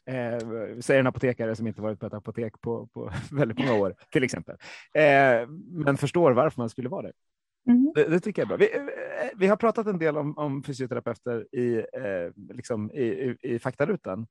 Eh, 0.05 0.39
säger 0.79 0.99
en 0.99 1.07
apotekare 1.07 1.55
som 1.55 1.67
inte 1.67 1.81
varit 1.81 1.99
på 1.99 2.05
ett 2.05 2.13
apotek 2.13 2.61
på, 2.61 2.87
på 2.87 3.11
väldigt 3.31 3.59
många 3.59 3.73
år, 3.73 3.95
till 4.11 4.23
exempel. 4.23 4.55
Eh, 4.93 5.47
men 5.69 5.97
förstår 5.97 6.31
varför 6.31 6.61
man 6.61 6.69
skulle 6.69 6.89
vara 6.89 7.01
det. 7.01 7.13
Mm. 7.67 7.91
Det, 7.95 8.03
det, 8.03 8.19
tycker 8.19 8.41
jag 8.41 8.51
är 8.51 8.57
bra. 8.57 8.57
Vi, 8.57 8.75
eh, 8.75 9.29
vi, 9.35 9.47
har 9.47 9.55
pratat 9.55 9.87
en 9.87 9.99
del 9.99 10.17
om, 10.17 10.37
om 10.37 10.63
fysioterapeuter 10.63 11.55
i, 11.55 11.77
eh, 11.77 12.55
liksom 12.55 12.91
i, 12.91 13.03
i, 13.03 13.37
i 13.41 13.59
faktarutan. 13.59 14.27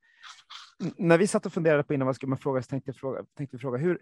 När 0.96 1.18
vi 1.18 1.26
satt 1.26 1.46
och 1.46 1.52
funderade 1.52 1.82
på 1.82 1.94
innan 1.94 2.06
vad 2.06 2.16
ska 2.16 2.26
man 2.26 2.38
fråga 2.38 2.62
så 2.62 2.68
tänkte, 2.68 2.92
fråga, 2.92 3.24
tänkte 3.36 3.56
vi 3.56 3.60
fråga 3.60 3.78
hur, 3.78 4.00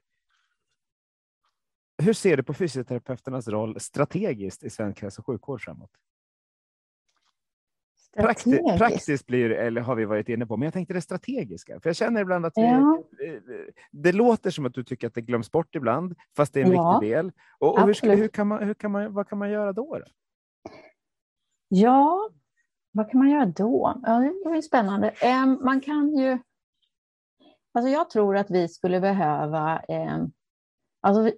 hur 2.03 2.13
ser 2.13 2.37
du 2.37 2.43
på 2.43 2.55
fysioterapeuternas 2.55 3.49
roll 3.49 3.81
strategiskt 3.81 4.65
i 4.65 4.71
svensk 4.71 5.03
hälso 5.03 5.21
och 5.21 5.27
sjukvård 5.27 5.61
framåt? 5.61 5.91
Prakti 8.23 8.79
praktiskt 8.79 9.27
blir 9.27 9.51
eller 9.51 9.81
har 9.81 9.95
vi 9.95 10.05
varit 10.05 10.29
inne 10.29 10.47
på, 10.47 10.57
men 10.57 10.65
jag 10.65 10.73
tänkte 10.73 10.95
det 10.95 11.01
strategiska. 11.01 11.81
För 11.81 11.89
jag 11.89 11.97
känner 11.97 12.21
ibland 12.21 12.47
att 12.47 12.53
vi, 12.57 12.63
ja. 12.63 13.03
det 13.91 14.13
låter 14.13 14.51
som 14.51 14.67
att 14.67 14.75
du 14.75 14.85
tycker 14.85 15.07
att 15.07 15.15
det 15.15 15.21
glöms 15.21 15.51
bort 15.51 15.75
ibland, 15.75 16.15
fast 16.37 16.55
det 16.55 16.61
är 16.61 16.65
en 16.65 16.73
ja, 16.73 16.93
viktig 16.93 17.17
del. 17.17 17.33
Och, 17.59 17.79
och 17.79 17.81
hur, 17.81 18.17
hur, 18.17 18.29
kan 18.29 18.47
man, 18.47 18.63
hur 18.63 18.75
kan 18.75 18.91
man, 18.91 19.15
vad 19.15 19.29
kan 19.29 19.39
man 19.39 19.51
göra 19.51 19.73
då? 19.73 19.99
då? 19.99 20.05
Ja, 21.69 22.31
vad 22.93 23.11
kan 23.11 23.19
man 23.19 23.31
göra 23.31 23.47
då? 23.47 24.01
Ja, 24.03 24.19
det 24.45 24.59
är 24.59 24.63
spännande. 24.63 25.15
Man 25.61 25.81
kan 25.81 26.17
ju... 26.17 26.39
Alltså 27.73 27.91
jag 27.91 28.11
tror 28.11 28.37
att 28.37 28.51
vi 28.51 28.69
skulle 28.69 29.01
behöva... 29.01 29.83
Alltså, 31.01 31.33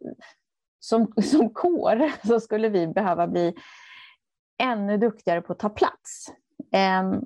som, 0.78 1.12
som 1.22 1.50
kår 1.50 2.26
så 2.26 2.40
skulle 2.40 2.68
vi 2.68 2.86
behöva 2.86 3.26
bli 3.26 3.54
ännu 4.62 4.96
duktigare 4.96 5.42
på 5.42 5.52
att 5.52 5.58
ta 5.58 5.68
plats. 5.68 6.26
Eh, 6.72 7.20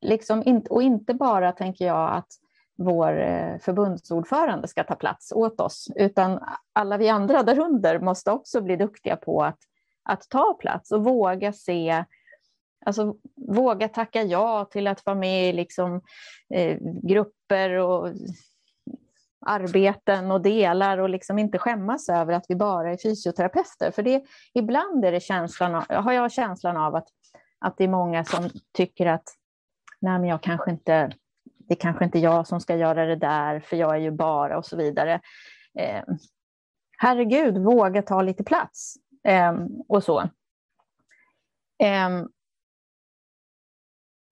liksom 0.00 0.42
in, 0.42 0.66
och 0.70 0.82
inte 0.82 1.14
bara, 1.14 1.52
tänker 1.52 1.86
jag, 1.86 2.12
att 2.12 2.28
vår 2.76 3.20
eh, 3.20 3.58
förbundsordförande 3.58 4.68
ska 4.68 4.84
ta 4.84 4.94
plats 4.94 5.32
åt 5.32 5.60
oss, 5.60 5.88
utan 5.96 6.40
alla 6.72 6.96
vi 6.96 7.08
andra 7.08 7.42
därunder 7.42 7.98
måste 7.98 8.30
också 8.30 8.60
bli 8.60 8.76
duktiga 8.76 9.16
på 9.16 9.42
att, 9.42 9.58
att 10.02 10.28
ta 10.28 10.54
plats 10.60 10.92
och 10.92 11.04
våga 11.04 11.52
se, 11.52 12.04
alltså 12.86 13.14
våga 13.36 13.88
tacka 13.88 14.22
ja 14.22 14.64
till 14.64 14.86
att 14.86 15.06
vara 15.06 15.16
med 15.16 15.48
i 15.48 15.52
liksom, 15.52 16.00
eh, 16.54 16.78
grupper 17.02 17.70
och 17.70 18.08
arbeten 19.46 20.30
och 20.30 20.40
delar 20.40 20.98
och 20.98 21.08
liksom 21.08 21.38
inte 21.38 21.58
skämmas 21.58 22.08
över 22.08 22.32
att 22.32 22.44
vi 22.48 22.56
bara 22.56 22.92
är 22.92 22.96
fysioterapeuter. 22.96 23.90
För 23.90 24.02
det, 24.02 24.24
ibland 24.54 25.04
är 25.04 25.12
det 25.12 25.20
känslan 25.20 25.74
av, 25.74 25.84
har 25.94 26.12
jag 26.12 26.32
känslan 26.32 26.76
av 26.76 26.94
att 26.94 27.08
att 27.58 27.76
det 27.76 27.84
är 27.84 27.88
många 27.88 28.24
som 28.24 28.50
tycker 28.72 29.06
att 29.06 29.34
nej, 30.00 30.18
men 30.18 30.28
jag 30.28 30.42
kanske 30.42 30.70
inte, 30.70 31.12
det 31.44 31.74
är 31.74 31.78
kanske 31.78 32.04
inte 32.04 32.18
jag 32.18 32.46
som 32.46 32.60
ska 32.60 32.76
göra 32.76 33.06
det 33.06 33.16
där, 33.16 33.60
för 33.60 33.76
jag 33.76 33.94
är 33.94 34.00
ju 34.00 34.10
bara 34.10 34.58
och 34.58 34.66
så 34.66 34.76
vidare. 34.76 35.20
Eh, 35.78 36.04
herregud, 36.98 37.58
våga 37.58 38.02
ta 38.02 38.22
lite 38.22 38.44
plats 38.44 38.94
eh, 39.24 39.54
och 39.88 40.04
så. 40.04 40.20
Eh, 41.82 42.24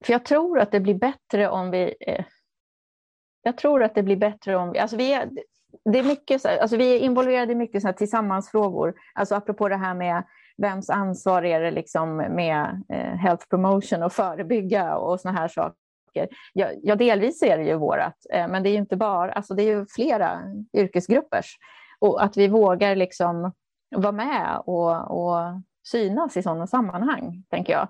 för 0.05 0.13
jag 0.13 0.25
tror 0.25 0.59
att 0.59 0.71
det 0.71 0.79
blir 0.79 0.95
bättre 0.95 1.49
om 1.49 1.71
vi... 1.71 1.95
Eh, 1.99 2.25
jag 3.41 3.57
tror 3.57 3.83
att 3.83 3.95
det 3.95 4.03
blir 4.03 4.17
bättre 4.17 4.55
om 4.55 4.71
vi... 4.71 4.79
Alltså 4.79 4.97
vi 4.97 5.13
är, 5.13 5.29
det 5.85 5.99
är 5.99 6.03
mycket, 6.03 6.45
alltså 6.45 6.77
vi 6.77 6.95
är 6.95 6.99
involverade 6.99 7.51
i 7.51 7.55
mycket 7.55 7.81
så 7.81 7.87
här 7.87 7.93
tillsammansfrågor. 7.93 8.93
Alltså 9.13 9.35
apropå 9.35 9.69
det 9.69 9.75
här 9.75 9.93
med 9.93 10.23
vems 10.57 10.89
ansvar 10.89 11.43
är 11.43 11.61
det 11.61 11.71
liksom 11.71 12.17
med 12.17 12.83
eh, 12.89 13.15
health 13.15 13.47
promotion 13.49 14.03
och 14.03 14.13
förebygga 14.13 14.97
och 14.97 15.19
såna 15.19 15.39
här 15.39 15.47
saker. 15.47 15.77
Ja, 16.53 16.67
ja 16.83 16.95
delvis 16.95 17.43
är 17.43 17.57
det 17.57 17.63
ju 17.63 17.75
vårat, 17.75 18.15
eh, 18.33 18.47
men 18.47 18.63
det 18.63 18.69
är 18.69 18.71
ju 18.71 18.77
inte 18.77 18.97
bara, 18.97 19.31
alltså 19.31 19.53
det 19.53 19.63
är 19.63 19.77
ju 19.77 19.85
flera 19.89 20.39
yrkesgruppers. 20.77 21.57
Och 21.99 22.23
att 22.23 22.37
vi 22.37 22.47
vågar 22.47 22.95
liksom 22.95 23.51
vara 23.95 24.11
med 24.11 24.61
och, 24.65 25.11
och 25.11 25.61
synas 25.87 26.37
i 26.37 26.43
sådana 26.43 26.67
sammanhang, 26.67 27.43
tänker 27.49 27.73
jag. 27.73 27.87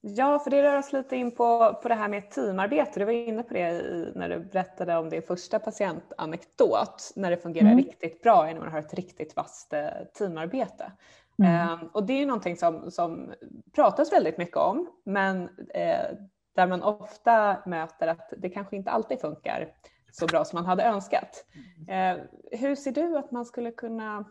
Ja, 0.00 0.38
för 0.38 0.50
det 0.50 0.62
rör 0.62 0.78
oss 0.78 0.92
lite 0.92 1.16
in 1.16 1.30
på, 1.30 1.78
på 1.82 1.88
det 1.88 1.94
här 1.94 2.08
med 2.08 2.30
teamarbete. 2.30 3.00
Du 3.00 3.04
var 3.04 3.12
inne 3.12 3.42
på 3.42 3.54
det 3.54 3.70
i, 3.70 4.12
när 4.14 4.28
du 4.28 4.38
berättade 4.38 4.96
om 4.96 5.10
din 5.10 5.22
första 5.22 5.58
patientanekdot, 5.58 7.12
när 7.16 7.30
det 7.30 7.36
fungerar 7.36 7.66
mm. 7.66 7.78
riktigt 7.78 8.22
bra 8.22 8.44
när 8.44 8.60
man 8.60 8.72
har 8.72 8.78
ett 8.78 8.94
riktigt 8.94 9.36
vasst 9.36 9.72
eh, 9.72 9.88
teamarbete. 10.18 10.92
Mm. 11.38 11.72
Um, 11.72 11.88
och 11.92 12.06
det 12.06 12.22
är 12.22 12.26
någonting 12.26 12.56
som, 12.56 12.90
som 12.90 13.32
pratas 13.74 14.12
väldigt 14.12 14.38
mycket 14.38 14.56
om, 14.56 14.88
men 15.04 15.42
eh, 15.74 16.06
där 16.54 16.66
man 16.66 16.82
ofta 16.82 17.56
möter 17.66 18.08
att 18.08 18.32
det 18.36 18.48
kanske 18.48 18.76
inte 18.76 18.90
alltid 18.90 19.20
funkar 19.20 19.68
så 20.10 20.26
bra 20.26 20.44
som 20.44 20.56
man 20.56 20.66
hade 20.66 20.82
önskat. 20.82 21.44
Uh, 21.80 22.24
hur 22.52 22.74
ser 22.74 22.92
du 22.92 23.18
att 23.18 23.30
man 23.30 23.44
skulle 23.44 23.70
kunna 23.70 24.24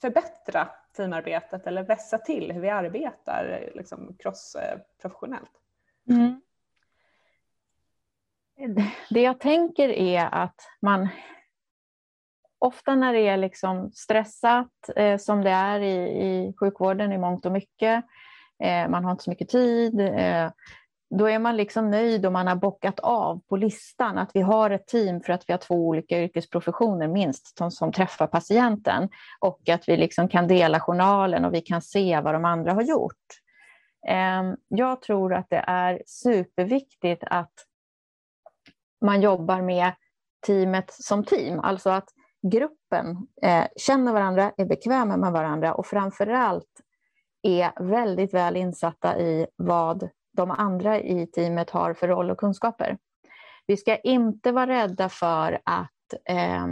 förbättra 0.00 0.68
teamarbetet 0.96 1.66
eller 1.66 1.82
vässa 1.82 2.18
till 2.18 2.52
hur 2.52 2.60
vi 2.60 2.70
arbetar 2.70 3.70
liksom 3.74 4.16
crossprofessionellt? 4.18 5.50
Eh, 6.10 6.16
mm. 6.16 6.40
det 9.10 9.22
jag 9.22 9.40
tänker 9.40 9.88
är 9.88 10.28
att 10.34 10.60
man 10.80 11.08
ofta 12.58 12.94
när 12.94 13.12
det 13.12 13.28
är 13.28 13.36
liksom 13.36 13.90
stressat 13.92 14.90
eh, 14.96 15.18
som 15.18 15.42
det 15.44 15.50
är 15.50 15.80
i, 15.80 15.94
i 16.26 16.54
sjukvården 16.60 17.12
i 17.12 17.18
mångt 17.18 17.46
och 17.46 17.52
mycket, 17.52 18.04
eh, 18.62 18.88
man 18.88 19.04
har 19.04 19.12
inte 19.12 19.24
så 19.24 19.30
mycket 19.30 19.48
tid, 19.48 20.00
eh, 20.00 20.50
då 21.18 21.26
är 21.28 21.38
man 21.38 21.56
liksom 21.56 21.90
nöjd 21.90 22.26
om 22.26 22.32
man 22.32 22.46
har 22.46 22.56
bockat 22.56 23.00
av 23.00 23.40
på 23.48 23.56
listan 23.56 24.18
att 24.18 24.30
vi 24.34 24.40
har 24.40 24.70
ett 24.70 24.86
team 24.86 25.20
för 25.20 25.32
att 25.32 25.44
vi 25.48 25.52
har 25.52 25.58
två 25.58 25.74
olika 25.74 26.22
yrkesprofessioner 26.22 27.08
minst 27.08 27.58
som, 27.58 27.70
som 27.70 27.92
träffar 27.92 28.26
patienten 28.26 29.08
och 29.40 29.68
att 29.68 29.88
vi 29.88 29.96
liksom 29.96 30.28
kan 30.28 30.48
dela 30.48 30.80
journalen 30.80 31.44
och 31.44 31.54
vi 31.54 31.60
kan 31.60 31.82
se 31.82 32.20
vad 32.20 32.34
de 32.34 32.44
andra 32.44 32.72
har 32.72 32.82
gjort. 32.82 33.26
Ehm, 34.08 34.56
jag 34.68 35.02
tror 35.02 35.34
att 35.34 35.46
det 35.50 35.64
är 35.66 36.02
superviktigt 36.06 37.24
att 37.26 37.54
man 39.04 39.20
jobbar 39.20 39.60
med 39.60 39.92
teamet 40.46 40.92
som 40.92 41.24
team, 41.24 41.60
alltså 41.60 41.90
att 41.90 42.08
gruppen 42.42 43.26
eh, 43.42 43.64
känner 43.76 44.12
varandra, 44.12 44.52
är 44.56 44.66
bekväma 44.66 45.16
med 45.16 45.32
varandra 45.32 45.74
och 45.74 45.86
framför 45.86 46.26
allt 46.26 46.80
är 47.42 47.82
väldigt 47.84 48.34
väl 48.34 48.56
insatta 48.56 49.18
i 49.18 49.46
vad 49.56 50.08
de 50.32 50.50
andra 50.50 51.00
i 51.00 51.26
teamet 51.26 51.70
har 51.70 51.94
för 51.94 52.08
roll 52.08 52.30
och 52.30 52.38
kunskaper. 52.38 52.98
Vi 53.66 53.76
ska 53.76 53.96
inte 53.96 54.52
vara 54.52 54.66
rädda 54.66 55.08
för 55.08 55.60
att, 55.64 55.90
eh, 56.28 56.66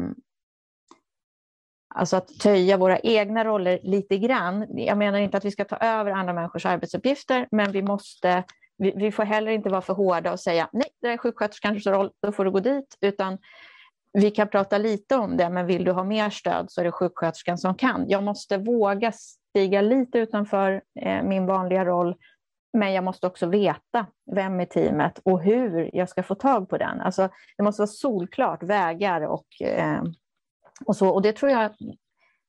alltså 1.94 2.16
att 2.16 2.28
töja 2.28 2.76
våra 2.76 2.98
egna 2.98 3.44
roller 3.44 3.80
lite 3.82 4.18
grann. 4.18 4.66
Jag 4.78 4.98
menar 4.98 5.18
inte 5.18 5.36
att 5.36 5.44
vi 5.44 5.50
ska 5.50 5.64
ta 5.64 5.76
över 5.76 6.10
andra 6.10 6.32
människors 6.32 6.66
arbetsuppgifter, 6.66 7.48
men 7.50 7.72
vi 7.72 7.82
måste 7.82 8.44
vi, 8.80 8.92
vi 8.96 9.12
får 9.12 9.22
heller 9.22 9.50
inte 9.50 9.68
vara 9.68 9.80
för 9.80 9.94
hårda 9.94 10.32
och 10.32 10.40
säga 10.40 10.68
nej, 10.72 10.88
det 11.02 11.08
är 11.08 11.16
sjuksköterskans 11.16 11.86
roll, 11.86 12.10
då 12.22 12.32
får 12.32 12.44
du 12.44 12.50
gå 12.50 12.60
dit, 12.60 12.98
utan 13.00 13.38
vi 14.12 14.30
kan 14.30 14.48
prata 14.48 14.78
lite 14.78 15.16
om 15.16 15.36
det, 15.36 15.50
men 15.50 15.66
vill 15.66 15.84
du 15.84 15.92
ha 15.92 16.04
mer 16.04 16.30
stöd 16.30 16.70
så 16.70 16.80
är 16.80 16.84
det 16.84 16.92
sjuksköterskan 16.92 17.58
som 17.58 17.74
kan. 17.74 18.04
Jag 18.08 18.22
måste 18.22 18.58
våga 18.58 19.12
stiga 19.12 19.80
lite 19.80 20.18
utanför 20.18 20.82
eh, 21.00 21.22
min 21.22 21.46
vanliga 21.46 21.84
roll 21.84 22.16
men 22.72 22.92
jag 22.92 23.04
måste 23.04 23.26
också 23.26 23.46
veta 23.46 24.06
vem 24.35 24.61
i 24.61 24.66
teamet 24.66 25.20
och 25.24 25.42
hur 25.42 25.96
jag 25.96 26.09
ska 26.09 26.22
få 26.22 26.35
tag 26.35 26.68
på 26.68 26.78
den. 26.78 27.00
Alltså, 27.00 27.28
det 27.56 27.62
måste 27.62 27.83
vara 27.83 27.87
solklart 27.87 28.62
vägar 28.62 29.20
och, 29.20 29.62
eh, 29.62 30.02
och 30.85 30.96
så. 30.96 31.09
Och 31.09 31.22
det 31.22 31.33
tror, 31.33 31.52
jag, 31.52 31.72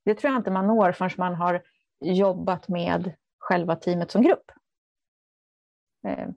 det 0.06 0.16
tror 0.16 0.32
jag 0.32 0.40
inte 0.40 0.52
man 0.52 0.68
når 0.68 0.92
förrän 0.92 1.12
man 1.18 1.36
har 1.36 1.62
jobbat 2.00 2.68
med 2.68 3.14
själva 3.40 3.76
teamet 3.76 4.12
som 4.12 4.22
grupp. 4.22 4.52
Eh. 6.08 6.30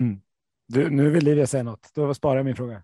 Mm. 0.00 0.20
Du, 0.66 0.90
nu 0.90 1.10
vill 1.10 1.24
Livia 1.24 1.46
säga 1.46 1.62
något. 1.62 1.90
Då 1.94 2.14
sparar 2.14 2.36
jag 2.36 2.44
min 2.44 2.56
fråga. 2.56 2.82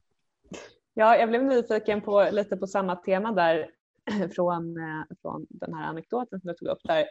Ja, 0.95 1.17
jag 1.17 1.29
blev 1.29 1.45
nyfiken 1.45 2.01
på 2.01 2.29
lite 2.33 2.57
på 2.57 2.67
samma 2.67 2.97
tema 2.97 3.33
där 3.33 3.71
från, 4.35 4.77
eh, 4.77 5.17
från 5.23 5.47
den 5.51 5.75
här 5.75 5.85
anekdoten 5.85 6.41
som 6.41 6.49
du 6.49 6.55
tog 6.55 6.69
upp 6.69 6.81
där. 6.85 7.05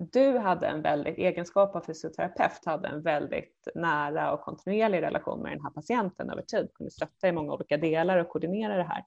Du 0.00 0.38
hade 0.38 0.66
en 0.66 0.82
väldigt, 0.82 1.18
egenskap 1.18 1.76
av 1.76 1.80
fysioterapeut, 1.80 2.64
hade 2.64 2.88
en 2.88 3.02
väldigt 3.02 3.68
nära 3.74 4.32
och 4.32 4.40
kontinuerlig 4.40 5.02
relation 5.02 5.42
med 5.42 5.52
den 5.52 5.60
här 5.60 5.70
patienten 5.70 6.30
över 6.30 6.42
tid, 6.42 6.68
kunde 6.74 6.90
stötta 6.90 7.28
i 7.28 7.32
många 7.32 7.52
olika 7.52 7.76
delar 7.76 8.18
och 8.18 8.28
koordinera 8.28 8.76
det 8.76 8.82
här. 8.82 9.04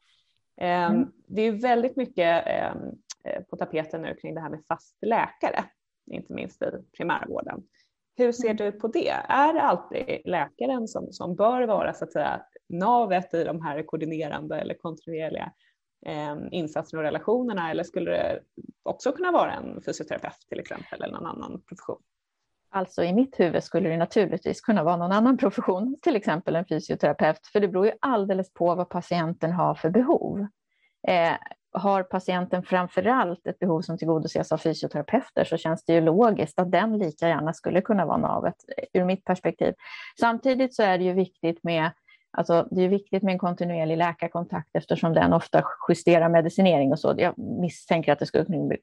Ehm, 0.58 0.95
mm. 0.95 1.12
Det 1.27 1.41
är 1.41 1.51
väldigt 1.51 1.95
mycket 1.95 2.43
ehm, 2.47 2.77
eh, 3.23 3.43
på 3.43 3.56
tapeten 3.58 4.01
nu 4.01 4.15
kring 4.21 4.36
det 4.36 4.41
här 4.41 4.49
med 4.49 4.63
fast 4.67 4.97
läkare, 5.01 5.63
inte 6.12 6.34
minst 6.34 6.62
i 6.62 6.65
primärvården. 6.97 7.63
Hur 8.17 8.32
ser 8.32 8.49
mm. 8.49 8.58
du 8.58 8.71
på 8.71 8.88
det? 8.88 9.13
Är 9.29 9.53
det 9.53 9.62
alltid 9.62 10.21
läkaren 10.25 10.88
som, 10.88 11.12
som 11.12 11.36
bör 11.36 11.67
vara 11.67 11.93
så 11.93 12.03
att 12.03 12.12
säga 12.12 12.41
navet 12.69 13.34
i 13.34 13.43
de 13.43 13.62
här 13.62 13.84
koordinerande 13.84 14.60
eller 14.60 14.73
kontinuerliga 14.73 15.51
eh, 16.06 16.36
insatserna 16.52 17.00
och 17.00 17.06
relationerna 17.06 17.72
eller 17.72 17.84
skulle 17.84 18.12
det 18.12 18.39
också 18.84 19.12
kunna 19.12 19.32
vara 19.32 19.54
en 19.54 19.82
fysioterapeut 19.86 20.46
till 20.50 20.60
exempel 20.60 21.02
eller 21.02 21.13
någon 21.13 21.28
annan 21.28 21.62
profession? 21.68 22.02
Alltså 22.76 23.04
i 23.04 23.13
mitt 23.13 23.39
huvud 23.39 23.63
skulle 23.63 23.89
det 23.89 23.98
naturligtvis 23.98 24.62
kunna 24.62 24.84
vara 24.84 24.98
någon 24.98 25.12
annan 25.12 25.38
profession, 25.38 25.98
till 26.02 26.16
exempel 26.16 26.56
en 26.56 26.66
fysioterapeut, 26.66 27.48
för 27.48 27.60
det 27.60 27.68
beror 27.68 27.86
ju 27.86 27.92
alldeles 28.00 28.54
på 28.54 28.76
vad 28.76 28.89
patienten 28.89 29.52
har 29.52 29.76
för 29.76 29.89
behov. 29.89 30.48
Eh, 31.08 31.34
har 31.74 32.04
patienten 32.04 32.63
framför 32.63 33.08
allt 33.08 33.48
ett 33.48 33.60
behov 33.60 33.82
som 33.82 33.98
tillgodoses 33.98 34.52
av 34.52 34.58
fysioterapeuter 34.58 35.44
så 35.44 35.58
känns 35.58 35.86
det 35.86 35.94
ju 35.94 36.02
logiskt 36.02 36.60
att 36.60 36.72
den 36.72 36.98
lika 36.98 37.28
gärna 37.28 37.54
skulle 37.54 37.82
kunna 37.82 38.06
vara 38.06 38.18
navet 38.18 38.56
ur 38.94 39.06
mitt 39.06 39.24
perspektiv. 39.24 39.74
Samtidigt 40.20 40.76
så 40.76 40.84
är 40.84 40.98
det 40.98 41.04
ju 41.04 41.13
viktigt 41.13 41.63
med 41.63 41.92
Alltså, 42.38 42.67
det 42.72 42.82
är 42.82 42.88
viktigt 42.88 43.24
med 43.24 43.32
en 43.32 43.39
kontinuerlig 43.39 43.98
läkarkontakt 43.98 44.69
eftersom 44.74 45.13
den 45.13 45.34
ofta 45.34 45.63
justerar 45.89 46.30
medicinering 46.30 46.91
och 46.91 47.00
så. 47.00 47.13
Jag 47.17 47.38
misstänker 47.38 48.13
att 48.13 48.19
det 48.19 48.26
skulle 48.26 48.46
bli 48.46 48.78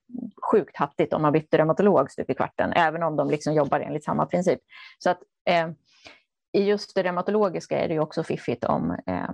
sjukt 0.50 0.76
hattigt 0.76 1.12
om 1.12 1.22
man 1.22 1.32
bytte 1.32 1.58
reumatolog 1.58 2.10
stup 2.10 2.30
i 2.30 2.34
kvarten, 2.34 2.72
även 2.72 3.02
om 3.02 3.16
de 3.16 3.30
liksom 3.30 3.54
jobbar 3.54 3.80
enligt 3.80 4.04
samma 4.04 4.26
princip. 4.26 4.60
Så 4.98 5.10
att, 5.10 5.18
eh, 5.44 5.68
i 6.52 6.64
just 6.64 6.94
det 6.94 7.02
reumatologiska 7.02 7.78
är 7.80 7.88
det 7.88 7.94
ju 7.94 8.00
också 8.00 8.22
fiffigt 8.22 8.64
om, 8.64 8.98
eh, 9.06 9.30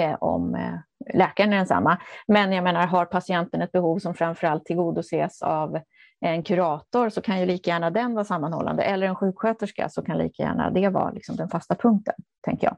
eh, 0.00 0.16
om 0.20 0.54
eh, 0.54 0.74
läkaren 1.14 1.52
är 1.52 1.56
densamma. 1.56 1.98
Men 2.26 2.52
jag 2.52 2.64
menar, 2.64 2.86
har 2.86 3.04
patienten 3.04 3.62
ett 3.62 3.72
behov 3.72 3.98
som 3.98 4.14
framförallt 4.14 4.64
tillgodoses 4.64 5.42
av 5.42 5.78
en 6.20 6.42
kurator 6.42 7.08
så 7.08 7.20
kan 7.20 7.40
ju 7.40 7.46
lika 7.46 7.70
gärna 7.70 7.90
den 7.90 8.14
vara 8.14 8.24
sammanhållande, 8.24 8.82
eller 8.82 9.06
en 9.06 9.16
sjuksköterska 9.16 9.88
så 9.88 10.02
kan 10.02 10.18
lika 10.18 10.42
gärna 10.42 10.70
det 10.70 10.88
vara 10.88 11.10
liksom 11.10 11.36
den 11.36 11.48
fasta 11.48 11.74
punkten, 11.74 12.14
tänker 12.40 12.66
jag. 12.66 12.76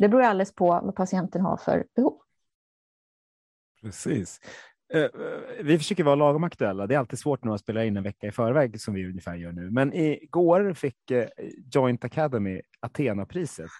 Det 0.00 0.08
beror 0.08 0.22
alldeles 0.22 0.54
på 0.54 0.66
vad 0.66 0.94
patienten 0.94 1.40
har 1.40 1.56
för 1.56 1.84
behov. 1.96 2.18
Precis. 3.82 4.40
Eh, 4.92 5.02
eh, 5.02 5.08
vi 5.62 5.78
försöker 5.78 6.04
vara 6.04 6.14
lagom 6.14 6.44
aktuella. 6.44 6.86
Det 6.86 6.94
är 6.94 6.98
alltid 6.98 7.18
svårt 7.18 7.44
när 7.44 7.48
man 7.48 7.58
spelar 7.58 7.82
in 7.82 7.96
en 7.96 8.02
vecka 8.02 8.26
i 8.26 8.32
förväg 8.32 8.80
som 8.80 8.94
vi 8.94 9.06
ungefär 9.06 9.34
gör 9.34 9.52
nu. 9.52 9.70
Men 9.70 9.94
igår 9.94 10.72
fick 10.72 11.10
eh, 11.10 11.28
Joint 11.72 12.04
Academy 12.04 12.60
Athena-priset 12.80 13.70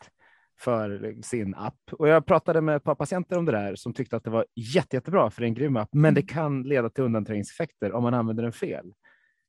för 0.59 1.17
sin 1.23 1.55
app 1.55 1.93
och 1.93 2.09
jag 2.09 2.27
pratade 2.27 2.61
med 2.61 2.77
ett 2.77 2.85
par 2.85 2.95
patienter 2.95 3.39
om 3.39 3.45
det 3.45 3.53
där 3.53 3.75
som 3.75 3.93
tyckte 3.93 4.17
att 4.17 4.25
det 4.25 4.31
var 4.31 4.47
jätte, 4.55 4.97
jättebra 4.97 5.31
för 5.31 5.43
en 5.43 5.55
grym 5.55 5.77
app, 5.77 5.89
men 5.93 6.15
det 6.15 6.21
mm. 6.21 6.29
kan 6.29 6.63
leda 6.63 6.91
till 6.91 7.05
undanträngningseffekter 7.05 7.93
om 7.93 8.03
man 8.03 8.15
använder 8.15 8.43
den 8.43 8.53
fel. 8.53 8.93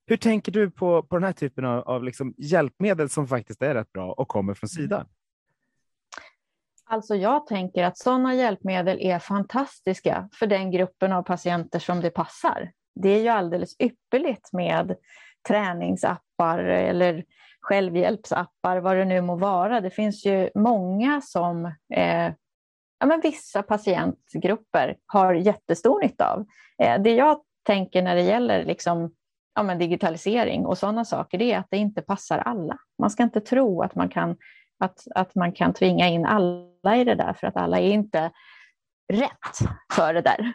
Hur 0.05 0.17
tänker 0.17 0.51
du 0.51 0.71
på, 0.71 1.03
på 1.03 1.15
den 1.15 1.23
här 1.23 1.33
typen 1.33 1.65
av, 1.65 1.83
av 1.83 2.03
liksom 2.03 2.33
hjälpmedel 2.37 3.09
som 3.09 3.27
faktiskt 3.27 3.61
är 3.61 3.73
rätt 3.75 3.91
bra 3.91 4.11
och 4.11 4.27
kommer 4.27 4.53
från 4.53 4.69
mm. 4.77 5.05
Alltså 6.91 7.15
jag 7.15 7.47
tänker 7.47 7.83
att 7.83 7.97
sådana 7.97 8.35
hjälpmedel 8.35 8.97
är 9.01 9.19
fantastiska 9.19 10.29
för 10.33 10.47
den 10.47 10.71
gruppen 10.71 11.13
av 11.13 11.23
patienter 11.23 11.79
som 11.79 12.01
det 12.01 12.09
passar. 12.09 12.71
Det 12.95 13.09
är 13.09 13.19
ju 13.21 13.27
alldeles 13.27 13.75
ypperligt 13.79 14.53
med 14.53 14.95
träningsappar 15.47 16.59
eller 16.59 17.23
självhjälpsappar, 17.61 18.77
vad 18.77 18.97
det 18.97 19.05
nu 19.05 19.21
må 19.21 19.35
vara. 19.35 19.81
Det 19.81 19.89
finns 19.89 20.25
ju 20.25 20.49
många 20.55 21.21
som 21.21 21.65
eh, 21.93 22.33
ja, 22.99 23.05
men 23.05 23.21
vissa 23.21 23.63
patientgrupper 23.63 24.97
har 25.05 25.33
jättestor 25.33 26.01
nytta 26.01 26.33
av. 26.33 26.45
Eh, 26.83 27.01
det 27.01 27.15
jag 27.15 27.41
tänker 27.63 28.01
när 28.01 28.15
det 28.15 28.23
gäller 28.23 28.65
liksom, 28.65 29.13
ja, 29.55 29.63
men 29.63 29.77
digitalisering 29.77 30.65
och 30.65 30.77
sådana 30.77 31.05
saker, 31.05 31.37
det 31.37 31.53
är 31.53 31.57
att 31.57 31.67
det 31.69 31.77
inte 31.77 32.01
passar 32.01 32.37
alla. 32.37 32.77
Man 32.99 33.09
ska 33.09 33.23
inte 33.23 33.41
tro 33.41 33.81
att 33.81 33.95
man 33.95 34.09
kan 34.09 34.37
att, 34.79 35.07
att 35.15 35.35
man 35.35 35.51
kan 35.51 35.73
tvinga 35.73 36.07
in 36.07 36.25
alla 36.25 36.70
i 36.83 37.03
det 37.03 37.15
där, 37.15 37.33
för 37.33 37.47
att 37.47 37.57
alla 37.57 37.79
är 37.79 37.89
inte 37.89 38.31
rätt 39.13 39.57
för 39.93 40.13
det 40.13 40.21
där. 40.21 40.53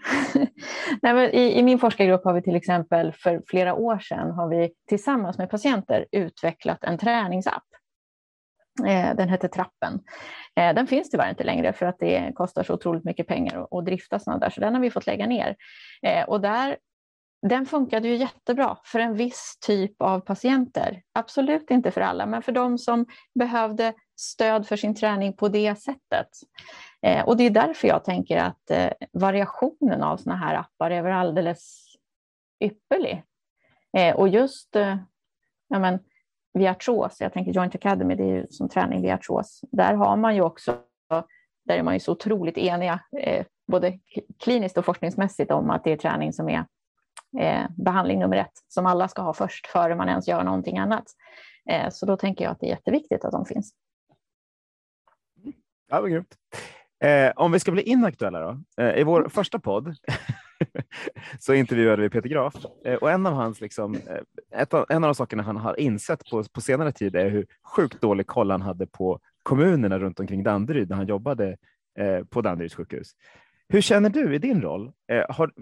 Nej, 1.03 1.31
i, 1.31 1.59
I 1.59 1.63
min 1.63 1.79
forskargrupp 1.79 2.25
har 2.25 2.33
vi 2.33 2.43
till 2.43 2.57
exempel 2.57 3.13
för 3.13 3.43
flera 3.47 3.75
år 3.75 3.99
sedan 3.99 4.31
har 4.31 4.49
vi 4.49 4.73
tillsammans 4.89 5.39
med 5.39 5.51
patienter 5.51 6.07
utvecklat 6.13 6.85
en 6.85 6.99
träningsapp. 6.99 7.65
Eh, 8.87 9.15
den 9.17 9.29
heter 9.29 9.49
Trappen. 9.49 10.01
Eh, 10.57 10.75
den 10.75 10.87
finns 10.87 11.11
tyvärr 11.11 11.31
inte 11.31 11.45
längre 11.45 11.73
för 11.73 11.87
att 11.87 11.99
det 11.99 12.33
kostar 12.35 12.63
så 12.63 12.75
otroligt 12.75 13.05
mycket 13.05 13.27
pengar 13.27 13.67
att 13.71 13.85
drifta 13.85 14.19
sådana 14.19 14.41
där, 14.41 14.51
så 14.51 14.61
den 14.61 14.75
har 14.75 14.81
vi 14.81 14.91
fått 14.91 15.07
lägga 15.07 15.27
ner. 15.27 15.57
Eh, 16.03 16.25
och 16.25 16.41
där 16.41 16.77
den 17.49 17.67
funkade 17.67 18.09
ju 18.09 18.15
jättebra 18.15 18.79
för 18.85 18.99
en 18.99 19.15
viss 19.15 19.59
typ 19.67 20.03
av 20.03 20.21
patienter. 20.21 21.03
Absolut 21.13 21.71
inte 21.71 21.91
för 21.91 22.01
alla, 22.01 22.27
men 22.27 22.43
för 22.43 22.53
de 22.53 22.79
som 22.79 23.07
behövde 23.35 23.93
stöd 24.17 24.67
för 24.67 24.77
sin 24.77 24.95
träning 24.95 25.33
på 25.33 25.49
det 25.49 25.79
sättet. 25.79 26.29
Eh, 27.03 27.25
och 27.25 27.37
det 27.37 27.45
är 27.45 27.51
därför 27.51 27.89
jag 27.89 28.05
tänker 28.05 28.37
att 28.37 28.71
eh, 28.71 28.91
variationen 29.13 30.03
av 30.03 30.17
sådana 30.17 30.41
här 30.41 30.55
appar 30.55 30.91
är 30.91 31.03
väl 31.03 31.13
alldeles 31.13 31.87
ypperlig. 32.61 33.23
Eh, 33.97 34.17
och 34.17 34.29
just 34.29 34.77
eh, 34.77 34.97
ja, 35.69 35.79
men, 35.79 35.99
vid 36.53 36.69
artros, 36.69 37.21
jag 37.21 37.33
tänker 37.33 37.53
Joint 37.53 37.75
Academy, 37.75 38.15
det 38.15 38.23
är 38.23 38.37
ju 38.37 38.47
som 38.51 38.69
träning 38.69 39.03
vid 39.03 39.11
artros, 39.11 39.61
där 39.73 39.95
har 39.95 40.17
man 40.17 40.35
ju 40.35 40.41
också, 40.43 40.79
där 41.65 41.79
är 41.79 41.83
man 41.83 41.95
ju 41.95 42.01
så 42.01 42.13
otroligt 42.13 42.59
eniga, 42.59 43.01
eh, 43.19 43.47
både 43.67 43.99
kliniskt 44.39 44.79
och 44.79 44.85
forskningsmässigt 44.85 45.51
om 45.51 45.71
att 45.71 45.85
det 45.85 45.93
är 45.93 45.97
träning 45.97 46.33
som 46.33 46.49
är 46.49 46.65
eh, 47.39 47.67
behandling 47.77 48.19
nummer 48.19 48.37
ett 48.37 48.53
som 48.69 48.87
alla 48.87 49.09
ska 49.09 49.23
ha 49.23 49.35
först 49.35 49.67
före 49.67 49.95
man 49.95 50.09
ens 50.09 50.29
gör 50.29 50.45
någonting 50.45 50.79
annat. 50.79 51.05
Eh, 51.71 51.91
så 51.91 52.07
då 52.07 52.17
tänker 52.17 52.45
jag 52.45 52.53
att 52.53 52.61
det 52.61 52.67
är 52.67 52.71
jätteviktigt 52.71 53.25
att 53.25 53.33
de 53.33 53.45
finns. 53.45 53.75
Ja, 55.89 56.01
vad 56.01 56.11
grymt. 56.11 56.35
Eh, 57.05 57.33
om 57.37 57.53
vi 57.53 57.61
ska 57.61 57.73
bli 57.73 57.83
inaktuella 57.83 58.41
då. 58.41 58.83
Eh, 58.83 58.99
I 58.99 59.05
vår 59.05 59.19
mm. 59.19 59.31
första 59.31 59.59
podd 59.59 59.95
så 61.39 61.55
intervjuade 61.55 62.03
vi 62.03 62.11
Peter 62.11 62.29
Graf 62.29 62.55
eh, 62.85 62.95
och 62.95 63.11
en 63.11 63.27
av 63.27 63.33
hans 63.33 63.61
liksom, 63.61 63.95
eh, 63.95 64.61
ett 64.61 64.75
av, 64.75 64.87
en 64.89 65.05
av 65.05 65.09
de 65.09 65.15
sakerna 65.15 65.43
han 65.43 65.57
har 65.57 65.81
insett 65.81 66.31
på, 66.31 66.45
på 66.45 66.61
senare 66.61 66.93
tid 66.93 67.17
är 67.17 67.31
hur 67.31 67.47
sjukt 67.63 68.01
dålig 68.01 68.27
koll 68.27 68.51
han 68.51 68.63
hade 68.63 68.87
på 68.87 69.21
kommunerna 69.43 69.99
runt 69.99 70.21
omkring 70.21 70.43
Danderyd 70.43 70.89
när 70.89 70.97
han 70.97 71.07
jobbade 71.07 71.57
eh, 71.99 72.25
på 72.25 72.43
Danderyds 72.43 72.75
sjukhus. 72.75 73.13
Hur 73.69 73.81
känner 73.81 74.11
du 74.11 74.35
i 74.35 74.39
din 74.39 74.63
roll? 74.63 74.93
Har, 75.29 75.53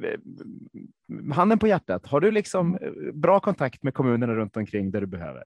handen 1.33 1.59
på 1.59 1.69
hjärtat, 1.69 2.07
har 2.07 2.21
du 2.21 2.31
liksom 2.31 2.79
bra 3.13 3.41
kontakt 3.41 3.83
med 3.83 3.95
kommunerna 3.95 4.35
runt 4.35 4.57
omkring 4.57 4.91
där 4.91 5.01
du 5.01 5.07
behöver? 5.07 5.45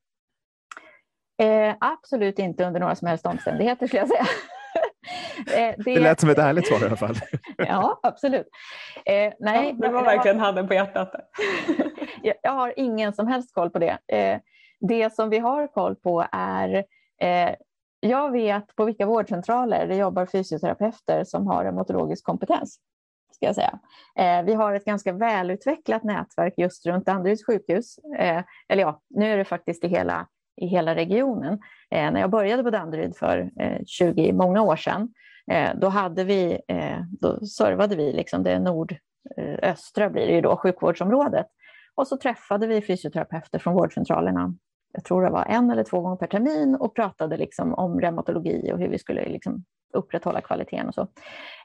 Eh, 1.43 1.75
absolut 1.81 2.39
inte 2.39 2.65
under 2.65 2.81
några 2.81 2.95
som 2.95 3.09
helst 3.09 3.27
omständigheter 3.27 3.87
skulle 3.87 4.01
jag 4.01 4.09
säga. 4.09 4.27
Eh, 5.55 5.75
det... 5.77 5.95
det 5.95 6.01
lät 6.01 6.21
som 6.21 6.31
ett 6.31 6.39
ärligt 6.39 6.67
svar 6.67 6.83
i 6.83 6.85
alla 6.85 6.97
fall. 6.97 7.15
ja, 7.57 8.01
absolut. 8.03 8.49
Eh, 9.05 9.33
nej, 9.39 9.77
ja, 9.81 9.87
det 9.87 9.89
var 9.89 10.05
verkligen 10.05 10.41
handen 10.41 10.69
på 10.69 10.75
hjärtat. 10.75 11.15
jag 12.43 12.53
har 12.53 12.75
ingen 12.77 13.13
som 13.13 13.27
helst 13.27 13.55
koll 13.55 13.71
på 13.71 13.79
det. 13.79 13.99
Eh, 14.07 14.41
det 14.81 15.15
som 15.15 15.31
vi 15.31 15.39
har 15.39 15.67
koll 15.67 15.97
på 15.97 16.27
är 16.33 16.85
eh, 17.21 17.55
jag 18.01 18.33
vet 18.33 18.77
på 18.77 18.85
vilka 18.85 19.07
vårdcentraler 19.07 19.87
det 19.87 19.97
jobbar 19.97 20.27
fysioterapeuter 20.27 21.25
som 21.25 21.47
har 21.47 21.65
reumatologisk 21.65 22.25
kompetens. 22.25 22.79
Ska 23.33 23.47
jag 23.47 23.55
säga. 23.55 23.79
Eh, 24.17 24.45
vi 24.45 24.55
har 24.55 24.75
ett 24.75 24.85
ganska 24.85 25.13
välutvecklat 25.13 26.05
nätverk 26.05 26.55
just 26.57 26.87
runt 26.87 27.07
Danderyds 27.07 27.47
sjukhus. 27.47 27.99
Eh, 27.99 28.43
eller 28.69 28.83
ja, 28.83 29.03
nu 29.11 29.33
är 29.33 29.37
det 29.37 29.45
faktiskt 29.45 29.85
i 29.85 29.89
hela 29.89 30.27
i 30.59 30.67
hela 30.67 30.95
regionen. 30.95 31.53
Eh, 31.91 32.13
när 32.13 32.21
jag 32.21 32.31
började 32.31 32.63
på 32.63 32.71
Danderyd 32.71 33.17
för 33.17 33.51
eh, 33.61 33.79
20 33.87 34.33
många 34.33 34.63
år 34.63 34.77
sedan, 34.77 35.09
eh, 35.51 35.71
då, 35.75 35.89
hade 35.89 36.25
vi, 36.25 36.61
eh, 36.69 36.99
då 37.21 37.47
servade 37.47 37.97
vi 37.97 38.13
liksom 38.13 38.43
det 38.43 38.59
nordöstra 38.59 40.05
eh, 40.05 40.11
blir 40.11 40.27
det 40.27 40.33
ju 40.33 40.41
då, 40.41 40.57
sjukvårdsområdet. 40.57 41.47
Och 41.95 42.09
så 42.09 42.17
träffade 42.17 42.67
vi 42.67 42.83
fysioterapeuter 42.83 43.59
från 43.59 43.75
vårdcentralerna, 43.75 44.55
jag 44.93 45.05
tror 45.05 45.23
det 45.23 45.31
var 45.31 45.45
en 45.45 45.71
eller 45.71 45.85
två 45.85 46.01
gånger 46.01 46.17
per 46.17 46.27
termin 46.27 46.75
och 46.75 46.95
pratade 46.95 47.37
liksom 47.37 47.75
om 47.75 48.01
reumatologi 48.01 48.73
och 48.73 48.79
hur 48.79 48.89
vi 48.89 48.99
skulle 48.99 49.29
liksom 49.29 49.65
upprätthålla 49.93 50.41
kvaliteten 50.41 50.89
och 50.89 50.95
så. 50.95 51.09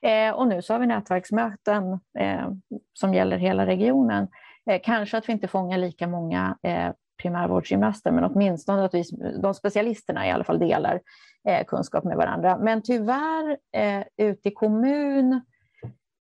Eh, 0.01 0.31
och 0.31 0.47
nu 0.47 0.61
så 0.61 0.73
har 0.73 0.79
vi 0.79 0.87
nätverksmöten 0.87 1.99
eh, 2.19 2.49
som 2.93 3.13
gäller 3.13 3.37
hela 3.37 3.65
regionen. 3.65 4.27
Eh, 4.69 4.81
kanske 4.83 5.17
att 5.17 5.29
vi 5.29 5.33
inte 5.33 5.47
fångar 5.47 5.77
lika 5.77 6.07
många 6.07 6.57
eh, 6.63 6.91
primärvårdsgymnaster, 7.23 8.11
men 8.11 8.23
åtminstone 8.23 8.85
att 8.85 8.93
vi, 8.93 9.03
de 9.41 9.53
specialisterna 9.53 10.27
i 10.27 10.31
alla 10.31 10.43
fall 10.43 10.59
delar 10.59 11.01
eh, 11.47 11.65
kunskap 11.65 12.03
med 12.03 12.17
varandra. 12.17 12.57
Men 12.57 12.81
tyvärr 12.81 13.57
eh, 13.71 14.03
ute 14.17 14.49
i 14.49 14.51
kommun, 14.51 15.41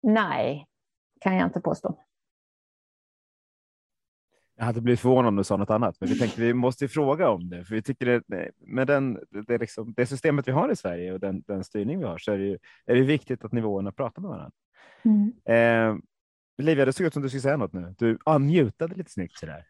nej, 0.03 0.67
kan 1.21 1.35
jag 1.35 1.47
inte 1.47 1.61
påstå. 1.61 1.99
Jag 4.55 4.65
hade 4.65 4.81
blivit 4.81 4.99
förvånad 4.99 5.27
om 5.27 5.35
du 5.35 5.43
sa 5.43 5.57
något 5.57 5.69
annat, 5.69 5.95
men 5.99 6.09
vi 6.09 6.19
tänkte 6.19 6.41
vi 6.41 6.53
måste 6.53 6.87
fråga 6.87 7.29
om 7.29 7.49
det, 7.49 7.65
för 7.65 7.75
vi 7.75 7.81
tycker 7.81 8.05
det, 8.27 8.51
med 8.57 8.87
den, 8.87 9.19
det, 9.47 9.57
liksom, 9.57 9.93
det 9.97 10.05
systemet 10.05 10.47
vi 10.47 10.51
har 10.51 10.71
i 10.71 10.75
Sverige 10.75 11.13
och 11.13 11.19
den, 11.19 11.43
den 11.47 11.63
styrning 11.63 11.99
vi 11.99 12.05
har 12.05 12.17
så 12.17 12.31
är 12.31 12.37
det, 12.37 12.43
ju, 12.45 12.57
är 12.85 12.95
det 12.95 13.01
viktigt 13.01 13.45
att 13.45 13.51
nivåerna 13.51 13.91
pratar 13.91 14.21
med 14.21 14.29
varandra. 14.29 14.51
Mm. 15.05 15.33
Eh, 15.45 16.03
Livia, 16.57 16.85
det 16.85 16.93
såg 16.93 17.05
ut 17.05 17.13
som 17.13 17.21
du 17.21 17.29
skulle 17.29 17.41
säga 17.41 17.57
något 17.57 17.73
nu. 17.73 17.95
Du 17.97 18.17
unmutade 18.25 18.95
lite 18.95 19.11
snyggt 19.11 19.37
sådär. 19.37 19.65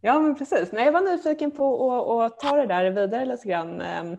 Ja, 0.00 0.18
men 0.18 0.34
precis. 0.34 0.72
Nej, 0.72 0.84
jag 0.84 0.92
var 0.92 1.00
nyfiken 1.00 1.50
på 1.50 1.92
att, 1.92 2.32
att 2.32 2.40
ta 2.40 2.56
det 2.56 2.66
där 2.66 2.90
vidare 2.90 3.24
lite 3.24 3.48
grann. 3.48 3.80
Ehm, 3.80 4.16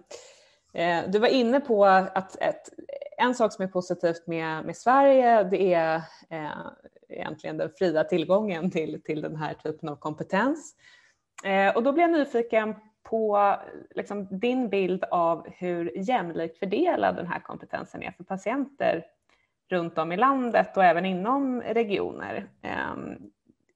eh, 0.74 1.12
du 1.12 1.20
var 1.20 1.28
inne 1.28 1.60
på 1.60 1.86
att 1.86 2.42
ett, 2.42 2.70
en 3.18 3.36
sak 3.36 3.54
som 3.54 3.66
är 3.66 3.70
positivt 3.70 4.28
med, 4.28 4.66
med 4.66 4.78
Sverige 4.78 5.44
det 5.44 5.74
är 5.74 5.96
eh, 6.30 6.68
egentligen 7.10 7.58
den 7.58 7.70
fria 7.78 8.04
tillgången 8.04 8.72
till, 8.72 9.02
till 9.04 9.22
den 9.22 9.36
här 9.36 9.54
typen 9.54 9.90
av 9.90 9.96
kompetens. 9.96 10.76
Eh, 11.44 11.76
och 11.76 11.84
då 11.84 11.92
blir 11.92 12.04
jag 12.04 12.12
nyfiken 12.12 12.76
på 13.04 13.56
liksom, 13.96 14.40
din 14.40 14.70
bild 14.70 15.04
av 15.12 15.48
hur 15.50 15.92
jämlikt 16.10 16.60
fördelad 16.60 17.16
den 17.16 17.28
här 17.28 17.40
kompetensen 17.40 18.04
är 18.04 18.12
för 18.12 18.24
patienter 18.24 19.06
runt 19.70 19.98
om 19.98 20.12
i 20.12 20.18
landet 20.18 20.78
och 20.78 20.84
även 20.84 21.06
inom 21.06 21.62
regioner. 21.62 22.48
Eh, 22.62 22.96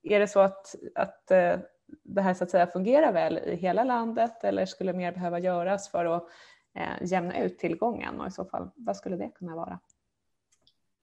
är 0.03 0.19
det 0.19 0.27
så 0.27 0.39
att, 0.39 0.75
att 0.95 1.31
eh, 1.31 1.55
det 2.03 2.21
här 2.21 2.33
så 2.33 2.43
att 2.43 2.51
säga 2.51 2.67
fungerar 2.67 3.13
väl 3.13 3.37
i 3.37 3.55
hela 3.55 3.83
landet 3.83 4.43
eller 4.43 4.65
skulle 4.65 4.93
mer 4.93 5.11
behöva 5.11 5.39
göras 5.39 5.89
för 5.89 6.05
att 6.05 6.23
eh, 6.75 7.07
jämna 7.07 7.39
ut 7.39 7.59
tillgången 7.59 8.21
och 8.21 8.27
i 8.27 8.31
så 8.31 8.45
fall 8.45 8.69
vad 8.75 8.97
skulle 8.97 9.17
det 9.17 9.29
kunna 9.35 9.55
vara? 9.55 9.79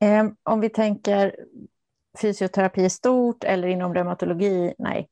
Ehm, 0.01 0.37
om 0.43 0.61
vi 0.61 0.69
tänker 0.69 1.37
fysioterapi 2.21 2.85
i 2.85 2.91
stort 2.91 3.45
eller 3.45 3.69
inom 3.69 3.95
reumatologi, 3.95 4.75
nej. 4.79 5.09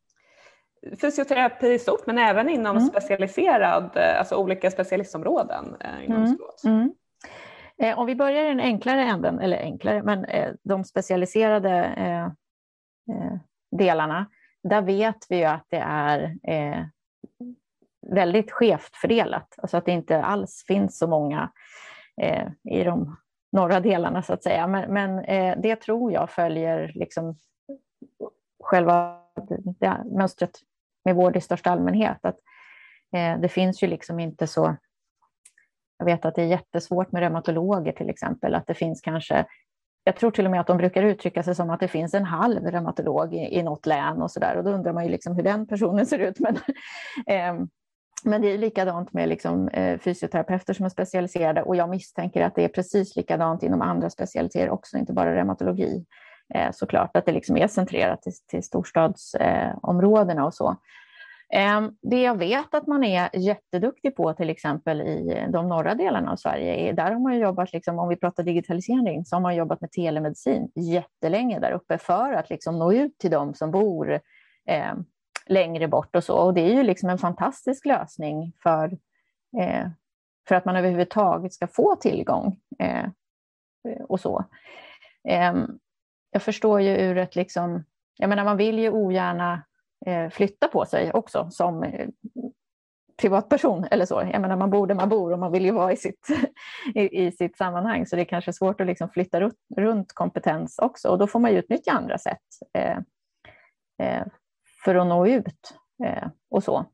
Fysioterapi 1.01 1.73
i 1.73 1.79
stort 1.79 2.07
men 2.07 2.19
även 2.19 2.49
inom 2.49 2.77
mm. 2.77 2.89
specialiserad, 2.89 3.97
eh, 3.97 4.19
alltså 4.19 4.37
olika 4.37 4.71
specialistområden 4.71 5.77
eh, 5.81 6.05
inom 6.05 6.37
mm. 6.65 6.93
Mm. 7.79 7.99
Om 7.99 8.07
vi 8.07 8.17
börjar 8.17 8.45
i 8.45 8.49
den 8.49 8.61
enklare 8.61 9.03
änden, 9.03 9.39
eller 9.39 9.59
enklare, 9.59 10.03
men 10.03 10.27
de 10.63 10.85
specialiserade 10.85 11.95
delarna 13.71 14.27
där 14.63 14.83
vet 14.83 15.27
vi 15.29 15.37
ju 15.37 15.45
att 15.45 15.67
det 15.69 15.83
är 15.87 16.37
eh, 16.43 16.85
väldigt 18.07 18.51
skevt 18.51 18.97
fördelat, 18.97 19.55
alltså 19.59 19.77
att 19.77 19.85
det 19.85 19.93
inte 19.93 20.23
alls 20.23 20.65
finns 20.67 20.99
så 20.99 21.07
många 21.07 21.53
eh, 22.23 22.49
i 22.65 22.85
de 22.85 23.17
norra 23.53 23.81
delarna 23.81 24.23
så 24.23 24.33
att 24.33 24.43
säga. 24.43 24.67
Men, 24.67 24.95
men 24.95 25.19
eh, 25.19 25.59
det 25.63 25.77
tror 25.77 26.13
jag 26.13 26.31
följer 26.31 26.93
liksom 26.95 27.39
själva 28.65 29.21
det, 29.79 30.05
mönstret 30.05 30.59
med 31.05 31.15
vård 31.15 31.37
i 31.37 31.41
största 31.41 31.71
allmänhet. 31.71 32.19
Att, 32.23 32.39
eh, 33.17 33.41
det 33.41 33.49
finns 33.49 33.83
ju 33.83 33.87
liksom 33.87 34.21
inte 34.21 34.47
så 34.47 34.77
jag 36.01 36.05
vet 36.05 36.25
att 36.25 36.35
det 36.35 36.43
är 36.43 36.47
jättesvårt 36.47 37.13
med 37.13 37.21
reumatologer 37.21 37.93
till 37.93 38.11
exempel, 38.11 38.55
att 38.55 38.67
det 38.67 38.75
finns 38.75 39.01
kanske 39.01 39.47
jag 40.05 40.17
tror 40.17 40.31
till 40.31 40.45
och 40.45 40.51
med 40.51 40.61
att 40.61 40.67
de 40.67 40.77
brukar 40.77 41.03
uttrycka 41.03 41.43
sig 41.43 41.55
som 41.55 41.71
att 41.71 41.81
det 41.81 41.89
finns 41.89 42.15
en 42.15 42.25
halv 42.25 42.67
reumatolog 42.67 43.35
i, 43.35 43.59
i 43.59 43.63
något 43.63 43.87
län 43.87 44.23
och 44.23 44.31
så 44.31 44.41
där. 44.41 44.57
Och 44.57 44.65
då 44.65 44.71
undrar 44.71 44.93
man 44.93 45.05
ju 45.05 45.11
liksom 45.11 45.37
hur 45.37 45.43
den 45.43 45.67
personen 45.67 46.07
ser 46.11 46.19
ut. 46.19 46.41
Men, 46.41 46.57
eh, 47.27 47.55
men 48.25 48.43
det 48.43 48.53
är 48.53 48.59
likadant 48.59 49.13
med 49.13 49.29
liksom, 49.29 49.69
eh, 49.69 49.99
fysioterapeuter 49.99 50.75
som 50.75 50.85
är 50.85 50.91
specialiserade 50.91 51.63
och 51.63 51.77
jag 51.77 51.89
misstänker 51.89 52.43
att 52.43 52.55
det 52.55 52.65
är 52.65 52.69
precis 52.69 53.17
likadant 53.17 53.63
inom 53.63 53.83
andra 53.83 54.11
specialiteter 54.11 54.71
också, 54.71 54.97
inte 54.97 55.13
bara 55.13 55.35
reumatologi. 55.35 56.05
Eh, 56.55 56.71
såklart 56.73 57.17
att 57.17 57.27
det 57.27 57.33
liksom 57.33 57.57
är 57.57 57.69
centrerat 57.69 58.23
till, 58.23 58.33
till 58.49 58.63
storstadsområdena 58.63 60.45
och 60.45 60.55
så. 60.55 60.77
Ehm, 61.53 61.97
det 62.03 62.23
jag 62.23 62.39
vet 62.39 62.75
att 62.75 62.87
man 62.87 63.05
är 63.05 63.31
jätteduktig 63.37 64.17
på, 64.17 64.33
till 64.33 64.51
exempel 64.51 65.01
i 65.01 65.47
de 65.53 65.69
norra 65.69 65.95
delarna 65.95 66.33
av 66.33 66.37
Sverige, 66.37 66.93
där 66.93 67.11
har 67.11 67.21
man 67.21 67.39
jobbat, 67.39 67.73
liksom, 67.73 67.99
om 67.99 68.09
vi 68.09 68.17
pratar 68.17 68.43
digitalisering, 68.43 69.25
så 69.25 69.37
har 69.37 69.41
man 69.41 69.57
jobbat 69.57 69.81
med 69.81 69.91
telemedicin 69.91 70.71
jättelänge 70.75 71.61
där 71.61 71.73
uppe 71.73 71.99
för 71.99 72.33
att 72.33 72.51
liksom 72.51 72.79
nå 72.79 72.93
ut 72.93 73.19
till 73.19 73.31
de 73.31 73.55
som 73.55 73.71
bor 73.71 74.21
eh, 74.67 74.95
längre 75.47 75.89
bort 75.89 76.17
och 76.17 76.25
så. 76.25 76.37
Och 76.37 76.55
det 76.55 76.61
är 76.61 76.75
ju 76.75 76.83
liksom 76.83 77.11
en 77.11 77.19
fantastisk 77.19 77.87
lösning 77.87 78.53
för, 78.63 78.99
eh, 79.61 79.89
för 80.49 80.55
att 80.55 80.65
man 80.65 80.77
överhuvudtaget 80.77 81.53
ska 81.53 81.67
få 81.67 81.97
tillgång 81.97 82.57
eh, 82.79 83.07
och 84.09 84.21
så. 84.21 84.45
Ehm, 85.29 85.79
jag 86.31 86.43
förstår 86.43 86.81
ju 86.81 86.97
ur 86.97 87.19
ett 87.19 87.37
liksom, 87.37 87.85
jag 88.17 88.29
menar 88.29 88.45
man 88.45 88.57
vill 88.57 88.79
ju 88.79 88.91
ogärna 88.91 89.63
Eh, 90.07 90.31
flytta 90.31 90.69
på 90.69 90.85
sig 90.85 91.13
också 91.13 91.49
som 91.51 91.83
eh, 91.83 92.09
privatperson 93.21 93.87
eller 93.91 94.05
så. 94.05 94.23
Jag 94.33 94.41
menar, 94.41 94.57
man 94.57 94.71
bor 94.71 94.87
där 94.87 94.95
man 94.95 95.09
bor 95.09 95.33
och 95.33 95.39
man 95.39 95.53
vill 95.53 95.65
ju 95.65 95.71
vara 95.71 95.93
i 95.93 95.97
sitt, 95.97 96.27
i, 96.95 97.27
i 97.27 97.33
sitt 97.33 97.57
sammanhang 97.57 98.07
så 98.07 98.17
det 98.17 98.23
är 98.23 98.27
kanske 98.27 98.53
svårt 98.53 98.81
att 98.81 98.87
liksom 98.87 99.11
flytta 99.11 99.41
runt, 99.41 99.59
runt 99.77 100.13
kompetens 100.13 100.79
också 100.79 101.09
och 101.09 101.19
då 101.19 101.27
får 101.27 101.41
man 101.41 101.53
ju 101.53 101.59
utnyttja 101.59 101.93
andra 101.93 102.19
sätt 102.19 102.39
eh, 102.73 102.99
eh, 104.03 104.27
för 104.85 104.95
att 104.95 105.07
nå 105.07 105.27
ut 105.27 105.75
eh, 106.05 106.29
och 106.51 106.65
så. 106.65 106.87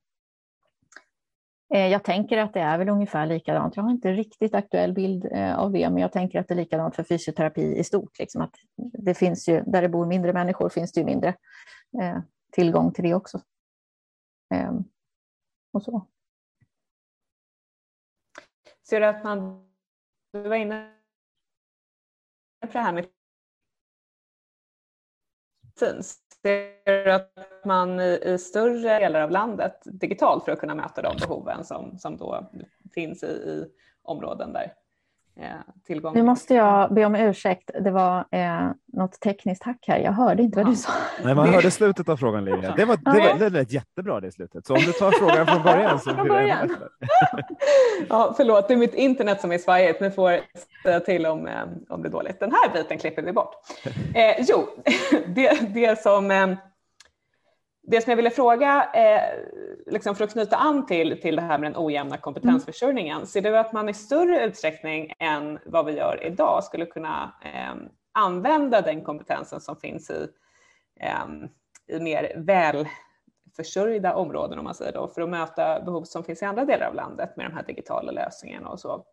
Eh, 1.75 1.89
jag 1.89 2.05
tänker 2.05 2.39
att 2.39 2.55
det 2.55 2.61
är 2.61 2.79
väl 2.79 2.89
ungefär 2.89 3.27
likadant. 3.27 3.77
Jag 3.77 3.83
har 3.83 3.91
inte 3.91 4.13
riktigt 4.13 4.55
aktuell 4.55 4.93
bild 4.93 5.27
eh, 5.33 5.59
av 5.59 5.73
det, 5.73 5.91
men 5.91 5.99
jag 5.99 6.13
tänker 6.13 6.41
att 6.41 6.49
det 6.49 6.55
är 6.55 6.57
likadant 6.57 6.97
för 6.97 7.03
fysioterapi 7.03 7.77
i 7.77 7.85
stort. 7.85 8.19
Liksom 8.19 8.43
att 8.43 8.55
det 8.77 9.15
finns 9.15 9.49
ju, 9.49 9.63
där 9.67 9.83
det 9.83 9.89
bor 9.89 10.07
mindre 10.07 10.33
människor 10.33 10.69
finns 10.69 10.93
det 10.93 11.01
ju 11.01 11.07
mindre 11.07 11.35
tillgång 12.57 12.93
till 12.93 13.05
det 13.05 13.15
också. 13.15 13.41
Ehm, 14.55 14.85
och 15.73 15.83
så. 15.83 16.07
Ser 18.83 19.01
du 19.01 19.07
att 19.07 19.25
man, 19.25 19.69
du 20.33 20.49
var 20.49 20.57
inne 20.57 20.93
på 22.61 22.73
det 22.73 22.79
här 22.79 22.93
med 22.93 23.09
Ser 26.43 27.05
du 27.05 27.13
att 27.13 27.65
man 27.65 28.01
i, 28.01 28.21
i, 28.25 28.39
större 28.39 28.99
delar 28.99 29.21
av 29.21 29.31
landet 29.31 29.83
digitalt 29.85 30.45
för 30.45 30.53
att 30.53 30.61
kunna 30.61 30.75
möta 30.75 31.03
de 31.03 31.17
behoven 31.17 31.65
som, 31.65 31.99
som 31.99 32.17
då 32.17 32.51
finns 32.95 33.23
i, 33.23 33.27
i 33.27 33.67
områden 34.03 34.53
där 34.53 34.75
tillgång. 35.87 36.15
Nu 36.15 36.23
måste 36.23 36.55
jag 36.55 36.95
be 36.95 37.05
om 37.05 37.15
ursäkt. 37.15 37.71
Det 37.81 37.91
var 37.91 38.25
eh, 38.31 38.71
något 38.93 39.21
tekniskt 39.21 39.63
hack 39.63 39.85
här. 39.87 39.99
Jag 39.99 40.13
hörde 40.13 40.43
inte 40.43 40.59
vad 40.59 40.73
du 40.73 40.77
sa. 40.77 40.93
Nej, 41.25 41.35
man 41.35 41.49
hörde 41.49 41.71
slutet 41.71 42.09
av 42.09 42.17
frågan, 42.17 42.45
Livia. 42.45 42.75
Det, 42.77 42.85
var, 42.85 42.97
det, 42.97 43.21
var, 43.21 43.39
det 43.39 43.51
lät 43.51 43.73
jättebra 43.73 44.21
det 44.21 44.33
slutet. 44.33 44.67
Så 44.67 44.75
om 44.75 44.81
du 44.81 44.93
tar 44.93 45.11
frågan 45.11 45.47
från 45.47 45.63
början 45.63 46.01
så 46.01 46.11
det 46.11 46.21
ännu 46.21 46.75
ja, 48.09 48.35
Förlåt, 48.37 48.69
det 48.69 48.75
är 48.75 48.79
mitt 48.79 48.95
internet 48.95 49.41
som 49.41 49.53
är 49.53 49.59
svajigt. 49.59 50.01
Ni 50.01 50.11
får 50.11 50.41
säga 50.83 51.01
till 51.01 51.27
om, 51.27 51.47
eh, 51.47 51.55
om 51.89 52.03
det 52.03 52.09
är 52.09 52.13
dåligt. 52.13 52.41
Den 52.41 52.53
här 52.53 52.73
biten 52.73 52.99
klipper 52.99 53.23
vi 53.23 53.33
bort. 53.33 53.55
Eh, 54.15 54.45
jo, 54.49 54.69
det, 55.27 55.75
det 55.75 56.03
som 56.03 56.31
eh, 56.31 56.47
det 57.87 58.01
som 58.01 58.11
jag 58.11 58.17
ville 58.17 58.31
fråga, 58.31 58.91
eh, 58.95 59.23
liksom 59.87 60.15
för 60.15 60.25
att 60.25 60.33
knyta 60.33 60.57
an 60.57 60.87
till, 60.87 61.21
till 61.21 61.37
det 61.37 61.43
här 61.43 61.59
med 61.59 61.73
den 61.73 61.85
ojämna 61.85 62.17
kompetensförsörjningen, 62.17 63.17
mm. 63.17 63.27
ser 63.27 63.41
du 63.41 63.59
att 63.59 63.73
man 63.73 63.89
i 63.89 63.95
större 63.95 64.45
utsträckning 64.45 65.13
än 65.19 65.59
vad 65.67 65.87
vi 65.87 65.93
gör 65.93 66.27
idag 66.27 66.65
skulle 66.65 66.87
kunna 66.87 67.35
eh, 67.45 67.75
använda 68.13 68.81
den 68.81 69.05
kompetensen 69.05 69.61
som 69.61 69.77
finns 69.77 70.11
i, 70.11 70.29
eh, 71.01 71.97
i 71.97 72.01
mer 72.01 72.33
välförsörjda 72.37 74.15
områden 74.15 74.59
om 74.59 74.65
man 74.65 74.75
säger 74.75 74.93
då, 74.93 75.09
för 75.09 75.23
att 75.23 75.29
möta 75.29 75.81
behov 75.81 76.03
som 76.03 76.25
finns 76.25 76.43
i 76.43 76.45
andra 76.45 76.65
delar 76.65 76.87
av 76.87 76.95
landet 76.95 77.37
med 77.37 77.47
de 77.47 77.53
här 77.55 77.63
digitala 77.63 78.13
lösningarna 78.13 78.69
och 78.69 78.81
så? 78.81 79.05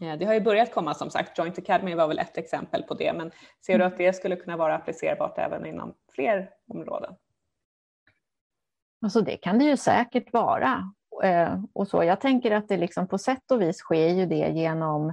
Eh, 0.00 0.18
det 0.18 0.24
har 0.24 0.34
ju 0.34 0.40
börjat 0.40 0.74
komma 0.74 0.94
som 0.94 1.10
sagt, 1.10 1.38
Joint 1.38 1.58
Academy 1.58 1.94
var 1.94 2.08
väl 2.08 2.18
ett 2.18 2.38
exempel 2.38 2.82
på 2.82 2.94
det, 2.94 3.12
men 3.12 3.30
ser 3.66 3.78
du 3.78 3.84
mm. 3.84 3.92
att 3.92 3.98
det 3.98 4.12
skulle 4.12 4.36
kunna 4.36 4.56
vara 4.56 4.74
applicerbart 4.74 5.38
även 5.38 5.66
inom 5.66 5.94
fler 6.14 6.50
områden? 6.68 7.14
Alltså 9.02 9.20
det 9.20 9.36
kan 9.36 9.58
det 9.58 9.64
ju 9.64 9.76
säkert 9.76 10.32
vara. 10.32 10.92
Eh, 11.24 11.60
och 11.72 11.88
så. 11.88 12.04
Jag 12.04 12.20
tänker 12.20 12.50
att 12.50 12.68
det 12.68 12.76
liksom 12.76 13.08
på 13.08 13.18
sätt 13.18 13.50
och 13.50 13.62
vis 13.62 13.76
sker 13.76 14.08
ju 14.08 14.26
det 14.26 14.48
genom, 14.48 15.12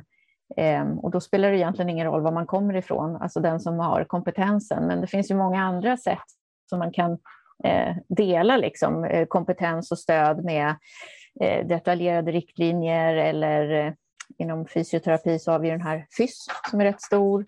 ehm, 0.58 1.00
och 1.00 1.12
då 1.12 1.20
spelar 1.20 1.52
det 1.52 1.58
egentligen 1.58 1.90
ingen 1.90 2.08
roll 2.08 2.22
var 2.22 2.32
man 2.32 2.48
kommer 2.48 2.76
ifrån, 2.76 3.16
alltså 3.16 3.40
den 3.40 3.60
som 3.60 3.80
har 3.80 4.04
kompetensen, 4.04 4.88
men 4.88 5.02
det 5.02 5.08
finns 5.08 5.32
ju 5.32 5.36
många 5.36 5.64
andra 5.64 5.98
sätt 5.98 6.24
som 6.70 6.80
man 6.80 6.92
kan 6.92 7.12
eh, 7.64 7.96
dela 8.10 8.58
liksom, 8.58 9.04
eh, 9.04 9.26
kompetens 9.26 9.92
och 9.92 10.00
stöd 10.00 10.44
med 10.44 10.76
detaljerade 11.66 12.32
riktlinjer 12.32 13.16
eller 13.16 13.96
inom 14.38 14.68
fysioterapi 14.68 15.40
så 15.40 15.52
har 15.52 15.60
vi 15.60 15.70
den 15.70 15.82
här 15.82 16.08
FYSS 16.18 16.46
som 16.72 16.82
är 16.82 16.86
rätt 16.86 17.02
stor 17.02 17.46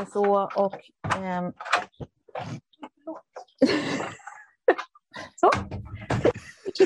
och 0.00 0.08
så. 0.08 0.48
Och, 0.56 0.74
ehm, 1.22 1.52
så. 5.36 5.50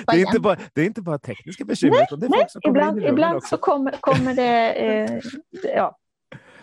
Det 0.07 0.13
är, 0.13 0.19
inte 0.19 0.41
bara, 0.41 0.57
det 0.73 0.81
är 0.81 0.87
inte 0.87 1.03
bara 1.03 1.19
tekniska 1.19 1.65
bekymmer, 1.65 1.97
nej, 1.97 2.07
det 2.11 2.29
nej, 2.29 2.47
ibland, 2.69 3.05
ibland 3.05 3.45
så 3.45 3.57
kommer, 3.57 3.93
kommer 4.01 4.35
det... 4.35 4.73
Eh, 4.73 5.21
ja. 5.75 5.99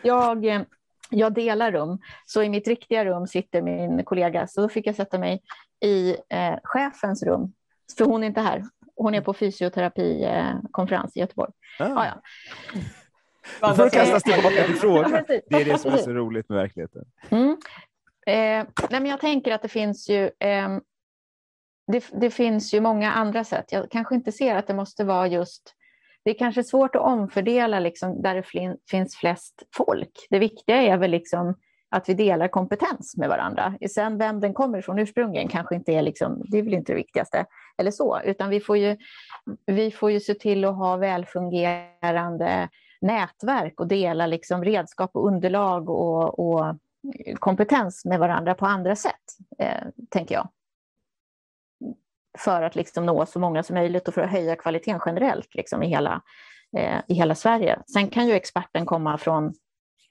jag, 0.02 0.46
eh, 0.46 0.62
jag 1.10 1.34
delar 1.34 1.72
rum, 1.72 2.00
så 2.26 2.44
i 2.44 2.50
mitt 2.50 2.68
riktiga 2.68 3.06
rum 3.06 3.28
sitter 3.28 3.62
min 3.62 4.04
kollega, 4.04 4.48
så 4.48 4.62
då 4.62 4.70
fick 4.70 4.88
jag 4.88 4.96
sätta 4.96 5.20
mig 5.20 5.42
i 5.80 6.10
eh, 6.30 6.56
chefens 6.64 7.24
rum, 7.24 7.54
för 7.98 8.06
hon 8.06 8.24
är 8.24 8.28
inte 8.28 8.42
här. 8.42 8.64
Hon 8.96 9.16
är 9.16 9.22
på 9.22 9.34
fysioterapikonferens 9.34 11.18
i 11.18 11.20
Göteborg. 11.20 11.52
Ah. 11.80 11.86
Ah, 11.86 12.06
ja. 12.06 12.22
Du 13.70 13.76
får 13.76 13.90
kastas 13.90 14.24
tillbaka 14.24 14.64
till 14.64 14.76
frågan. 14.76 15.12
det 15.28 15.62
är 15.62 15.66
det 15.66 15.78
som 15.78 15.94
är 15.94 15.98
så 15.98 16.12
roligt 16.12 16.50
med 16.50 16.58
verkligheten. 16.58 17.06
Mm. 17.30 17.58
Eh, 18.28 18.68
nej 18.90 19.02
men 19.02 19.06
jag 19.06 19.20
tänker 19.20 19.52
att 19.52 19.62
det 19.62 19.68
finns 19.68 20.10
ju 20.10 20.26
eh, 20.40 20.70
det, 21.92 22.06
det, 22.14 22.30
finns 22.30 22.74
ju 22.74 22.82
många 22.82 23.12
andra 23.12 23.44
sätt. 23.44 23.66
Jag 23.72 23.92
kanske 23.92 24.16
inte 24.16 24.32
ser 24.32 24.56
att 24.56 24.68
det 24.68 24.74
måste 24.74 25.04
vara 25.04 25.28
just... 25.28 25.76
Det 26.24 26.30
är 26.32 26.38
kanske 26.38 26.64
svårt 26.64 26.96
att 26.96 27.02
omfördela 27.02 27.80
liksom 27.80 28.22
där 28.22 28.36
det 28.36 28.78
finns 28.90 29.16
flest 29.16 29.64
folk. 29.76 30.28
Det 30.30 30.40
viktiga 30.40 30.82
är 30.82 30.98
väl 30.98 31.12
liksom 31.12 31.56
att 31.90 32.10
vi 32.10 32.14
delar 32.14 32.48
kompetens 32.48 33.18
med 33.18 33.30
varandra. 33.30 33.74
Sen 33.90 34.18
vem 34.18 34.40
den 34.40 34.54
kommer 34.54 34.78
ifrån 34.78 35.00
ursprungligen 35.00 35.48
kanske 35.48 35.76
inte 35.76 35.92
är, 35.92 36.02
liksom, 36.02 36.44
det 36.46 36.58
är 36.58 36.64
väl 36.64 36.74
inte 36.74 36.92
det 36.92 36.96
viktigaste, 36.96 37.46
eller 37.78 37.92
så, 37.92 38.22
utan 38.26 38.50
vi 38.50 38.60
får 38.60 38.78
ju, 38.78 38.98
vi 39.66 39.92
får 39.92 40.12
ju 40.12 40.20
se 40.20 40.34
till 40.34 40.66
att 40.66 40.76
ha 40.76 40.96
välfungerande 40.96 42.70
nätverk 43.02 43.80
och 43.80 43.88
dela 43.88 44.28
liksom 44.28 44.64
redskap 44.64 45.12
och 45.14 45.28
underlag 45.28 45.90
och, 45.90 46.40
och 46.40 46.76
kompetens 47.40 48.06
med 48.06 48.20
varandra 48.20 48.54
på 48.54 48.66
andra 48.66 48.96
sätt, 48.96 49.38
eh, 49.60 49.88
tänker 50.10 50.36
jag 50.36 50.50
för 52.38 52.62
att 52.62 52.76
liksom 52.76 53.06
nå 53.06 53.26
så 53.26 53.40
många 53.40 53.64
som 53.64 53.74
möjligt 53.74 54.08
och 54.08 54.14
för 54.14 54.22
att 54.22 54.32
höja 54.32 54.56
kvaliteten 54.56 55.02
generellt 55.06 55.56
liksom 55.56 55.84
i, 55.84 55.88
hela, 55.88 56.22
eh, 56.78 57.00
i 57.08 57.14
hela 57.14 57.36
Sverige. 57.36 57.80
Sen 57.94 58.08
kan 58.08 58.28
ju 58.28 58.34
experten 58.34 58.86
komma 58.86 59.18
från 59.18 59.54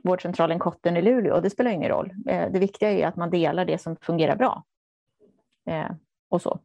vårdcentralen 0.05 0.59
Kotten 0.59 0.97
i 0.97 1.03
Luleå, 1.03 1.35
och 1.35 1.43
det 1.43 1.51
spelar 1.51 1.71
ingen 1.71 1.89
roll. 1.89 2.13
Eh, 2.29 2.53
det 2.53 2.59
viktiga 2.59 2.91
är 2.91 3.07
att 3.07 3.17
man 3.17 3.31
delar 3.31 3.65
det 3.65 3.79
som 3.79 3.97
fungerar 3.97 4.37
bra. 4.37 4.65
Eh, 5.67 5.91
och 6.31 6.43
så. 6.43 6.61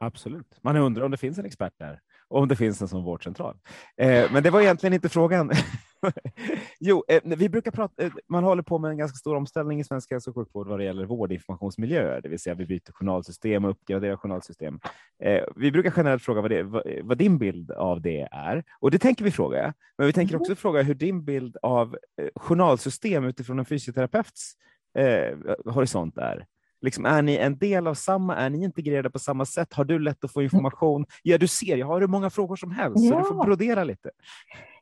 Absolut. 0.00 0.58
Man 0.62 0.76
undrar 0.76 1.04
om 1.04 1.10
det 1.10 1.16
finns 1.16 1.38
en 1.38 1.46
expert 1.46 1.72
där 1.78 2.00
och 2.28 2.40
om 2.40 2.48
det 2.48 2.56
finns 2.56 2.82
en 2.82 2.88
sån 2.88 3.04
vårdcentral. 3.04 3.56
Eh, 3.96 4.32
men 4.32 4.42
det 4.42 4.50
var 4.50 4.60
egentligen 4.60 4.92
inte 4.92 5.08
frågan. 5.08 5.50
jo, 6.80 7.04
eh, 7.08 7.20
vi 7.24 7.48
brukar 7.48 7.70
prata, 7.70 8.02
eh, 8.02 8.12
man 8.28 8.44
håller 8.44 8.62
på 8.62 8.78
med 8.78 8.90
en 8.90 8.98
ganska 8.98 9.16
stor 9.16 9.36
omställning 9.36 9.80
i 9.80 9.84
svensk 9.84 10.10
hälso 10.10 10.30
och 10.30 10.36
sjukvård 10.36 10.68
vad 10.68 10.78
det 10.78 10.84
gäller 10.84 11.04
vårdinformationsmiljöer, 11.04 12.20
det 12.20 12.28
vill 12.28 12.38
säga 12.38 12.54
vi 12.54 12.66
byter 12.66 12.92
journalsystem 12.92 13.64
och 13.64 13.70
uppgraderar 13.70 14.16
journalsystem. 14.16 14.80
Eh, 15.22 15.42
vi 15.56 15.72
brukar 15.72 15.92
generellt 15.96 16.22
fråga 16.22 16.40
vad, 16.40 16.50
det, 16.50 16.62
vad, 16.62 16.82
vad, 17.02 17.18
din 17.18 17.38
bild 17.38 17.70
av 17.70 18.00
det 18.00 18.28
är 18.32 18.64
och 18.80 18.90
det 18.90 18.98
tänker 18.98 19.24
vi 19.24 19.30
fråga. 19.30 19.74
Men 19.98 20.06
vi 20.06 20.12
tänker 20.12 20.36
också 20.36 20.50
mm. 20.50 20.56
fråga 20.56 20.82
hur 20.82 20.94
din 20.94 21.24
bild 21.24 21.56
av 21.62 21.96
eh, 22.22 22.28
journalsystem 22.34 23.24
utifrån 23.24 23.58
en 23.58 23.64
fysioterapeuts 23.64 24.54
eh, 24.98 25.36
horisont 25.64 26.18
är. 26.18 26.46
Liksom, 26.80 27.06
är 27.06 27.22
ni 27.22 27.36
en 27.36 27.58
del 27.58 27.86
av 27.86 27.94
samma? 27.94 28.36
Är 28.36 28.50
ni 28.50 28.64
integrerade 28.64 29.10
på 29.10 29.18
samma 29.18 29.44
sätt? 29.44 29.74
Har 29.74 29.84
du 29.84 29.98
lätt 29.98 30.24
att 30.24 30.32
få 30.32 30.42
information? 30.42 31.06
Ja, 31.22 31.38
du 31.38 31.46
ser, 31.46 31.76
jag 31.76 31.86
har 31.86 32.00
hur 32.00 32.08
många 32.08 32.30
frågor 32.30 32.56
som 32.56 32.70
helst, 32.70 33.04
ja. 33.04 33.10
så 33.10 33.18
du 33.18 33.24
får 33.24 33.44
brodera 33.44 33.84
lite. 33.84 34.10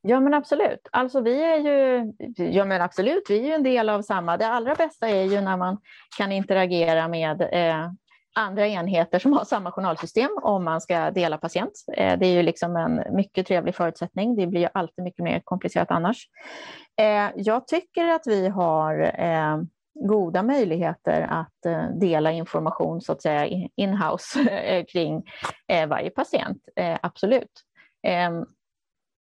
Ja, 0.02 0.20
men 0.20 0.34
absolut. 0.34 0.88
Alltså, 0.92 1.20
vi 1.20 1.42
är 1.42 1.56
ju, 1.56 2.12
ja, 2.36 2.64
men 2.64 2.82
absolut, 2.82 3.22
vi 3.28 3.38
är 3.40 3.44
ju 3.44 3.52
en 3.52 3.62
del 3.62 3.88
av 3.88 4.02
samma. 4.02 4.36
Det 4.36 4.46
allra 4.46 4.74
bästa 4.74 5.08
är 5.08 5.24
ju 5.24 5.40
när 5.40 5.56
man 5.56 5.78
kan 6.18 6.32
interagera 6.32 7.08
med 7.08 7.42
eh, 7.52 7.90
andra 8.36 8.66
enheter 8.66 9.18
som 9.18 9.32
har 9.32 9.44
samma 9.44 9.72
journalsystem 9.72 10.30
om 10.42 10.64
man 10.64 10.80
ska 10.80 11.10
dela 11.10 11.38
patient. 11.38 11.72
Eh, 11.96 12.18
det 12.18 12.26
är 12.26 12.32
ju 12.32 12.42
liksom 12.42 12.76
en 12.76 13.16
mycket 13.16 13.46
trevlig 13.46 13.74
förutsättning. 13.74 14.36
Det 14.36 14.46
blir 14.46 14.60
ju 14.60 14.68
alltid 14.74 15.04
mycket 15.04 15.24
mer 15.24 15.40
komplicerat 15.44 15.90
annars. 15.90 16.28
Eh, 17.00 17.30
jag 17.36 17.66
tycker 17.66 18.08
att 18.08 18.26
vi 18.26 18.48
har 18.48 19.00
eh, 19.20 19.56
goda 20.00 20.42
möjligheter 20.42 21.22
att 21.22 21.66
eh, 21.66 21.90
dela 21.90 22.32
information 22.32 23.00
så 23.00 23.12
att 23.12 23.22
säga 23.22 23.68
in-house 23.76 24.40
eh, 24.50 24.84
kring 24.84 25.24
eh, 25.68 25.88
varje 25.88 26.10
patient, 26.10 26.58
absolut. 27.02 27.62
Ehm, 28.02 28.46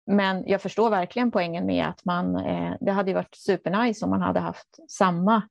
men 0.06 0.44
jag 0.48 0.62
förstår 0.62 0.90
verkligen 0.90 1.32
poängen 1.32 1.66
med 1.66 1.86
att 1.88 2.06
man, 2.06 2.34
det 2.80 2.92
hade 2.92 3.14
varit 3.14 3.36
supernice 3.36 4.06
om 4.06 4.10
man 4.10 4.22
hade 4.22 4.40
haft 4.40 4.92
samma 4.92 5.42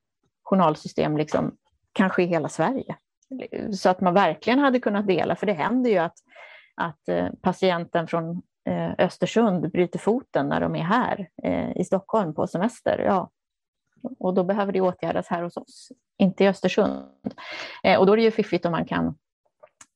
journalsystem, 0.43 1.17
liksom, 1.17 1.57
kanske 1.93 2.23
i 2.23 2.27
hela 2.27 2.49
Sverige. 2.49 2.97
Så 3.73 3.89
att 3.89 4.01
man 4.01 4.15
verkligen 4.15 4.59
hade 4.59 4.81
kunnat 4.81 5.07
dela, 5.07 5.37
för 5.37 5.47
det 5.47 5.53
händer 5.53 5.91
ju 5.91 5.99
att, 5.99 6.17
att 6.77 7.09
patienten 7.43 8.07
från 8.07 8.43
Östersund 8.99 9.71
bryter 9.73 9.99
foten 9.99 10.49
när 10.49 10.61
de 10.61 10.77
är 10.77 10.85
här 10.85 11.29
i 11.77 11.85
Stockholm 11.85 12.35
på 12.35 12.47
semester. 12.47 12.99
Ja, 12.99 13.31
och 14.19 14.35
då 14.35 14.45
behöver 14.45 14.73
det 14.73 14.81
åtgärdas 14.81 15.29
här 15.29 15.43
hos 15.43 15.57
oss, 15.57 15.93
inte 16.19 16.45
i 16.45 16.49
Östersund. 16.49 17.05
Eh, 17.83 17.99
och 17.99 18.07
då 18.07 18.13
är 18.13 18.17
det 18.17 18.23
ju 18.23 18.31
fiffigt 18.31 18.67
om 18.67 18.73
man 18.73 18.85
kan 18.85 19.15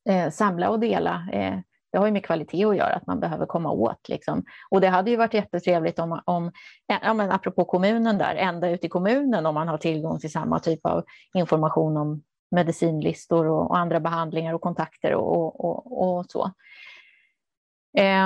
eh, 0.09 0.29
samla 0.29 0.69
och 0.69 0.79
dela. 0.79 1.27
Eh, 1.31 1.59
det 1.91 1.99
har 1.99 2.05
ju 2.05 2.11
med 2.11 2.25
kvalitet 2.25 2.65
att 2.65 2.77
göra, 2.77 2.93
att 2.93 3.07
man 3.07 3.19
behöver 3.19 3.45
komma 3.45 3.71
åt. 3.71 4.09
Liksom. 4.09 4.43
Och 4.69 4.81
det 4.81 4.87
hade 4.87 5.11
ju 5.11 5.17
varit 5.17 5.33
jättetrevligt 5.33 5.99
om, 5.99 6.21
om 6.25 6.51
ja, 6.87 7.13
men 7.13 7.31
apropå 7.31 7.65
kommunen 7.65 8.17
där, 8.17 8.35
ända 8.35 8.69
ut 8.69 8.83
i 8.83 8.89
kommunen 8.89 9.45
om 9.45 9.53
man 9.53 9.67
har 9.67 9.77
tillgång 9.77 10.19
till 10.19 10.31
samma 10.31 10.59
typ 10.59 10.85
av 10.85 11.03
information 11.33 11.97
om 11.97 12.23
medicinlistor 12.51 13.47
och, 13.47 13.69
och 13.69 13.77
andra 13.77 13.99
behandlingar 13.99 14.53
och 14.53 14.61
kontakter 14.61 15.13
och, 15.13 15.65
och, 15.65 16.01
och 16.01 16.25
så. 16.25 16.51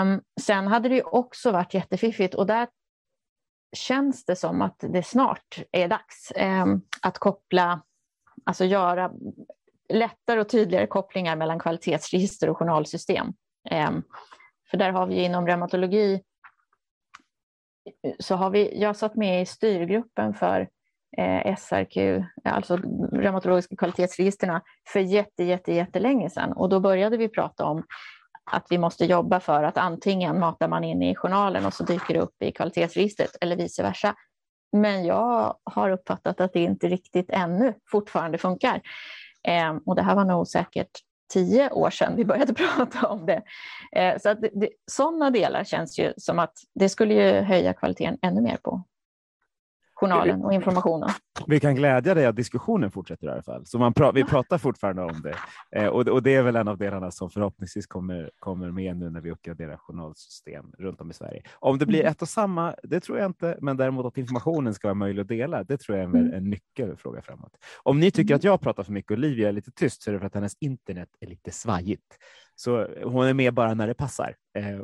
Um, 0.02 0.22
sen 0.42 0.68
hade 0.68 0.90
det 0.90 1.04
också 1.04 1.52
varit 1.52 1.74
jättefiffigt 1.74 2.36
och 2.36 2.48
där 2.48 2.68
känns 3.74 4.26
det 4.26 4.36
som 4.36 4.62
att 4.62 4.80
det 4.80 5.04
snart 5.04 5.64
är 5.72 5.88
dags 5.88 6.32
eh, 6.32 6.66
att 7.02 7.18
koppla, 7.18 7.82
alltså 8.44 8.66
göra 8.66 9.12
lättare 9.94 10.40
och 10.40 10.50
tydligare 10.50 10.88
kopplingar 10.88 11.36
mellan 11.36 11.60
kvalitetsregister 11.60 12.50
och 12.50 12.58
journalsystem. 12.58 13.34
Eh, 13.70 13.92
för 14.72 14.78
där 14.78 14.92
har 14.92 15.08
vi 15.08 15.24
inom 15.24 15.48
reumatologi 15.48 16.22
så 18.20 18.36
har 18.36 18.50
vi, 18.50 18.82
jag 18.82 18.96
satt 18.96 19.16
med 19.16 19.42
i 19.42 19.46
styrgruppen 19.46 20.34
för 20.34 20.70
eh, 21.18 21.56
SRQ, 21.56 21.98
alltså 22.44 22.78
reumatologiska 23.12 23.76
kvalitetsregisterna 23.76 24.62
för 24.94 25.00
jätte, 25.00 25.44
jätte, 25.44 25.74
jättelänge 25.74 26.30
sedan. 26.30 26.54
Och 26.54 26.70
då 26.70 26.80
började 26.80 27.18
vi 27.18 27.30
prata 27.30 27.66
om 27.66 27.84
att 28.52 28.68
vi 28.70 28.78
måste 28.78 29.06
jobba 29.06 29.40
för 29.40 29.64
att 29.64 29.78
antingen 29.78 30.40
matar 30.40 30.68
man 30.68 30.84
in 30.84 31.02
i 31.02 31.16
journalen 31.16 31.66
och 31.66 31.74
så 31.74 31.84
dyker 31.84 32.14
det 32.14 32.20
upp 32.20 32.44
i 32.44 32.52
kvalitetsregistret 32.52 33.36
eller 33.42 33.56
vice 33.56 33.84
versa. 33.84 34.16
Men 34.72 35.06
jag 35.06 35.56
har 35.64 35.90
uppfattat 35.90 36.42
att 36.42 36.54
det 36.54 36.60
inte 36.60 36.88
riktigt 36.88 37.30
ännu 37.30 37.74
fortfarande 37.92 38.38
funkar. 38.38 38.82
Eh, 39.48 39.76
och 39.86 39.96
det 39.96 40.02
här 40.02 40.16
var 40.16 40.26
nog 40.26 40.48
säkert 40.48 40.92
tio 41.34 41.70
år 41.70 41.90
sedan 41.90 42.16
vi 42.16 42.26
började 42.26 42.54
prata 42.76 43.08
om 43.08 43.26
det. 43.26 43.42
Eh, 43.92 44.18
så 44.20 44.30
att 44.30 44.42
det, 44.42 44.50
det, 44.54 44.70
sådana 44.92 45.30
delar 45.30 45.64
känns 45.64 46.00
ju 46.00 46.14
som 46.18 46.40
att 46.40 46.54
det 46.76 46.90
skulle 46.90 47.14
ju 47.14 47.42
höja 47.42 47.74
kvaliteten 47.74 48.18
ännu 48.22 48.42
mer 48.42 48.58
på 48.58 48.84
journalen 50.00 50.46
och 50.46 50.54
informationen. 50.54 51.10
Vi 51.48 51.60
kan 51.60 51.76
glädja 51.76 52.14
dig 52.14 52.26
att 52.26 52.36
diskussionen 52.36 52.92
fortsätter 52.92 53.28
i 53.28 53.30
alla 53.30 53.44
fall. 53.44 53.66
Så 53.66 53.80
man 53.80 53.94
pra 53.94 54.12
vi 54.12 54.24
pratar 54.24 54.58
fortfarande 54.58 55.02
om 55.02 55.22
det 55.22 55.36
eh, 55.80 55.88
och, 55.88 56.08
och, 56.08 56.24
det 56.24 56.36
är 56.36 56.44
väl 56.44 56.56
en 56.56 56.68
av 56.68 56.78
delarna 56.78 57.12
som 57.12 57.30
förhoppningsvis 57.30 57.88
kommer, 57.88 58.32
kommer 58.40 58.72
med 58.72 58.98
nu 58.98 59.10
när 59.10 59.22
vi 59.22 59.32
uppgraderar 59.32 59.78
journalsystem 59.78 60.66
runt 60.78 61.02
om 61.02 61.12
i 61.12 61.14
Sverige. 61.14 61.44
Om 61.60 61.78
det 61.78 61.86
blir 61.86 62.00
mm. 62.00 62.12
ett 62.12 62.22
och 62.22 62.30
samma, 62.30 62.76
det 62.84 63.00
tror 63.00 63.18
jag 63.18 63.26
inte, 63.26 63.58
men 63.62 63.78
däremot 63.78 64.06
att 64.06 64.18
informationen 64.18 64.74
ska 64.74 64.88
vara 64.88 64.94
möjlig 64.94 65.22
att 65.22 65.28
dela, 65.28 65.64
det 65.64 65.78
tror 65.78 65.98
jag 65.98 66.04
är 66.04 66.10
en, 66.10 66.26
mm. 66.26 66.34
en 66.34 66.50
nyckelfråga 66.50 67.22
framåt. 67.22 67.52
Om 67.84 68.00
ni 68.00 68.12
tycker 68.12 68.34
mm. 68.34 68.36
att 68.36 68.44
jag 68.44 68.62
pratar 68.62 68.84
för 68.84 68.92
mycket 68.92 69.12
och 69.12 69.18
Olivia 69.18 69.48
är 69.50 69.52
lite 69.52 69.72
tyst 69.72 70.02
så 70.02 70.12
är 70.12 70.14
det 70.14 70.20
för 70.20 70.28
att 70.28 70.36
hennes 70.36 70.58
internet 70.60 71.10
är 71.20 71.28
lite 71.28 71.52
svajigt. 71.52 72.18
Så 72.60 72.88
hon 73.04 73.26
är 73.26 73.34
med 73.34 73.54
bara 73.54 73.74
när 73.74 73.88
det 73.88 73.94
passar. 73.94 74.36
Eh, 74.58 74.80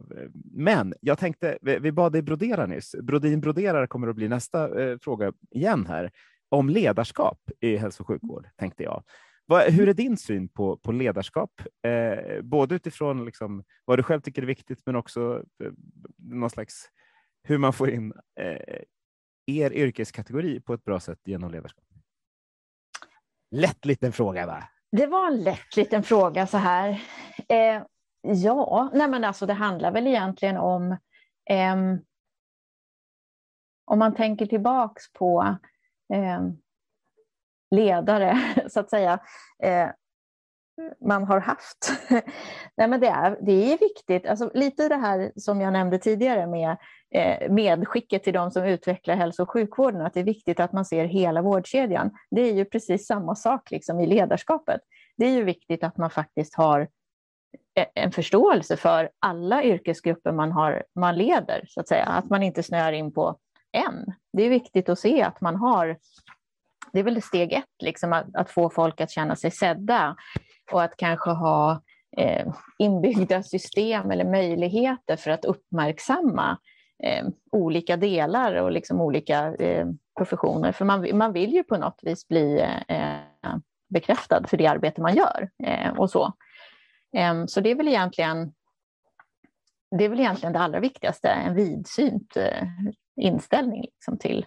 men 0.51 0.93
jag 1.01 1.17
tänkte, 1.17 1.57
vi 1.61 1.91
bad 1.91 2.11
dig 2.11 2.21
brodera 2.21 2.65
nyss. 2.65 2.95
Brodin 3.01 3.41
broderar 3.41 3.87
kommer 3.87 4.07
att 4.07 4.15
bli 4.15 4.27
nästa 4.27 4.81
eh, 4.81 4.97
fråga 5.01 5.33
igen 5.51 5.85
här 5.85 6.11
om 6.49 6.69
ledarskap 6.69 7.39
i 7.59 7.75
hälso 7.75 8.03
och 8.03 8.07
sjukvård, 8.07 8.47
tänkte 8.57 8.83
jag. 8.83 9.03
Hur 9.69 9.89
är 9.89 9.93
din 9.93 10.17
syn 10.17 10.49
på, 10.49 10.77
på 10.77 10.91
ledarskap? 10.91 11.51
Eh, 11.87 12.41
både 12.41 12.75
utifrån 12.75 13.25
liksom 13.25 13.63
vad 13.85 13.99
du 13.99 14.03
själv 14.03 14.21
tycker 14.21 14.41
är 14.41 14.45
viktigt, 14.45 14.81
men 14.85 14.95
också 14.95 15.43
eh, 15.63 15.71
någon 16.17 16.49
slags 16.49 16.89
hur 17.43 17.57
man 17.57 17.73
får 17.73 17.89
in 17.89 18.13
er 19.45 19.73
yrkeskategori 19.73 20.59
på 20.59 20.73
ett 20.73 20.83
bra 20.83 20.99
sätt 20.99 21.19
genom 21.25 21.51
ledarskap. 21.51 21.85
Lätt 23.51 23.85
liten 23.85 24.11
fråga, 24.11 24.45
va? 24.45 24.63
Det 24.91 25.05
var 25.05 25.27
en 25.27 25.43
lätt 25.43 25.75
liten 25.77 26.03
fråga 26.03 26.47
så 26.47 26.57
här. 26.57 27.03
Eh, 27.49 27.83
ja, 28.21 28.89
nej 28.93 29.07
men 29.07 29.23
alltså 29.23 29.45
det 29.45 29.53
handlar 29.53 29.91
väl 29.91 30.07
egentligen 30.07 30.57
om 30.57 30.91
eh, 31.49 31.75
om 33.85 33.99
man 33.99 34.15
tänker 34.15 34.45
tillbaks 34.45 35.13
på 35.13 35.57
eh, 36.13 36.41
ledare, 37.71 38.37
så 38.69 38.79
att 38.79 38.89
säga, 38.89 39.19
eh, 39.63 39.89
man 41.01 41.23
har 41.23 41.39
haft. 41.39 41.91
Nej, 42.77 42.87
men 42.87 42.99
det, 42.99 43.07
är, 43.07 43.37
det 43.41 43.73
är 43.73 43.77
viktigt, 43.77 44.25
alltså, 44.25 44.51
lite 44.53 44.89
det 44.89 44.95
här 44.95 45.31
som 45.35 45.61
jag 45.61 45.73
nämnde 45.73 45.97
tidigare 45.97 46.47
med 46.47 46.77
Eh, 47.15 47.49
medskicket 47.49 48.23
till 48.23 48.33
de 48.33 48.51
som 48.51 48.63
utvecklar 48.63 49.15
hälso 49.15 49.43
och 49.43 49.51
sjukvården, 49.51 50.01
att 50.01 50.13
det 50.13 50.19
är 50.19 50.23
viktigt 50.23 50.59
att 50.59 50.73
man 50.73 50.85
ser 50.85 51.05
hela 51.05 51.41
vårdkedjan. 51.41 52.11
Det 52.31 52.41
är 52.41 52.53
ju 52.53 52.65
precis 52.65 53.07
samma 53.07 53.35
sak 53.35 53.71
liksom, 53.71 53.99
i 53.99 54.07
ledarskapet. 54.07 54.81
Det 55.17 55.25
är 55.25 55.31
ju 55.31 55.43
viktigt 55.43 55.83
att 55.83 55.97
man 55.97 56.09
faktiskt 56.09 56.55
har 56.55 56.87
e-, 57.79 57.85
en 57.95 58.11
förståelse 58.11 58.77
för 58.77 59.09
alla 59.19 59.63
yrkesgrupper 59.63 60.31
man, 60.31 60.51
har, 60.51 60.83
man 60.95 61.17
leder, 61.17 61.65
så 61.67 61.79
att 61.79 61.87
säga. 61.87 62.05
Att 62.05 62.29
man 62.29 62.43
inte 62.43 62.63
snöar 62.63 62.91
in 62.91 63.13
på 63.13 63.37
en. 63.71 64.13
Det 64.33 64.43
är 64.43 64.49
viktigt 64.49 64.89
att 64.89 64.99
se 64.99 65.21
att 65.21 65.41
man 65.41 65.55
har 65.55 65.97
det 66.93 66.99
är 66.99 67.03
väl 67.03 67.21
steg 67.21 67.53
ett, 67.53 67.65
liksom, 67.83 68.13
att, 68.13 68.35
att, 68.35 68.49
få 68.49 68.69
folk 68.69 69.01
att 69.01 69.11
känna 69.11 69.35
sig 69.35 69.51
sedda 69.51 70.15
och 70.71 70.83
att 70.83 70.97
kanske 70.97 71.29
ha 71.29 71.81
eh, 72.17 72.53
inbyggda 72.79 73.43
system 73.43 74.11
eller 74.11 74.25
möjligheter 74.25 75.15
för 75.15 75.31
att 75.31 75.45
uppmärksamma 75.45 76.57
eh, 77.03 77.27
olika 77.51 77.97
delar 77.97 78.55
och 78.55 78.71
liksom 78.71 79.01
olika 79.01 79.55
eh, 79.55 79.87
professioner. 80.17 80.71
För 80.71 80.85
man, 80.85 81.17
man 81.17 81.33
vill 81.33 81.53
ju 81.53 81.63
på 81.63 81.77
något 81.77 81.99
vis 82.01 82.27
bli 82.27 82.59
eh, 82.87 83.55
bekräftad 83.89 84.47
för 84.47 84.57
det 84.57 84.67
arbete 84.67 85.01
man 85.01 85.15
gör 85.15 85.49
eh, 85.63 85.97
och 85.97 86.09
så. 86.09 86.33
Eh, 87.17 87.45
så 87.45 87.61
det 87.61 87.71
är 87.71 87.75
väl 87.75 87.87
egentligen 87.87 88.53
det 89.97 90.05
är 90.05 90.09
väl 90.09 90.19
egentligen 90.19 90.53
det 90.53 90.59
allra 90.59 90.79
viktigaste, 90.79 91.29
en 91.29 91.55
vidsynt 91.55 92.37
eh, 92.37 92.63
inställning 93.21 93.81
liksom 93.81 94.17
till 94.17 94.45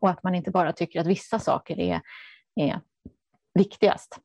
och 0.00 0.10
att 0.10 0.22
man 0.22 0.34
inte 0.34 0.50
bara 0.50 0.72
tycker 0.72 1.00
att 1.00 1.06
vissa 1.06 1.38
saker 1.38 1.80
är, 1.80 2.00
är 2.54 2.80
viktigast 3.54 4.20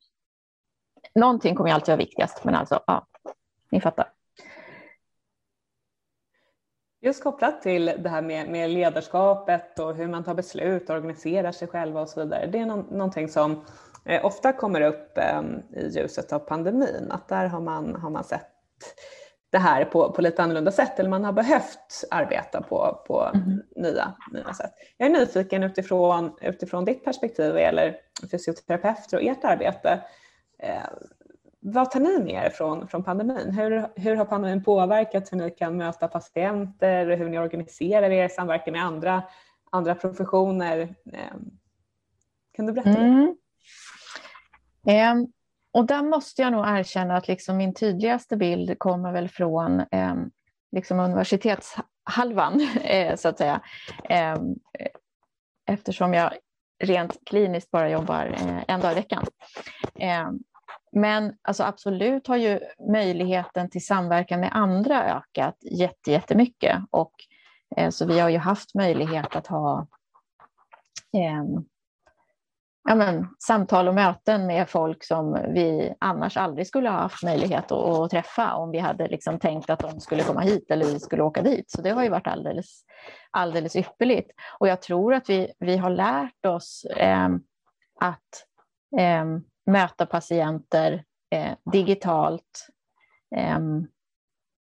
någonting 1.15 1.55
kommer 1.55 1.71
alltid 1.71 1.87
vara 1.87 1.97
viktigast, 1.97 2.43
men 2.43 2.55
alltså, 2.55 2.83
ja, 2.87 3.07
ni 3.69 3.81
fattar. 3.81 4.09
Just 7.03 7.23
kopplat 7.23 7.61
till 7.61 7.85
det 7.85 8.09
här 8.09 8.21
med, 8.21 8.49
med 8.49 8.69
ledarskapet 8.69 9.79
och 9.79 9.95
hur 9.95 10.07
man 10.07 10.23
tar 10.23 10.33
beslut, 10.33 10.89
organiserar 10.89 11.51
sig 11.51 11.67
själva 11.67 12.01
och 12.01 12.09
så 12.09 12.23
vidare. 12.23 12.45
Det 12.47 12.59
är 12.59 12.65
no 12.65 12.85
någonting 12.91 13.29
som 13.29 13.65
eh, 14.05 14.25
ofta 14.25 14.53
kommer 14.53 14.81
upp 14.81 15.17
eh, 15.17 15.41
i 15.75 15.87
ljuset 15.87 16.33
av 16.33 16.39
pandemin, 16.39 17.07
att 17.11 17.27
där 17.27 17.47
har 17.47 17.59
man, 17.59 17.95
har 17.95 18.09
man 18.09 18.23
sett 18.23 18.49
det 19.49 19.57
här 19.57 19.85
på, 19.85 20.11
på 20.11 20.21
lite 20.21 20.43
annorlunda 20.43 20.71
sätt 20.71 20.99
eller 20.99 21.09
man 21.09 21.25
har 21.25 21.33
behövt 21.33 22.03
arbeta 22.11 22.61
på, 22.61 23.03
på 23.07 23.31
mm. 23.33 23.61
nya, 23.75 24.13
nya 24.31 24.53
sätt. 24.53 24.71
Jag 24.97 25.09
är 25.09 25.13
nyfiken 25.13 25.63
utifrån, 25.63 26.37
utifrån 26.41 26.85
ditt 26.85 27.05
perspektiv 27.05 27.51
vad 27.51 27.61
gäller 27.61 27.95
fysioterapeuter 28.31 29.17
och 29.17 29.23
ert 29.23 29.43
arbete. 29.43 30.01
Eh, 30.59 30.83
vad 31.65 31.91
tar 31.91 31.99
ni 31.99 32.19
med 32.19 32.45
er 32.45 32.49
från, 32.49 32.87
från 32.87 33.03
pandemin? 33.03 33.51
Hur, 33.51 33.87
hur 33.95 34.15
har 34.15 34.25
pandemin 34.25 34.63
påverkat 34.63 35.33
hur 35.33 35.37
ni 35.37 35.51
kan 35.51 35.77
möta 35.77 36.07
patienter, 36.07 37.17
hur 37.17 37.29
ni 37.29 37.39
organiserar 37.39 38.09
er, 38.09 38.27
samverkar 38.27 38.71
med 38.71 38.83
andra, 38.83 39.23
andra 39.71 39.95
professioner? 39.95 40.95
Ehm, 41.13 41.51
kan 42.55 42.65
du 42.65 42.73
berätta 42.73 42.99
mm. 42.99 43.35
Um, 44.87 45.31
och 45.71 45.85
där 45.85 46.03
måste 46.03 46.41
jag 46.41 46.51
nog 46.51 46.65
erkänna 46.67 47.17
att 47.17 47.27
liksom 47.27 47.57
min 47.57 47.73
tydligaste 47.73 48.37
bild 48.37 48.79
kommer 48.79 49.11
väl 49.11 49.29
från 49.29 49.79
um, 49.91 50.31
liksom 50.71 50.99
universitetshalvan, 50.99 52.67
eh, 52.83 53.15
så 53.15 53.27
att 53.27 53.37
säga. 53.37 53.61
Um, 54.37 54.55
eftersom 55.65 56.13
jag 56.13 56.33
rent 56.83 57.17
kliniskt 57.25 57.71
bara 57.71 57.89
jobbar 57.89 58.25
eh, 58.25 58.63
en 58.67 58.79
dag 58.79 58.91
i 58.91 58.95
veckan. 58.95 59.25
Men 60.95 61.33
alltså 61.41 61.63
absolut 61.63 62.27
har 62.27 62.37
ju 62.37 62.59
möjligheten 62.91 63.69
till 63.69 63.85
samverkan 63.85 64.39
med 64.39 64.49
andra 64.53 65.03
ökat 65.03 65.57
jättemycket. 66.07 66.77
Och, 66.89 67.13
eh, 67.77 67.89
så 67.89 68.05
vi 68.05 68.19
har 68.19 68.29
ju 68.29 68.37
haft 68.37 68.75
möjlighet 68.75 69.35
att 69.35 69.47
ha 69.47 69.87
eh, 71.13 71.43
ja, 72.89 72.95
men, 72.95 73.27
samtal 73.47 73.87
och 73.87 73.95
möten 73.95 74.47
med 74.47 74.69
folk 74.69 75.03
som 75.03 75.33
vi 75.53 75.93
annars 75.99 76.37
aldrig 76.37 76.67
skulle 76.67 76.89
ha 76.89 76.97
haft 76.97 77.23
möjlighet 77.23 77.71
att, 77.71 77.83
att 77.89 78.09
träffa 78.09 78.53
om 78.53 78.71
vi 78.71 78.79
hade 78.79 79.07
liksom 79.07 79.39
tänkt 79.39 79.69
att 79.69 79.79
de 79.79 79.99
skulle 79.99 80.23
komma 80.23 80.41
hit 80.41 80.71
eller 80.71 80.85
vi 80.85 80.99
skulle 80.99 81.23
åka 81.23 81.41
dit. 81.41 81.71
Så 81.71 81.81
det 81.81 81.89
har 81.89 82.03
ju 82.03 82.09
varit 82.09 82.27
alldeles, 82.27 82.83
alldeles 83.31 83.75
ypperligt. 83.75 84.31
Och 84.59 84.67
jag 84.67 84.81
tror 84.81 85.13
att 85.13 85.29
vi, 85.29 85.53
vi 85.59 85.77
har 85.77 85.89
lärt 85.89 86.45
oss 86.45 86.85
eh, 86.97 87.29
att 87.99 88.45
eh, 88.99 89.25
möta 89.65 90.05
patienter 90.05 91.03
eh, 91.31 91.51
digitalt 91.71 92.67
eh, 93.35 93.59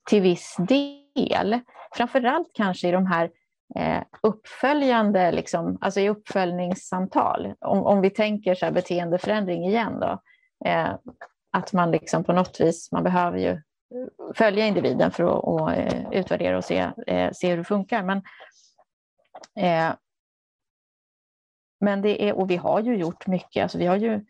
till 0.09 0.21
viss 0.21 0.55
del. 0.59 1.59
Framförallt 1.91 2.51
kanske 2.53 2.87
i 2.87 2.91
de 2.91 3.05
här 3.05 3.31
eh, 3.75 4.03
uppföljande, 4.21 5.31
liksom, 5.31 5.77
alltså 5.81 5.99
i 5.99 6.09
uppföljningssamtal. 6.09 7.53
Om, 7.59 7.83
om 7.83 8.01
vi 8.01 8.09
tänker 8.09 8.55
så 8.55 8.65
här 8.65 8.73
beteendeförändring 8.73 9.65
igen 9.65 9.99
då, 9.99 10.21
eh, 10.65 10.95
att 11.51 11.73
man 11.73 11.91
liksom 11.91 12.23
på 12.23 12.33
något 12.33 12.61
vis, 12.61 12.91
man 12.91 13.03
behöver 13.03 13.37
ju 13.37 13.61
följa 14.35 14.67
individen 14.67 15.11
för 15.11 15.23
att 15.23 15.43
och, 15.43 15.73
eh, 15.73 16.11
utvärdera 16.11 16.57
och 16.57 16.65
se, 16.65 16.91
eh, 17.07 17.31
se 17.31 17.49
hur 17.49 17.57
det 17.57 17.63
funkar. 17.63 18.03
Men, 18.03 18.17
eh, 19.55 19.95
men 21.79 22.01
det 22.01 22.29
är, 22.29 22.33
och 22.33 22.51
vi 22.51 22.55
har 22.55 22.79
ju 22.79 22.95
gjort 22.95 23.27
mycket, 23.27 23.63
alltså 23.63 23.77
vi 23.77 23.85
har 23.85 23.95
ju 23.95 24.25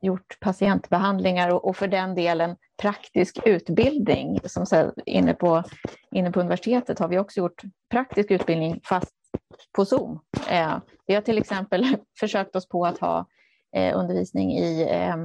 gjort 0.00 0.40
patientbehandlingar 0.40 1.54
och, 1.54 1.68
och, 1.68 1.76
för 1.76 1.88
den 1.88 2.14
delen 2.14 2.56
praktisk 2.82 3.38
utbildning. 3.46 4.40
Som 4.44 4.66
så 4.66 4.92
inne, 5.06 5.34
på, 5.34 5.62
inne 6.10 6.32
på 6.32 6.40
universitetet 6.40 6.98
har 6.98 7.08
vi 7.08 7.18
också 7.18 7.40
gjort 7.40 7.62
praktisk 7.90 8.30
utbildning 8.30 8.80
fast 8.84 9.14
på 9.72 9.84
Zoom. 9.84 10.20
Eh, 10.50 10.76
vi 11.06 11.14
har 11.14 11.22
till 11.22 11.38
exempel 11.38 11.96
försökt 12.20 12.56
oss 12.56 12.68
på 12.68 12.86
att 12.86 12.98
ha 12.98 13.26
eh, 13.76 13.98
undervisning 13.98 14.52
i 14.52 14.82
eh, 14.82 15.16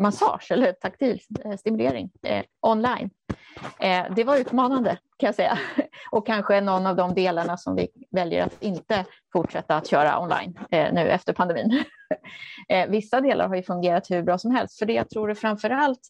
massage 0.00 0.50
eller 0.50 0.72
taktil 0.72 1.20
eh, 1.44 1.56
stimulering 1.56 2.10
eh, 2.22 2.44
online. 2.60 3.10
Eh, 3.80 4.04
det 4.16 4.24
var 4.24 4.36
utmanande 4.36 4.98
kan 5.16 5.26
jag 5.26 5.34
säga 5.34 5.58
och 6.10 6.26
kanske 6.26 6.60
någon 6.60 6.86
av 6.86 6.96
de 6.96 7.14
delarna 7.14 7.56
som 7.56 7.76
vi 7.76 7.88
väljer 8.10 8.46
att 8.46 8.62
inte 8.62 9.04
fortsätta 9.32 9.76
att 9.76 9.86
köra 9.86 10.20
online 10.20 10.58
eh, 10.70 10.92
nu 10.92 11.08
efter 11.08 11.32
pandemin. 11.32 11.84
Eh, 12.68 12.88
vissa 12.88 13.20
delar 13.20 13.48
har 13.48 13.56
ju 13.56 13.62
fungerat 13.62 14.10
hur 14.10 14.22
bra 14.22 14.38
som 14.38 14.50
helst, 14.50 14.78
för 14.78 14.86
det 14.86 14.92
jag 14.92 15.10
tror 15.10 15.30
är 15.30 15.34
framför 15.34 15.70
allt 15.70 16.00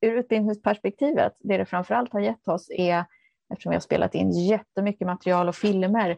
ur 0.00 0.16
utbildningsperspektivet, 0.16 1.32
det 1.38 1.58
det 1.58 1.66
framför 1.66 1.94
allt 1.94 2.12
har 2.12 2.20
gett 2.20 2.48
oss 2.48 2.70
är, 2.70 3.04
eftersom 3.52 3.70
vi 3.70 3.76
har 3.76 3.80
spelat 3.80 4.14
in 4.14 4.30
jättemycket 4.30 5.06
material 5.06 5.48
och 5.48 5.54
filmer, 5.54 6.16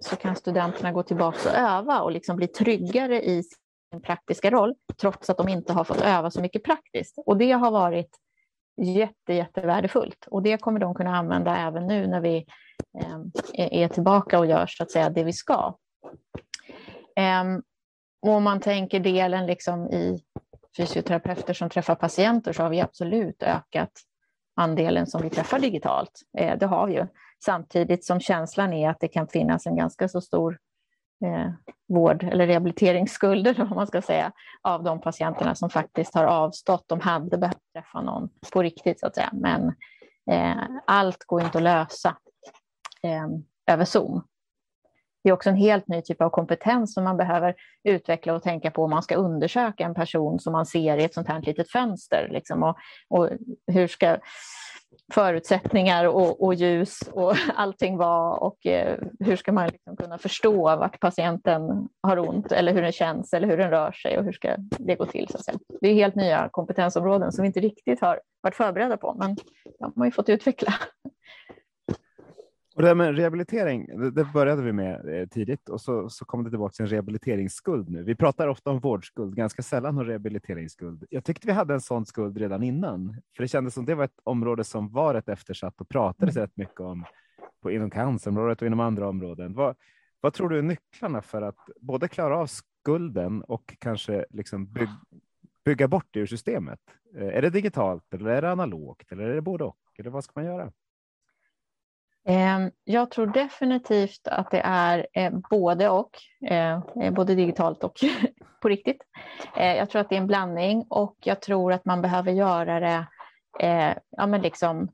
så 0.00 0.16
kan 0.16 0.36
studenterna 0.36 0.92
gå 0.92 1.02
tillbaka 1.02 1.50
och 1.50 1.56
öva 1.56 2.00
och 2.00 2.12
liksom 2.12 2.36
bli 2.36 2.46
tryggare 2.46 3.22
i 3.22 3.42
praktiska 4.00 4.50
roll, 4.50 4.74
trots 5.00 5.30
att 5.30 5.36
de 5.36 5.48
inte 5.48 5.72
har 5.72 5.84
fått 5.84 6.00
öva 6.00 6.30
så 6.30 6.40
mycket 6.40 6.64
praktiskt. 6.64 7.18
Och 7.26 7.36
det 7.36 7.52
har 7.52 7.70
varit 7.70 8.16
jätte, 8.82 9.32
jättevärdefullt 9.32 10.26
och 10.30 10.42
det 10.42 10.58
kommer 10.58 10.80
de 10.80 10.94
kunna 10.94 11.16
använda 11.16 11.56
även 11.56 11.86
nu 11.86 12.06
när 12.06 12.20
vi 12.20 12.46
eh, 12.98 13.82
är 13.82 13.88
tillbaka 13.88 14.38
och 14.38 14.46
gör 14.46 14.66
så 14.66 14.82
att 14.82 14.90
säga 14.90 15.10
det 15.10 15.24
vi 15.24 15.32
ska. 15.32 15.74
Och 18.22 18.32
om 18.32 18.42
man 18.42 18.60
tänker 18.60 19.00
delen 19.00 19.46
liksom 19.46 19.90
i 19.90 20.24
fysioterapeuter 20.76 21.54
som 21.54 21.70
träffar 21.70 21.94
patienter 21.94 22.52
så 22.52 22.62
har 22.62 22.70
vi 22.70 22.80
absolut 22.80 23.42
ökat 23.42 23.92
andelen 24.56 25.06
som 25.06 25.22
vi 25.22 25.30
träffar 25.30 25.58
digitalt. 25.58 26.20
Eh, 26.38 26.58
det 26.58 26.66
har 26.66 26.86
vi 26.86 26.94
ju. 26.94 27.06
Samtidigt 27.44 28.04
som 28.04 28.20
känslan 28.20 28.72
är 28.72 28.90
att 28.90 29.00
det 29.00 29.08
kan 29.08 29.28
finnas 29.28 29.66
en 29.66 29.76
ganska 29.76 30.08
så 30.08 30.20
stor 30.20 30.58
eh, 31.22 31.50
vård 31.88 32.22
eller 32.22 32.46
rehabiliteringsskulder, 32.46 33.62
om 33.70 33.76
man 33.76 33.86
ska 33.86 34.02
säga, 34.02 34.32
av 34.62 34.82
de 34.82 35.00
patienterna 35.00 35.54
som 35.54 35.70
faktiskt 35.70 36.14
har 36.14 36.24
avstått. 36.24 36.84
De 36.86 37.00
hade 37.00 37.38
behövt 37.38 37.72
träffa 37.74 38.00
någon 38.00 38.28
på 38.52 38.62
riktigt, 38.62 39.00
så 39.00 39.06
att 39.06 39.14
säga. 39.14 39.30
Men 39.32 39.74
eh, 40.30 40.62
allt 40.86 41.24
går 41.24 41.42
inte 41.42 41.58
att 41.58 41.64
lösa 41.64 42.16
eh, 43.02 43.28
över 43.66 43.84
Zoom. 43.84 44.22
Det 45.22 45.28
är 45.28 45.32
också 45.32 45.50
en 45.50 45.56
helt 45.56 45.88
ny 45.88 46.02
typ 46.02 46.22
av 46.22 46.30
kompetens 46.30 46.94
som 46.94 47.04
man 47.04 47.16
behöver 47.16 47.54
utveckla 47.84 48.34
och 48.34 48.42
tänka 48.42 48.70
på 48.70 48.84
om 48.84 48.90
man 48.90 49.02
ska 49.02 49.14
undersöka 49.14 49.84
en 49.84 49.94
person 49.94 50.38
som 50.38 50.52
man 50.52 50.66
ser 50.66 50.96
i 50.96 51.04
ett 51.04 51.14
sånt 51.14 51.28
här 51.28 51.42
litet 51.42 51.70
fönster. 51.70 52.28
Liksom, 52.30 52.62
och, 52.62 52.76
och 53.08 53.30
hur 53.66 53.86
ska 53.86 54.16
förutsättningar 55.12 56.04
och, 56.04 56.44
och, 56.44 56.54
ljus 56.54 57.00
och 57.12 57.34
allting 57.54 57.96
vara 57.96 58.36
och 58.36 58.66
eh, 58.66 58.98
hur 59.20 59.36
ska 59.36 59.52
man 59.52 59.68
liksom 59.68 59.96
kunna 59.96 60.18
förstå 60.18 60.62
vart 60.76 61.00
patienten 61.00 61.88
har 62.02 62.18
ont 62.18 62.52
eller 62.52 62.72
hur 62.72 62.82
den 62.82 62.92
känns 62.92 63.32
eller 63.32 63.48
hur 63.48 63.56
den 63.56 63.70
rör 63.70 63.92
sig 63.92 64.18
och 64.18 64.24
hur 64.24 64.32
ska 64.32 64.56
det 64.78 64.94
gå 64.94 65.06
till. 65.06 65.28
Så 65.28 65.36
att 65.36 65.44
säga. 65.44 65.58
Det 65.80 65.88
är 65.88 65.94
helt 65.94 66.14
nya 66.14 66.48
kompetensområden 66.52 67.32
som 67.32 67.42
vi 67.42 67.46
inte 67.46 67.60
riktigt 67.60 68.00
har 68.00 68.20
varit 68.40 68.54
förberedda 68.54 68.96
på 68.96 69.14
men 69.18 69.36
de 69.78 69.92
har 69.96 70.04
ju 70.04 70.12
fått 70.12 70.28
utveckla. 70.28 70.74
Och 72.74 72.82
det 72.82 72.88
här 72.88 72.94
med 72.94 73.16
rehabilitering, 73.16 73.86
det, 74.14 74.24
började 74.24 74.62
vi 74.62 74.72
med 74.72 75.20
eh, 75.20 75.28
tidigt 75.28 75.68
och 75.68 75.80
så, 75.80 76.08
så 76.08 76.24
kom 76.24 76.44
det 76.44 76.50
tillbaka 76.50 76.72
till 76.72 76.82
en 76.82 76.88
rehabiliteringsskuld 76.88 77.88
nu. 77.88 78.02
Vi 78.02 78.14
pratar 78.14 78.48
ofta 78.48 78.70
om 78.70 78.78
vårdskuld, 78.80 79.36
ganska 79.36 79.62
sällan 79.62 79.98
om 79.98 80.04
rehabiliteringsskuld. 80.04 81.04
Jag 81.10 81.24
tyckte 81.24 81.46
vi 81.46 81.52
hade 81.52 81.74
en 81.74 81.80
sån 81.80 82.06
skuld 82.06 82.38
redan 82.38 82.62
innan, 82.62 83.22
för 83.36 83.42
det 83.42 83.48
kändes 83.48 83.74
som 83.74 83.84
det 83.84 83.94
var 83.94 84.04
ett 84.04 84.20
område 84.24 84.64
som 84.64 84.92
var 84.92 85.14
rätt 85.14 85.28
eftersatt 85.28 85.80
och 85.80 85.88
pratades 85.88 86.36
mm. 86.36 86.46
rätt 86.46 86.56
mycket 86.56 86.80
om 86.80 87.04
på, 87.62 87.70
inom 87.70 87.90
cancerområdet 87.90 88.62
och 88.62 88.66
inom 88.66 88.80
andra 88.80 89.08
områden. 89.08 89.54
Vad, 89.54 89.76
vad 90.20 90.32
tror 90.32 90.48
du 90.48 90.58
är 90.58 90.62
nycklarna 90.62 91.22
för 91.22 91.42
att 91.42 91.58
både 91.80 92.08
klara 92.08 92.38
av 92.38 92.46
skulden 92.46 93.42
och 93.42 93.76
kanske 93.78 94.24
liksom 94.30 94.72
bygga, 94.72 95.00
bygga 95.64 95.88
bort 95.88 96.06
det 96.10 96.20
ur 96.20 96.26
systemet? 96.26 96.80
Eh, 97.16 97.28
är 97.28 97.42
det 97.42 97.50
digitalt 97.50 98.14
eller 98.14 98.30
är 98.30 98.42
det 98.42 98.50
analogt 98.50 99.12
eller 99.12 99.24
är 99.24 99.34
det 99.34 99.42
både 99.42 99.64
och? 99.64 99.78
Eller 99.98 100.10
vad 100.10 100.24
ska 100.24 100.32
man 100.34 100.44
göra? 100.44 100.72
Ehm, 102.24 102.70
jag 102.84 103.10
tror 103.10 103.26
definitivt 103.26 104.28
att 104.28 104.50
det 104.50 104.60
är 104.64 105.06
eh, 105.12 105.32
både 105.50 105.88
och, 105.88 106.10
eh, 106.46 106.80
eh, 107.00 107.12
både 107.12 107.34
digitalt 107.34 107.84
och 107.84 107.96
på 108.62 108.68
riktigt. 108.68 109.02
Jag 109.56 109.90
tror 109.90 110.00
att 110.00 110.08
det 110.08 110.14
är 110.14 110.20
en 110.20 110.26
blandning 110.26 110.86
och 110.88 111.16
jag 111.20 111.40
tror 111.40 111.72
att 111.72 111.84
man 111.84 112.02
behöver 112.02 112.32
göra 112.32 112.80
det 112.80 113.06
ja, 114.10 114.26
men 114.26 114.42
liksom, 114.42 114.88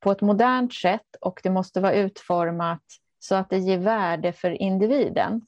på 0.00 0.10
ett 0.10 0.20
modernt 0.20 0.74
sätt 0.74 1.16
och 1.20 1.40
det 1.42 1.50
måste 1.50 1.80
vara 1.80 1.92
utformat 1.92 2.82
så 3.18 3.34
att 3.34 3.50
det 3.50 3.58
ger 3.58 3.78
värde 3.78 4.32
för 4.32 4.50
individen. 4.50 5.40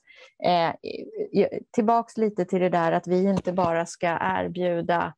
Tillbaks 1.71 2.17
lite 2.17 2.45
till 2.45 2.61
det 2.61 2.69
där 2.69 2.93
att 2.93 3.07
vi 3.07 3.25
inte 3.25 3.53
bara 3.53 3.87
ska 3.87 4.19
erbjuda 4.21 5.15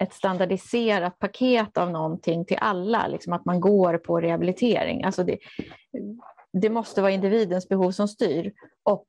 ett 0.00 0.12
standardiserat 0.12 1.18
paket 1.18 1.78
av 1.78 1.90
någonting 1.90 2.44
till 2.44 2.58
alla, 2.60 3.06
liksom 3.06 3.32
att 3.32 3.44
man 3.44 3.60
går 3.60 3.98
på 3.98 4.20
rehabilitering. 4.20 5.04
Alltså 5.04 5.24
det, 5.24 5.38
det 6.52 6.70
måste 6.70 7.02
vara 7.02 7.12
individens 7.12 7.68
behov 7.68 7.90
som 7.90 8.08
styr 8.08 8.52
och 8.82 9.06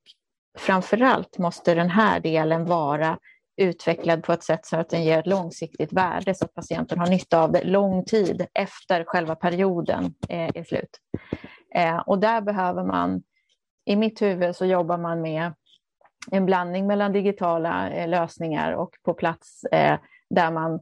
framförallt 0.57 1.37
måste 1.37 1.75
den 1.75 1.89
här 1.89 2.19
delen 2.19 2.65
vara 2.65 3.19
utvecklad 3.57 4.23
på 4.23 4.33
ett 4.33 4.43
sätt 4.43 4.65
så 4.65 4.77
att 4.77 4.89
den 4.89 5.03
ger 5.03 5.19
ett 5.19 5.27
långsiktigt 5.27 5.93
värde 5.93 6.35
så 6.35 6.45
att 6.45 6.53
patienten 6.53 6.99
har 6.99 7.07
nytta 7.07 7.41
av 7.41 7.51
det 7.51 7.63
lång 7.63 8.05
tid 8.05 8.47
efter 8.53 9.03
själva 9.03 9.35
perioden 9.35 10.13
eh, 10.29 10.49
är 10.55 10.63
slut. 10.63 10.99
Eh, 11.75 11.97
och 11.97 12.19
där 12.19 12.41
behöver 12.41 12.83
man, 12.83 13.23
i 13.85 13.95
mitt 13.95 14.21
huvud 14.21 14.55
så 14.55 14.65
jobbar 14.65 14.97
man 14.97 15.21
med 15.21 15.53
en 16.31 16.45
blandning 16.45 16.87
mellan 16.87 17.11
digitala 17.11 17.89
eh, 17.89 18.07
lösningar 18.07 18.71
och 18.71 18.89
på 19.03 19.13
plats 19.13 19.65
där 20.29 20.51
man 20.51 20.79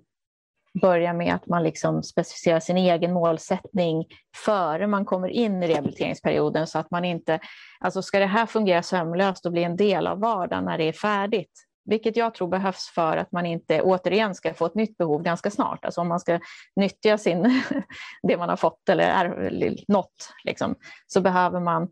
börjar 0.82 1.14
med 1.14 1.36
att 1.36 1.48
man 1.48 1.64
liksom 1.64 2.04
specificerar 2.04 2.60
sin 2.60 2.78
egen 2.78 3.14
målsättning 3.14 4.06
före 4.46 4.88
man 4.88 5.06
kommer 5.06 5.28
in 5.28 5.64
i 5.64 5.68
rehabiliteringsperioden 5.68 6.68
så 6.68 6.80
att 6.80 6.92
man 6.92 7.06
inte, 7.06 7.40
alltså 7.80 8.02
ska 8.02 8.20
det 8.20 8.26
här 8.26 8.46
fungera 8.46 8.84
sömlöst 8.84 9.46
och 9.46 9.52
bli 9.52 9.64
en 9.64 9.76
del 9.76 10.08
av 10.08 10.20
vardagen 10.20 10.66
när 10.66 10.78
det 10.78 10.84
är 10.84 10.94
färdigt, 10.94 11.52
vilket 11.86 12.18
jag 12.18 12.34
tror 12.34 12.48
behövs 12.48 12.92
för 12.96 13.18
att 13.18 13.32
man 13.32 13.46
inte 13.46 13.82
återigen 13.82 14.36
ska 14.36 14.54
få 14.54 14.66
ett 14.66 14.76
nytt 14.76 14.98
behov 14.98 15.24
ganska 15.24 15.52
snart. 15.52 15.86
Alltså 15.86 16.02
om 16.02 16.08
man 16.08 16.20
ska 16.20 16.40
nyttja 16.76 17.18
sin, 17.18 17.62
det 18.24 18.38
man 18.38 18.50
har 18.50 18.56
fått 18.56 18.90
eller 18.90 19.04
är, 19.04 19.92
nått, 19.92 20.30
liksom, 20.44 20.76
så 21.08 21.22
behöver 21.22 21.60
man 21.60 21.90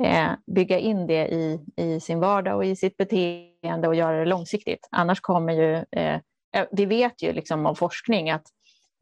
eh, 0.00 0.30
bygga 0.46 0.78
in 0.78 1.06
det 1.06 1.28
i, 1.28 1.60
i 1.76 2.00
sin 2.00 2.20
vardag 2.20 2.56
och 2.56 2.64
i 2.64 2.76
sitt 2.76 2.96
beteende 2.96 3.88
och 3.88 3.94
göra 3.94 4.18
det 4.18 4.24
långsiktigt. 4.24 4.88
Annars 4.90 5.20
kommer 5.20 5.52
ju 5.52 5.84
eh, 6.00 6.20
Eh, 6.52 6.66
vi 6.72 6.84
vet 6.86 7.22
ju 7.22 7.32
liksom 7.32 7.66
av 7.66 7.74
forskning 7.74 8.30
att 8.30 8.46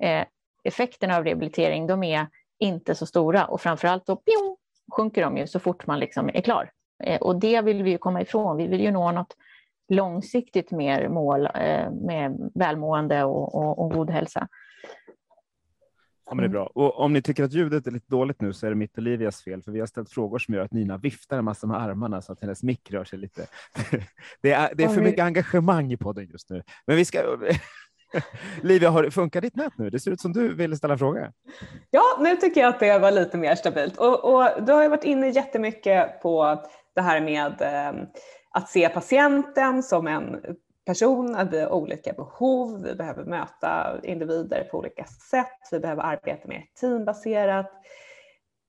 eh, 0.02 0.24
effekterna 0.64 1.16
av 1.16 1.24
rehabilitering 1.24 1.86
de 1.86 2.02
är 2.02 2.26
inte 2.58 2.94
så 2.94 3.06
stora 3.06 3.44
och 3.44 3.60
framförallt 3.60 4.06
då 4.06 4.16
pjong, 4.16 4.56
sjunker 4.92 5.22
de 5.22 5.36
ju 5.36 5.46
så 5.46 5.60
fort 5.60 5.86
man 5.86 5.98
liksom 5.98 6.28
är 6.28 6.40
klar. 6.40 6.70
Eh, 7.04 7.20
och 7.20 7.40
det 7.40 7.60
vill 7.60 7.82
vi 7.82 7.90
ju 7.90 7.98
komma 7.98 8.22
ifrån. 8.22 8.56
Vi 8.56 8.66
vill 8.66 8.80
ju 8.80 8.90
nå 8.90 9.12
något 9.12 9.36
långsiktigt 9.88 10.70
mer 10.70 11.08
mål 11.08 11.46
eh, 11.54 11.90
med 11.90 12.50
välmående 12.54 13.24
och, 13.24 13.54
och, 13.54 13.78
och 13.78 13.92
god 13.92 14.10
hälsa. 14.10 14.48
Ja, 16.30 16.34
men 16.34 16.42
det 16.42 16.46
är 16.46 16.48
bra. 16.48 16.70
Och 16.74 17.00
om 17.00 17.12
ni 17.12 17.22
tycker 17.22 17.44
att 17.44 17.52
ljudet 17.52 17.86
är 17.86 17.90
lite 17.90 18.06
dåligt 18.10 18.40
nu 18.40 18.52
så 18.52 18.66
är 18.66 18.70
det 18.70 18.76
mitt 18.76 18.98
Olivias 18.98 19.42
fel, 19.42 19.62
för 19.62 19.72
vi 19.72 19.80
har 19.80 19.86
ställt 19.86 20.10
frågor 20.10 20.38
som 20.38 20.54
gör 20.54 20.64
att 20.64 20.72
Nina 20.72 20.96
viftar 20.96 21.38
en 21.38 21.44
massa 21.44 21.66
med 21.66 21.82
armarna 21.82 22.22
så 22.22 22.32
att 22.32 22.40
hennes 22.40 22.62
mick 22.62 22.90
rör 22.90 23.04
sig 23.04 23.18
lite. 23.18 23.46
Det 24.42 24.52
är, 24.52 24.74
det 24.74 24.84
är 24.84 24.88
för 24.88 25.00
mycket 25.00 25.24
engagemang 25.24 25.92
i 25.92 25.96
podden 25.96 26.26
just 26.26 26.50
nu. 26.50 26.62
Men 26.86 26.96
vi 26.96 27.04
ska... 27.04 27.22
Livia, 28.62 28.90
har, 28.90 29.10
funkar 29.10 29.40
ditt 29.40 29.56
nät 29.56 29.78
nu? 29.78 29.90
Det 29.90 30.00
ser 30.00 30.10
ut 30.10 30.20
som 30.20 30.32
du 30.32 30.54
ville 30.54 30.76
ställa 30.76 30.94
en 30.94 30.98
fråga. 30.98 31.32
Ja, 31.90 32.02
nu 32.20 32.36
tycker 32.36 32.60
jag 32.60 32.68
att 32.68 32.80
det 32.80 32.98
var 32.98 33.10
lite 33.10 33.38
mer 33.38 33.54
stabilt. 33.54 33.96
Och, 33.96 34.34
och 34.34 34.64
du 34.66 34.72
har 34.72 34.82
ju 34.82 34.88
varit 34.88 35.04
inne 35.04 35.28
jättemycket 35.28 36.22
på 36.22 36.64
det 36.94 37.00
här 37.00 37.20
med 37.20 37.60
eh, 37.60 38.02
att 38.50 38.68
se 38.68 38.88
patienten 38.88 39.82
som 39.82 40.06
en 40.06 40.36
person, 40.90 41.34
att 41.34 41.52
vi 41.52 41.60
har 41.60 41.72
olika 41.72 42.12
behov, 42.12 42.82
vi 42.82 42.94
behöver 42.94 43.24
möta 43.24 44.00
individer 44.02 44.64
på 44.64 44.78
olika 44.78 45.04
sätt, 45.04 45.68
vi 45.72 45.80
behöver 45.80 46.02
arbeta 46.02 46.48
mer 46.48 46.64
teambaserat. 46.80 47.72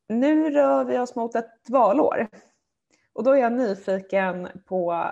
Nu 0.10 0.50
rör 0.50 0.84
vi 0.84 1.00
oss 1.00 1.16
mot 1.16 1.36
ett 1.36 1.70
valår 1.70 2.28
och 3.14 3.24
då 3.24 3.32
är 3.32 3.38
jag 3.38 3.54
nyfiken 3.54 4.48
på 4.66 5.08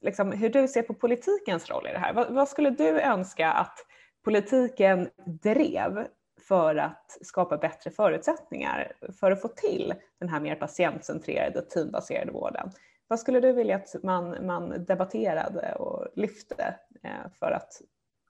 liksom, 0.00 0.32
hur 0.32 0.48
du 0.48 0.68
ser 0.68 0.82
på 0.82 0.94
politikens 0.94 1.70
roll 1.70 1.86
i 1.86 1.92
det 1.92 1.98
här. 1.98 2.12
Vad, 2.12 2.34
vad 2.34 2.48
skulle 2.48 2.70
du 2.70 3.00
önska 3.00 3.52
att 3.52 3.78
politiken 4.24 5.08
drev 5.42 6.06
för 6.48 6.76
att 6.76 7.18
skapa 7.22 7.56
bättre 7.56 7.90
förutsättningar 7.90 8.92
för 9.20 9.30
att 9.30 9.42
få 9.42 9.48
till 9.48 9.94
den 10.18 10.28
här 10.28 10.40
mer 10.40 10.54
patientcentrerade 10.54 11.62
teambaserade 11.62 12.32
vården? 12.32 12.70
Vad 13.10 13.20
skulle 13.20 13.40
du 13.40 13.52
vilja 13.52 13.76
att 13.76 14.02
man, 14.02 14.46
man 14.46 14.84
debatterade 14.84 15.74
och 15.74 16.08
lyfte 16.14 16.78
eh, 17.02 17.30
för 17.38 17.50
att 17.50 17.82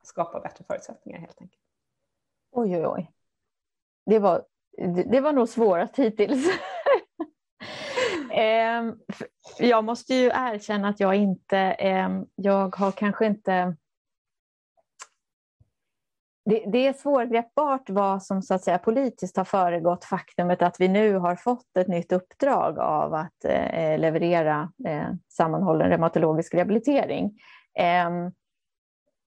skapa 0.02 0.40
bättre 0.40 0.64
förutsättningar 0.64 1.20
helt 1.20 1.40
enkelt? 1.40 1.62
Oj, 2.50 2.76
oj, 2.76 2.86
oj. 2.86 3.12
Det 4.06 4.18
var, 4.18 4.44
det 5.06 5.20
var 5.20 5.32
nog 5.32 5.48
svårast 5.48 5.96
hittills. 5.98 6.46
Ehm, 8.32 8.98
jag 9.58 9.84
måste 9.84 10.14
ju 10.14 10.26
erkänna 10.26 10.88
att 10.88 11.00
jag 11.00 11.14
inte, 11.14 11.58
ehm, 11.58 12.26
jag 12.34 12.76
har 12.76 12.92
kanske 12.92 13.26
inte 13.26 13.76
det, 16.44 16.64
det, 16.72 16.86
är 16.86 16.92
svårgreppbart 16.92 17.90
vad 17.90 18.22
som 18.22 18.42
så 18.42 18.54
att 18.54 18.64
säga, 18.64 18.78
politiskt 18.78 19.36
har 19.36 19.44
föregått 19.44 20.04
faktumet 20.04 20.62
att 20.62 20.80
vi 20.80 20.88
nu 20.88 21.14
har 21.14 21.36
fått 21.36 21.76
ett 21.76 21.88
nytt 21.88 22.12
uppdrag 22.12 22.78
av 22.78 23.14
att 23.14 23.44
eh, 23.44 23.98
leverera 23.98 24.72
eh, 24.86 25.08
sammanhållen 25.28 25.88
reumatologisk 25.88 26.54
rehabilitering. 26.54 27.40
Eh, 27.78 28.10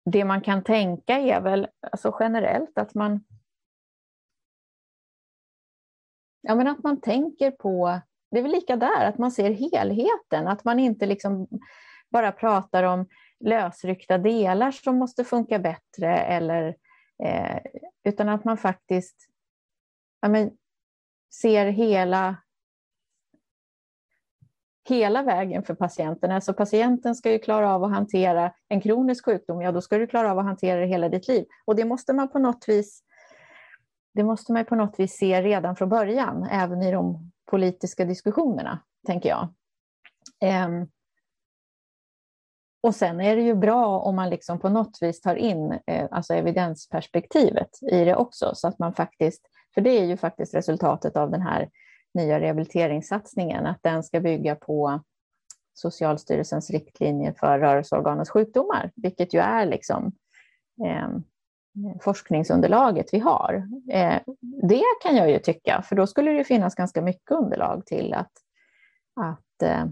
det 0.05 0.25
man 0.25 0.41
kan 0.41 0.63
tänka 0.63 1.19
är 1.19 1.41
väl 1.41 1.67
alltså 1.91 2.17
generellt 2.19 2.77
att 2.77 2.93
man 2.93 3.23
Ja, 6.47 6.55
men 6.55 6.67
att 6.67 6.83
man 6.83 7.01
tänker 7.01 7.51
på, 7.51 7.99
det 8.31 8.37
är 8.37 8.41
väl 8.41 8.51
lika 8.51 8.75
där, 8.75 9.05
att 9.05 9.17
man 9.17 9.31
ser 9.31 9.51
helheten, 9.51 10.47
att 10.47 10.63
man 10.63 10.79
inte 10.79 11.05
liksom 11.05 11.47
bara 12.09 12.31
pratar 12.31 12.83
om 12.83 13.07
lösryckta 13.39 14.17
delar 14.17 14.71
som 14.71 14.97
måste 14.97 15.23
funka 15.23 15.59
bättre 15.59 16.17
eller 16.17 16.75
Eh, 17.25 17.59
utan 18.03 18.29
att 18.29 18.43
man 18.43 18.57
faktiskt 18.57 19.27
ja, 20.21 20.27
men, 20.29 20.51
ser 21.41 21.65
hela, 21.65 22.35
hela 24.89 25.23
vägen 25.23 25.63
för 25.63 25.75
patienten. 25.75 26.31
Alltså 26.31 26.53
patienten 26.53 27.15
ska 27.15 27.31
ju 27.31 27.39
klara 27.39 27.75
av 27.75 27.83
att 27.83 27.91
hantera 27.91 28.53
en 28.67 28.81
kronisk 28.81 29.25
sjukdom, 29.25 29.61
ja 29.61 29.71
då 29.71 29.81
ska 29.81 29.97
du 29.97 30.07
klara 30.07 30.31
av 30.31 30.39
att 30.39 30.45
hantera 30.45 30.79
det 30.79 30.87
hela 30.87 31.09
ditt 31.09 31.27
liv. 31.27 31.45
Och 31.65 31.75
det 31.75 31.85
måste 31.85 32.13
man 32.13 32.29
på 32.29 32.39
något 32.39 32.65
vis 32.67 33.03
det 34.13 34.23
måste 34.23 34.53
man 34.53 34.65
på 34.65 34.75
något 34.75 34.99
vis 34.99 35.17
se 35.17 35.41
redan 35.41 35.75
från 35.75 35.89
början, 35.89 36.43
även 36.43 36.83
i 36.83 36.91
de 36.91 37.31
politiska 37.45 38.05
diskussionerna, 38.05 38.79
tänker 39.07 39.29
jag. 39.29 39.53
Ehm, 40.41 40.87
och 42.83 42.95
sen 42.95 43.21
är 43.21 43.35
det 43.35 43.41
ju 43.41 43.55
bra 43.55 43.99
om 43.99 44.15
man 44.15 44.29
liksom 44.29 44.59
på 44.59 44.69
något 44.69 44.97
vis 45.01 45.21
tar 45.21 45.35
in 45.35 45.79
eh, 45.87 46.07
alltså 46.11 46.33
evidensperspektivet 46.33 47.69
i 47.91 48.05
det 48.05 48.15
också, 48.15 48.51
så 48.55 48.67
att 48.67 48.79
man 48.79 48.93
faktiskt, 48.93 49.41
för 49.73 49.81
det 49.81 49.89
är 49.89 50.05
ju 50.05 50.17
faktiskt 50.17 50.53
resultatet 50.53 51.17
av 51.17 51.31
den 51.31 51.41
här 51.41 51.69
nya 52.13 52.39
rehabiliteringssatsningen, 52.39 53.65
att 53.65 53.83
den 53.83 54.03
ska 54.03 54.19
bygga 54.19 54.55
på 54.55 55.01
Socialstyrelsens 55.73 56.69
riktlinjer 56.69 57.33
för 57.39 57.59
rörelseorganens 57.59 58.29
sjukdomar, 58.29 58.91
vilket 58.95 59.33
ju 59.33 59.39
är 59.39 59.65
liksom 59.65 60.11
eh, 60.85 61.09
forskningsunderlaget 62.01 63.13
vi 63.13 63.19
har. 63.19 63.67
Eh, 63.91 64.19
det 64.69 64.83
kan 65.03 65.15
jag 65.15 65.29
ju 65.29 65.39
tycka, 65.39 65.81
för 65.81 65.95
då 65.95 66.07
skulle 66.07 66.31
det 66.31 66.43
finnas 66.43 66.75
ganska 66.75 67.01
mycket 67.01 67.31
underlag 67.31 67.85
till 67.85 68.13
att, 68.13 68.31
att 69.15 69.61
eh, 69.63 69.85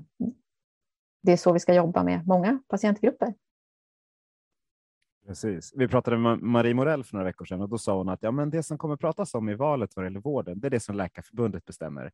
det 1.22 1.32
är 1.32 1.38
så 1.38 1.54
vi 1.54 1.60
ska 1.60 1.74
jobba 1.74 2.04
med 2.04 2.28
många 2.28 2.60
patientgrupper. 2.68 3.34
Precis. 5.28 5.74
Vi 5.76 5.88
pratade 5.88 6.18
med 6.18 6.40
Marie 6.42 6.74
Morell 6.74 7.04
för 7.04 7.14
några 7.14 7.26
veckor 7.26 7.46
sedan 7.46 7.62
och 7.62 7.70
då 7.70 7.78
sa 7.78 7.98
hon 7.98 8.10
att 8.10 8.24
ja, 8.24 8.32
men 8.32 8.50
det 8.50 8.64
som 8.64 8.78
kommer 8.78 8.96
pratas 8.96 9.34
om 9.34 9.50
i 9.50 9.56
valet 9.56 9.96
vad 9.96 10.06
gäller 10.06 10.20
vården, 10.20 10.60
det 10.60 10.68
är 10.68 10.70
det 10.70 10.80
som 10.80 10.96
Läkarförbundet 10.96 11.66
bestämmer. 11.66 12.12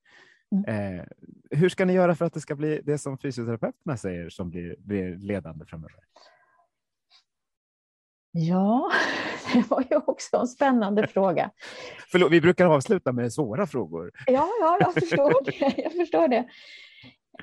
Mm. 0.51 0.97
Eh, 0.99 1.05
hur 1.51 1.70
ska 1.70 1.86
ni 1.86 1.93
göra 1.93 2.16
för 2.16 2.26
att 2.26 2.34
det 2.34 2.41
ska 2.41 2.55
bli 2.55 2.82
det 2.84 2.97
som 2.97 3.18
fysioterapeuterna 3.18 3.97
säger 3.97 4.30
som 4.30 4.49
blir, 4.49 4.76
blir 4.80 5.16
ledande 5.16 5.66
framöver? 5.66 5.99
Ja, 8.32 8.91
det 9.53 9.70
var 9.70 9.84
ju 9.89 9.95
också 9.95 10.38
en 10.38 10.47
spännande 10.47 11.08
fråga. 11.14 11.51
Förlåt, 12.12 12.32
vi 12.32 12.41
brukar 12.41 12.66
avsluta 12.66 13.12
med 13.12 13.34
svåra 13.34 13.68
frågor. 13.68 14.12
Ja, 14.26 14.49
ja 14.60 14.78
jag 14.80 14.93
förstår 14.93 15.45
det. 15.45 15.82
Jag 15.82 15.91
förstår 15.91 16.28
det. 16.28 16.47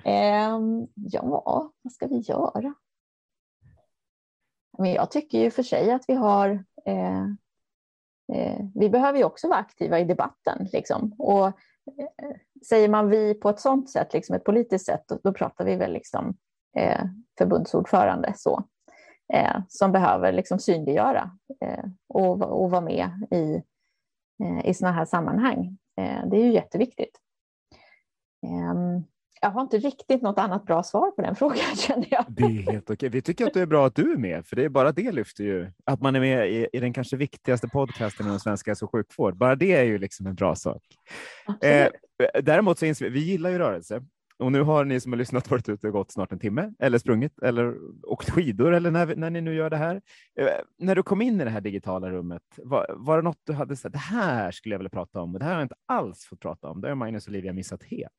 Eh, 0.03 0.59
ja, 0.95 1.71
vad 1.83 1.93
ska 1.93 2.07
vi 2.07 2.19
göra? 2.19 2.75
Men 4.79 4.93
jag 4.93 5.11
tycker 5.11 5.39
ju 5.39 5.51
för 5.51 5.63
sig 5.63 5.91
att 5.91 6.05
vi 6.09 6.15
har... 6.15 6.65
Eh, 6.87 7.25
eh, 8.33 8.67
vi 8.75 8.91
behöver 8.91 9.19
ju 9.19 9.25
också 9.25 9.49
vara 9.49 9.59
aktiva 9.59 10.01
i 10.01 10.05
debatten. 10.05 10.69
Liksom. 10.73 11.13
Och 11.19 11.47
eh, 11.47 11.53
säger 12.69 12.89
man 12.89 13.09
vi 13.09 13.35
på 13.35 13.49
ett 13.49 13.61
sådant 13.61 13.91
sätt, 13.91 14.13
liksom 14.13 14.37
ett 14.37 14.45
politiskt 14.45 14.87
sätt, 14.87 15.05
då, 15.09 15.19
då 15.23 15.33
pratar 15.33 15.65
vi 15.65 15.77
väl 15.77 15.93
liksom 15.93 16.37
eh, 16.77 17.05
förbundsordförande 17.39 18.33
så, 18.37 18.65
eh, 19.33 19.61
som 19.69 19.93
behöver 19.93 20.33
liksom 20.33 20.59
synliggöra 20.59 21.31
eh, 21.61 21.85
och, 22.09 22.43
och 22.43 22.71
vara 22.71 22.81
med 22.81 23.11
i, 23.31 23.63
eh, 24.45 24.67
i 24.69 24.75
sådana 24.75 24.97
här 24.97 25.05
sammanhang. 25.05 25.79
Eh, 25.97 26.27
det 26.27 26.37
är 26.37 26.45
ju 26.45 26.53
jätteviktigt. 26.53 27.21
Ehm, 28.47 29.05
jag 29.45 29.51
har 29.51 29.63
inte 29.63 29.79
riktigt 29.79 30.23
något 30.23 30.39
annat 30.39 30.67
bra 30.67 30.83
svar 30.83 31.11
på 31.11 31.23
den 31.23 31.37
frågan 31.37 31.77
känner 31.77 32.07
jag. 32.11 32.25
Det 32.29 32.43
är 32.43 32.73
helt 32.73 32.91
okej. 32.91 33.09
Vi 33.09 33.23
tycker 33.23 33.47
att 33.47 33.55
det 33.55 33.61
är 33.61 33.67
bra 33.67 33.87
att 33.87 33.95
du 33.95 34.13
är 34.13 34.17
med, 34.17 34.47
för 34.47 34.57
det 34.57 34.65
är 34.65 34.69
bara 34.69 34.93
det 34.93 35.13
lyfter 35.13 35.45
ju. 35.45 35.73
Att 35.85 36.01
man 36.01 36.17
är 36.17 36.21
med 36.21 36.51
i, 36.51 36.69
i 36.73 36.81
den 36.81 36.93
kanske 36.93 37.17
viktigaste 37.17 37.69
podcasten 37.69 38.27
inom 38.27 38.41
svensk 38.41 38.67
hälso 38.67 38.85
och 38.85 38.93
sjukvård. 38.93 39.37
Bara 39.37 39.55
det 39.57 39.73
är 39.73 39.85
ju 39.85 39.99
liksom 39.99 40.27
en 40.27 40.35
bra 40.35 40.55
sak. 40.55 40.83
Eh, 41.63 41.89
däremot 42.43 42.79
så 42.79 42.87
inser 42.87 43.05
vi, 43.05 43.11
vi 43.11 43.21
gillar 43.21 43.51
ju 43.51 43.59
rörelse. 43.59 44.03
Och 44.39 44.53
nu 44.53 44.63
har 44.63 44.85
ni 44.85 45.01
som 45.01 45.13
har 45.13 45.17
lyssnat 45.17 45.51
varit 45.51 45.69
ute 45.69 45.87
och 45.87 45.93
gått 45.93 46.13
snart 46.13 46.33
en 46.33 46.39
timme 46.39 46.73
eller 46.79 46.99
sprungit 46.99 47.39
eller 47.43 47.75
åkt 48.07 48.31
skidor 48.31 48.75
eller 48.75 48.91
när, 48.91 49.17
när 49.17 49.31
ni 49.31 49.41
nu 49.41 49.55
gör 49.55 49.71
det 49.71 49.77
här. 49.77 50.01
Eh, 50.41 50.49
när 50.79 50.95
du 50.95 51.03
kom 51.03 51.23
in 51.23 51.41
i 51.41 51.45
det 51.45 51.51
här 51.51 51.61
digitala 51.61 52.11
rummet, 52.11 52.43
var, 52.57 52.87
var 52.97 53.17
det 53.17 53.23
något 53.23 53.41
du 53.45 53.53
hade 53.53 53.77
sagt, 53.77 53.93
det 53.93 53.99
här 53.99 54.51
skulle 54.51 54.75
jag 54.75 54.79
vilja 54.79 54.91
prata 54.91 55.21
om 55.21 55.35
och 55.35 55.39
det 55.39 55.45
här 55.45 55.53
har 55.53 55.61
jag 55.61 55.65
inte 55.65 55.75
alls 55.89 56.25
fått 56.25 56.41
prata 56.41 56.69
om. 56.69 56.81
Det 56.81 56.89
har 56.89 56.95
Magnus 56.95 57.27
och 57.27 57.31
Olivia 57.31 57.53
missat 57.53 57.83
helt. 57.83 58.13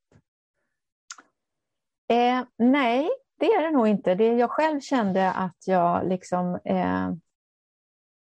Eh, 2.08 2.44
nej, 2.58 3.10
det 3.40 3.46
är 3.46 3.62
det 3.62 3.72
nog 3.72 3.88
inte. 3.88 4.16
Det 4.16 4.34
jag 4.34 4.50
själv 4.50 4.80
kände 4.80 5.32
att 5.32 5.68
jag 5.68 6.08
liksom 6.08 6.60
eh, 6.66 7.12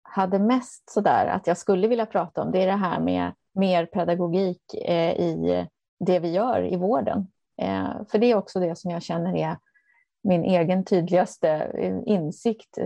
hade 0.03 0.39
mest 0.39 0.89
sådär 0.89 1.25
att 1.25 1.47
jag 1.47 1.57
skulle 1.57 1.87
vilja 1.87 2.05
prata 2.05 2.41
om, 2.41 2.51
det 2.51 2.61
är 2.63 2.67
det 2.67 2.73
här 2.73 2.99
med 2.99 3.31
mer 3.53 3.85
pedagogik 3.85 4.73
eh, 4.73 5.13
i 5.13 5.67
det 5.99 6.19
vi 6.19 6.31
gör 6.31 6.73
i 6.73 6.75
vården. 6.75 7.27
Eh, 7.61 7.89
för 8.11 8.17
det 8.17 8.31
är 8.31 8.35
också 8.35 8.59
det 8.59 8.75
som 8.75 8.91
jag 8.91 9.03
känner 9.03 9.35
är 9.35 9.57
min 10.23 10.43
egen 10.43 10.85
tydligaste 10.85 11.49
eh, 11.49 11.99
insikt 12.05 12.77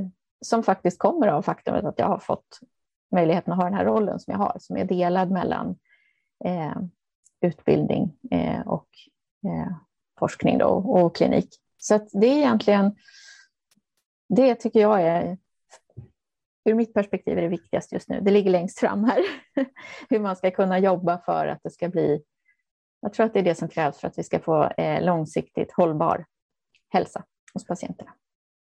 som 0.41 0.63
faktiskt 0.63 0.99
kommer 0.99 1.27
av 1.27 1.41
faktumet 1.41 1.85
att 1.85 1.99
jag 1.99 2.07
har 2.07 2.19
fått 2.19 2.59
möjligheten 3.11 3.53
att 3.53 3.59
ha 3.59 3.65
den 3.65 3.73
här 3.73 3.85
rollen 3.85 4.19
som 4.19 4.31
jag 4.31 4.39
har, 4.39 4.57
som 4.59 4.77
är 4.77 4.85
delad 4.85 5.31
mellan 5.31 5.75
eh, 6.45 6.77
utbildning 7.41 8.17
eh, 8.31 8.67
och 8.67 8.87
eh, 9.45 9.77
forskning 10.19 10.57
då, 10.57 10.67
och 10.67 11.15
klinik. 11.15 11.49
Så 11.77 12.07
det 12.11 12.27
är 12.27 12.37
egentligen, 12.37 12.95
det 14.29 14.55
tycker 14.55 14.79
jag 14.79 15.01
är, 15.01 15.37
ur 16.65 16.73
mitt 16.73 16.93
perspektiv 16.93 17.37
är 17.37 17.41
det 17.41 17.47
viktigast 17.47 17.91
just 17.91 18.09
nu. 18.09 18.21
Det 18.21 18.31
ligger 18.31 18.51
längst 18.51 18.79
fram 18.79 19.03
här, 19.03 19.19
hur 20.09 20.19
man 20.19 20.35
ska 20.35 20.51
kunna 20.51 20.79
jobba 20.79 21.17
för 21.17 21.47
att 21.47 21.63
det 21.63 21.69
ska 21.69 21.89
bli, 21.89 22.23
jag 23.01 23.13
tror 23.13 23.25
att 23.25 23.33
det 23.33 23.39
är 23.39 23.43
det 23.43 23.55
som 23.55 23.69
krävs 23.69 23.97
för 23.97 24.07
att 24.07 24.17
vi 24.17 24.23
ska 24.23 24.39
få 24.39 24.63
eh, 24.63 25.03
långsiktigt 25.03 25.71
hållbar 25.71 26.25
hälsa 26.89 27.23
hos 27.53 27.65
patienterna. 27.65 28.13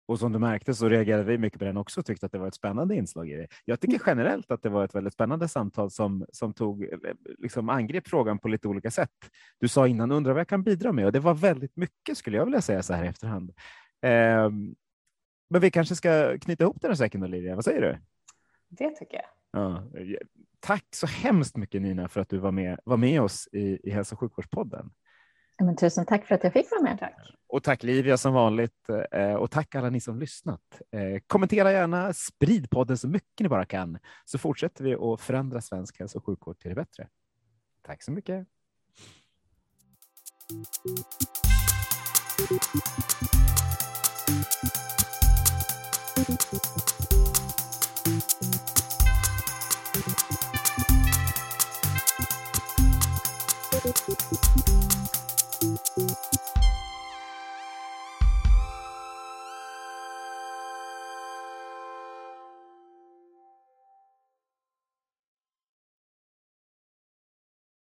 Och 0.08 0.18
som 0.18 0.32
du 0.32 0.38
märkte 0.38 0.74
så 0.74 0.88
reagerade 0.88 1.24
vi 1.24 1.38
mycket 1.38 1.58
på 1.58 1.64
den 1.64 1.76
också 1.76 2.00
och 2.00 2.06
tyckte 2.06 2.26
att 2.26 2.32
det 2.32 2.38
var 2.38 2.48
ett 2.48 2.54
spännande 2.54 2.94
inslag 2.94 3.30
i 3.30 3.36
det. 3.36 3.46
Jag 3.64 3.80
tycker 3.80 3.94
mm. 3.94 4.04
generellt 4.06 4.50
att 4.50 4.62
det 4.62 4.68
var 4.68 4.84
ett 4.84 4.94
väldigt 4.94 5.12
spännande 5.14 5.48
samtal 5.48 5.90
som, 5.90 6.26
som 6.32 6.54
tog, 6.54 6.84
eh, 6.84 6.98
liksom 7.38 7.68
angrep 7.68 8.08
frågan 8.08 8.38
på 8.38 8.48
lite 8.48 8.68
olika 8.68 8.90
sätt. 8.90 9.10
Du 9.58 9.68
sa 9.68 9.88
innan, 9.88 10.12
undrar 10.12 10.32
vad 10.32 10.40
jag 10.40 10.48
kan 10.48 10.62
bidra 10.62 10.92
med 10.92 11.06
och 11.06 11.12
det 11.12 11.20
var 11.20 11.34
väldigt 11.34 11.76
mycket 11.76 12.18
skulle 12.18 12.36
jag 12.36 12.44
vilja 12.44 12.60
säga 12.60 12.82
så 12.82 12.94
här 12.94 13.04
i 13.04 13.08
efterhand. 13.08 13.50
Eh, 14.02 14.50
men 15.50 15.60
vi 15.60 15.70
kanske 15.70 15.94
ska 15.94 16.38
knyta 16.38 16.64
ihop 16.64 16.80
den 16.80 16.90
här 16.90 16.96
säcken 16.96 17.22
Olivia, 17.22 17.54
vad 17.54 17.64
säger 17.64 17.80
du? 17.80 17.98
Det 18.68 18.90
tycker 18.90 19.16
jag. 19.16 19.26
Ja, 19.50 19.82
tack 20.60 20.84
så 20.90 21.06
hemskt 21.06 21.56
mycket 21.56 21.82
Nina 21.82 22.08
för 22.08 22.20
att 22.20 22.28
du 22.28 22.38
var 22.38 22.52
med, 22.52 22.78
var 22.84 22.96
med 22.96 23.22
oss 23.22 23.48
i, 23.52 23.88
i 23.88 23.90
Hälso 23.90 24.14
och 24.14 24.20
sjukvårdspodden. 24.20 24.90
Men 25.62 25.76
tusen 25.76 26.06
tack 26.06 26.26
för 26.26 26.34
att 26.34 26.44
jag 26.44 26.52
fick 26.52 26.70
vara 26.70 26.82
med. 26.82 26.98
Tack. 26.98 27.14
Och 27.48 27.62
tack 27.62 27.82
Livia 27.82 28.16
som 28.16 28.34
vanligt 28.34 28.88
eh, 29.12 29.34
och 29.34 29.50
tack 29.50 29.74
alla 29.74 29.90
ni 29.90 30.00
som 30.00 30.18
lyssnat. 30.18 30.80
Eh, 30.92 31.20
kommentera 31.26 31.72
gärna, 31.72 32.12
sprid 32.12 32.70
podden 32.70 32.98
så 32.98 33.08
mycket 33.08 33.40
ni 33.40 33.48
bara 33.48 33.64
kan 33.64 33.98
så 34.24 34.38
fortsätter 34.38 34.84
vi 34.84 34.94
att 34.94 35.20
förändra 35.20 35.60
svensk 35.60 35.98
hälso 35.98 36.18
och 36.18 36.24
sjukvård 36.24 36.58
till 36.58 36.68
det 36.68 36.74
bättre. 36.74 37.08
Tack 37.82 38.02
så 38.02 38.12
mycket. 38.12 38.46